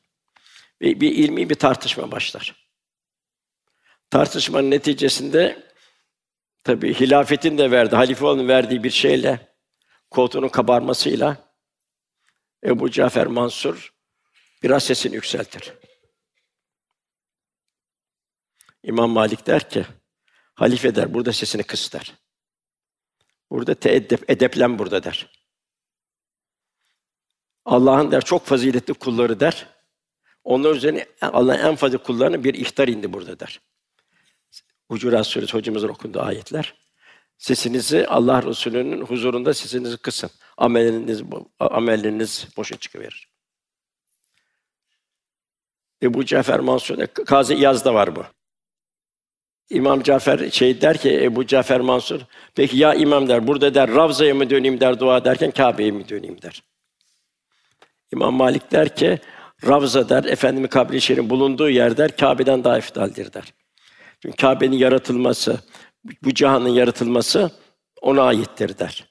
Ve 0.82 1.02
bir 1.02 1.12
ilmi 1.12 1.50
bir 1.50 1.56
tartışma 1.56 2.12
başlar. 2.12 2.68
Tartışmanın 4.10 4.72
neticesinde 4.72 5.64
tabi 6.64 6.94
hilafetin 6.94 7.58
de 7.58 7.72
verdi, 7.72 7.96
halife 7.96 8.26
olanın 8.26 8.48
verdiği 8.48 8.84
bir 8.84 8.90
şeyle, 8.90 9.56
koltuğunun 10.12 10.50
kabarmasıyla 10.50 11.51
Ebu 12.64 12.92
Cafer 12.92 13.28
Mansur 13.28 13.94
biraz 14.64 14.84
sesini 14.84 15.16
yükseltir. 15.16 15.74
İmam 18.84 19.10
Malik 19.10 19.48
der 19.48 19.70
ki, 19.70 19.86
halife 20.56 20.96
der, 20.96 21.14
burada 21.14 21.34
sesini 21.34 21.64
kıs 21.64 21.94
der. 21.94 22.14
Burada 23.50 23.76
teeddep, 23.76 24.30
edeplen 24.30 24.80
burada 24.80 25.04
der. 25.04 25.42
Allah'ın 27.66 28.12
der 28.12 28.22
çok 28.22 28.46
faziletli 28.46 28.94
kulları 28.94 29.40
der. 29.40 29.68
Onlar 30.44 30.76
üzerine 30.76 31.06
Allah'ın 31.22 31.60
en 31.60 31.76
fazla 31.76 31.98
kullarına 31.98 32.44
bir 32.44 32.54
ihtar 32.54 32.88
indi 32.88 33.14
burada 33.14 33.40
der. 33.40 33.62
Hucurat 34.90 35.28
Suresi 35.28 35.54
hocamızın 35.54 35.88
okunduğu 35.90 36.22
ayetler. 36.22 36.76
Sesinizi 37.42 38.08
Allah 38.08 38.44
Resulü'nün 38.44 39.02
huzurunda 39.02 39.54
sesinizi 39.54 39.98
kısın. 39.98 40.30
Amelleriniz 40.58 41.24
amelleriniz 41.60 42.48
boşa 42.58 42.78
çıkıverir. 42.78 43.28
Ebu 46.04 46.26
Cafer 46.26 46.60
Mansur'da 46.60 47.06
Kazi 47.06 47.54
İyaz'da 47.54 47.94
var 47.94 48.16
bu. 48.16 48.24
İmam 49.70 50.04
Cafer 50.04 50.50
şey 50.50 50.82
der 50.82 50.98
ki 50.98 51.24
Ebu 51.24 51.48
Cafer 51.48 51.80
Mansur, 51.80 52.22
peki 52.56 52.78
ya 52.78 52.94
imam 52.94 53.28
der, 53.28 53.48
burada 53.48 53.74
der 53.74 53.96
Ravza'ya 53.96 54.36
mı 54.36 54.50
döneyim 54.50 54.80
der 54.80 55.00
dua 55.00 55.26
derken 55.26 55.52
Kabe'ye 55.52 55.92
mi 55.92 56.10
döneyim 56.10 56.42
der. 56.42 56.64
İmam 58.14 58.34
Malik 58.34 58.72
der 58.72 58.96
ki 58.96 59.20
Ravza 59.68 60.10
der, 60.10 60.24
Efendimiz 60.24 60.70
kabri 60.70 61.02
şerifin 61.02 61.30
bulunduğu 61.30 61.70
yer 61.70 61.98
der, 61.98 62.18
Kabe'den 62.18 62.64
daha 62.64 62.78
efdaldir 62.78 63.34
der. 63.34 63.54
Çünkü 64.22 64.38
Kabe'nin 64.38 64.78
yaratılması, 64.78 65.60
bu 66.04 66.34
cihanın 66.34 66.70
yaratılması 66.70 67.52
ona 68.02 68.22
aittir 68.24 68.78
der. 68.78 69.08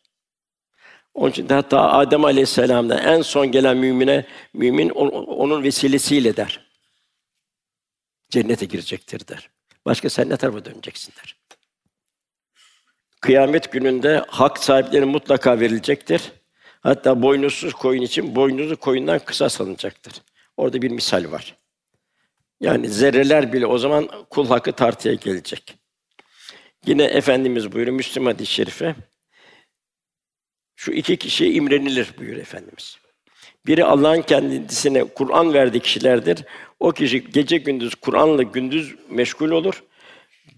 Onun 1.15 1.31
için 1.31 1.49
de 1.49 1.55
hatta 1.55 1.93
Adem 1.93 2.25
Aleyhisselam'dan 2.25 2.99
en 2.99 3.23
son 3.23 3.53
gelen 3.53 3.77
mümine 3.77 4.27
mümin 4.55 4.91
onun 4.91 5.63
vesilesiyle 5.63 6.37
der. 6.37 6.71
Cennete 8.31 8.67
girecektir 8.67 9.29
der. 9.29 9.51
Başka 9.87 10.11
sen 10.11 10.29
ne 10.29 10.37
tarafa 10.37 10.65
döneceksin 10.65 11.15
der. 11.17 11.37
Kıyamet 13.21 13.73
gününde 13.73 14.25
hak 14.29 14.59
sahiplerine 14.59 15.05
mutlaka 15.05 15.61
verilecektir. 15.61 16.33
Hatta 16.81 17.23
boynuzsuz 17.23 17.73
koyun 17.73 18.03
için 18.03 18.35
boynuzlu 18.35 18.77
koyundan 18.77 19.19
kısa 19.19 19.49
salınacaktır. 19.49 20.23
Orada 20.57 20.83
bir 20.83 20.91
misal 20.91 21.31
var. 21.33 21.57
Yani 22.61 22.89
zerreler 22.89 23.53
bile 23.53 23.67
o 23.67 23.79
zaman 23.79 24.09
kul 24.31 24.49
hakkı 24.49 24.73
tartıya 24.73 25.15
gelecek. 25.15 25.80
Yine 26.87 27.05
Efendimiz 27.05 27.73
buyuruyor 27.73 27.97
Müslüm 27.97 28.27
hadis-i 28.27 28.53
şerife. 28.53 28.95
Şu 30.77 30.93
iki 30.93 31.17
kişiye 31.17 31.51
imrenilir 31.53 32.15
buyuruyor 32.19 32.41
Efendimiz. 32.41 32.99
Biri 33.67 33.85
Allah'ın 33.85 34.23
kendisine 34.23 35.05
Kur'an 35.05 35.55
verdiği 35.55 35.81
kişilerdir. 35.81 36.45
O 36.81 36.93
kişi 36.93 37.31
gece 37.31 37.57
gündüz 37.57 37.95
Kur'an'la 37.95 38.43
gündüz 38.43 38.95
meşgul 39.11 39.51
olur. 39.51 39.83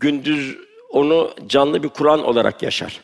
Gündüz 0.01 0.57
onu 0.91 1.35
canlı 1.47 1.83
bir 1.83 1.89
Kur'an 1.89 2.25
olarak 2.25 2.62
yaşar. 2.62 3.01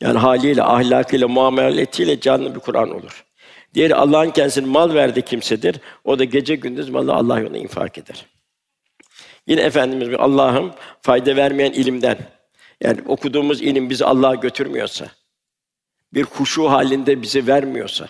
Yani 0.00 0.18
haliyle, 0.18 0.62
ahlakıyla, 0.62 1.28
muameletiyle 1.28 2.20
canlı 2.20 2.54
bir 2.54 2.60
Kur'an 2.60 2.90
olur. 2.90 3.24
Diğeri 3.74 3.94
Allah'ın 3.94 4.30
kendisine 4.30 4.66
mal 4.66 4.94
verdiği 4.94 5.22
kimsedir. 5.22 5.76
O 6.04 6.18
da 6.18 6.24
gece 6.24 6.54
gündüz 6.54 6.88
malı 6.88 7.14
Allah 7.14 7.40
yolunda 7.40 7.58
infak 7.58 7.98
eder. 7.98 8.26
Yine 9.46 9.60
Efendimiz 9.60 10.08
Allah'ım 10.18 10.72
fayda 11.02 11.36
vermeyen 11.36 11.72
ilimden, 11.72 12.18
yani 12.82 13.00
okuduğumuz 13.06 13.62
ilim 13.62 13.90
bizi 13.90 14.04
Allah'a 14.04 14.34
götürmüyorsa, 14.34 15.06
bir 16.14 16.22
huşu 16.22 16.70
halinde 16.70 17.22
bizi 17.22 17.46
vermiyorsa, 17.46 18.08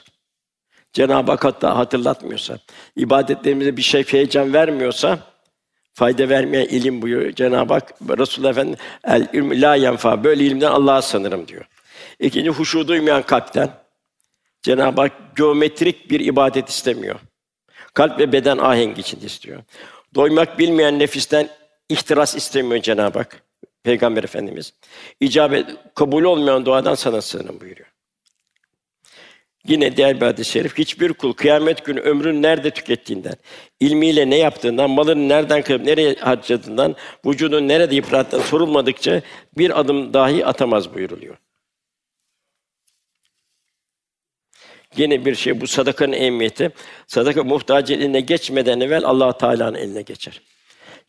Cenab-ı 0.93 1.31
Hak 1.31 1.45
hatta 1.45 1.77
hatırlatmıyorsa, 1.77 2.59
ibadetlerimize 2.97 3.77
bir 3.77 3.83
şey 3.83 4.05
heyecan 4.05 4.53
vermiyorsa, 4.53 5.19
fayda 5.97 6.29
vermeyen 6.29 6.67
ilim 6.69 7.03
buyuruyor 7.03 7.33
Cenab-ı 7.33 7.73
Hak. 7.73 7.95
Resulullah 8.19 8.51
Efendimiz 8.51 8.79
el 9.05 9.29
ilm 9.33 9.63
la 9.63 9.75
yenfa 9.75 10.25
böyle 10.25 10.45
ilimden 10.45 10.71
Allah'a 10.71 11.03
sanırım 11.03 11.49
diyor. 11.49 11.65
İkinci 12.19 12.51
huşu 12.51 12.89
duymayan 12.89 13.23
kalpten 13.23 13.71
Cenab-ı 14.63 15.01
Hak 15.01 15.37
geometrik 15.37 16.11
bir 16.11 16.21
ibadet 16.21 16.69
istemiyor. 16.69 17.21
Kalp 17.95 18.19
ve 18.19 18.33
beden 18.33 18.59
ahengi 18.59 19.01
için 19.01 19.21
istiyor. 19.21 19.63
Doymak 20.15 20.59
bilmeyen 20.59 20.99
nefisten 20.99 21.49
ihtiras 21.89 22.35
istemiyor 22.35 22.83
Cenab-ı 22.83 23.19
Hak. 23.19 23.46
Peygamber 23.87 24.25
Efendimiz. 24.25 24.73
İcabet 25.21 25.67
kabul 25.95 26.25
olmayan 26.25 26.67
duadan 26.67 26.95
sana 26.95 27.23
sığınırım 27.23 27.61
buyuruyor. 27.61 27.89
Yine 29.69 29.97
diğer 29.97 30.21
bir 30.21 30.27
hadis-i 30.27 30.51
şerif, 30.51 30.79
hiçbir 30.79 31.13
kul 31.13 31.33
kıyamet 31.33 31.85
günü 31.85 32.01
ömrünü 32.01 32.43
nerede 32.43 32.71
tükettiğinden, 32.71 33.35
ilmiyle 33.81 34.31
ne 34.31 34.37
yaptığından, 34.37 34.91
malını 34.91 35.29
nereden 35.29 35.63
kırıp 35.63 35.85
nereye 35.85 36.15
harcadığından, 36.15 36.97
vücudunu 37.27 37.69
nerede 37.69 37.95
yıprattığından 37.95 38.43
sorulmadıkça 38.43 39.23
bir 39.59 39.81
adım 39.81 40.15
dahi 40.15 40.47
atamaz 40.47 40.95
buyuruluyor. 40.95 41.37
Yine 44.97 45.25
bir 45.25 45.35
şey 45.35 45.61
bu 45.61 45.67
sadakanın 45.67 46.13
ehemmiyeti. 46.13 46.71
Sadaka 47.07 47.45
muhtaç 47.45 47.91
eline 47.91 48.21
geçmeden 48.21 48.81
evvel 48.81 49.05
Allah 49.05 49.39
Teala'nın 49.39 49.79
eline 49.79 50.03
geçer. 50.03 50.43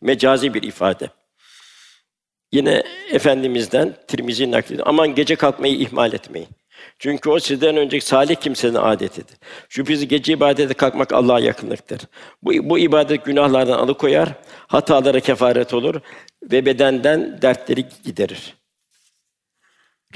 Mecazi 0.00 0.54
bir 0.54 0.62
ifade. 0.62 1.10
Yine 2.52 2.82
efendimizden 3.10 3.96
Tirmizi 4.08 4.50
naklediyor. 4.50 4.86
Aman 4.86 5.14
gece 5.14 5.36
kalkmayı 5.36 5.74
ihmal 5.74 6.12
etmeyin. 6.12 6.48
Çünkü 6.98 7.30
o 7.30 7.38
sizden 7.38 7.76
önceki 7.76 8.06
salih 8.06 8.36
kimsenin 8.36 8.74
adetidir. 8.74 9.36
Şüphesiz 9.68 10.08
gece 10.08 10.32
ibadete 10.32 10.74
kalkmak 10.74 11.12
Allah'a 11.12 11.40
yakınlıktır. 11.40 12.00
Bu, 12.42 12.50
bu 12.70 12.78
ibadet 12.78 13.24
günahlardan 13.24 13.78
alıkoyar, 13.78 14.28
hatalara 14.66 15.20
kefaret 15.20 15.74
olur 15.74 16.00
ve 16.42 16.66
bedenden 16.66 17.42
dertleri 17.42 17.84
giderir. 18.04 18.54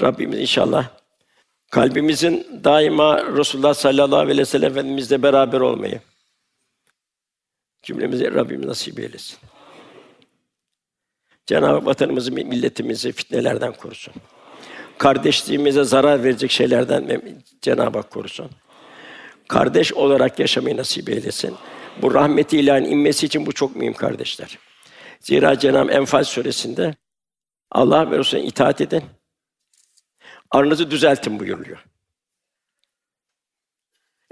Rabbimiz 0.01 0.39
inşallah 0.39 0.87
kalbimizin 1.71 2.61
daima 2.63 3.37
Resulullah 3.37 3.73
sallallahu 3.73 4.19
aleyhi 4.19 4.39
ve 4.39 4.45
sellem 4.45 4.71
Efendimizle 4.71 5.23
beraber 5.23 5.59
olmayı 5.59 5.99
cümlemize 7.83 8.31
Rabbimiz 8.31 8.67
nasip 8.67 8.99
eylesin. 8.99 9.37
Cenab-ı 11.45 11.73
Hak 11.73 11.85
vatanımızı, 11.85 12.31
milletimizi 12.31 13.11
fitnelerden 13.11 13.73
korusun 13.73 14.13
kardeşliğimize 14.97 15.83
zarar 15.83 16.23
verecek 16.23 16.51
şeylerden 16.51 17.21
Cenab-ı 17.61 17.97
Hak 17.97 18.11
korusun. 18.11 18.51
Kardeş 19.47 19.93
olarak 19.93 20.39
yaşamayı 20.39 20.77
nasip 20.77 21.09
eylesin. 21.09 21.55
Bu 22.01 22.13
rahmeti 22.13 22.59
ilahinin 22.59 22.91
inmesi 22.91 23.25
için 23.25 23.45
bu 23.45 23.51
çok 23.51 23.75
mühim 23.75 23.93
kardeşler. 23.93 24.59
Zira 25.19 25.59
Cenab-ı 25.59 25.91
Enfal 25.91 26.23
suresinde 26.23 26.95
Allah 27.71 28.11
ve 28.11 28.17
Resulüne 28.17 28.45
itaat 28.45 28.81
edin. 28.81 29.03
Aranızı 30.51 30.91
düzeltin 30.91 31.39
buyuruyor. 31.39 31.85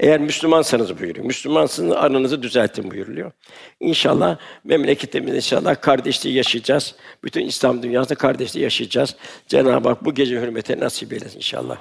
Eğer 0.02 0.20
Müslümansanız 0.20 1.00
buyuruyor. 1.00 1.26
Müslümansınız 1.26 1.96
aranızı 1.96 2.44
düzeltin 2.44 2.92
buyuruluyor. 2.92 3.32
İnşallah 3.80 4.38
memleketimizde 4.64 5.36
inşallah 5.36 5.82
kardeşliği 5.82 6.36
yaşayacağız. 6.36 6.96
Bütün 7.24 7.46
İslam 7.46 7.84
dünyasında 7.84 8.16
kardeşliği 8.16 8.64
yaşayacağız. 8.64 9.16
Cenab-ı 9.48 9.90
Hak 9.90 10.06
bu 10.06 10.14
gece 10.14 10.42
hürmete 10.42 10.80
nasip 10.80 11.14
eylesin 11.14 11.38
inşallah. 11.38 11.78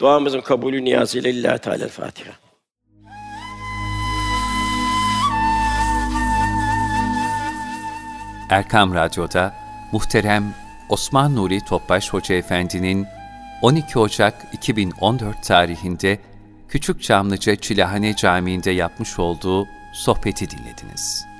Duamızın 0.00 0.40
kabulü 0.40 0.84
niyazıyla 0.84 1.30
lillahi 1.30 1.58
teala 1.58 1.88
Fatiha. 1.88 2.32
Erkam 8.50 8.94
Radyo'da 8.94 9.54
muhterem 9.92 10.54
Osman 10.88 11.36
Nuri 11.36 11.64
Topbaş 11.68 12.12
Hoca 12.12 12.34
Efendi'nin 12.34 13.06
12 13.62 13.98
Ocak 13.98 14.34
2014 14.52 15.42
tarihinde 15.42 16.18
Küçük 16.72 17.02
Çamlıca 17.02 17.56
Çilahane 17.56 18.16
Camii'nde 18.16 18.70
yapmış 18.70 19.18
olduğu 19.18 19.68
sohbeti 19.92 20.50
dinlediniz. 20.50 21.31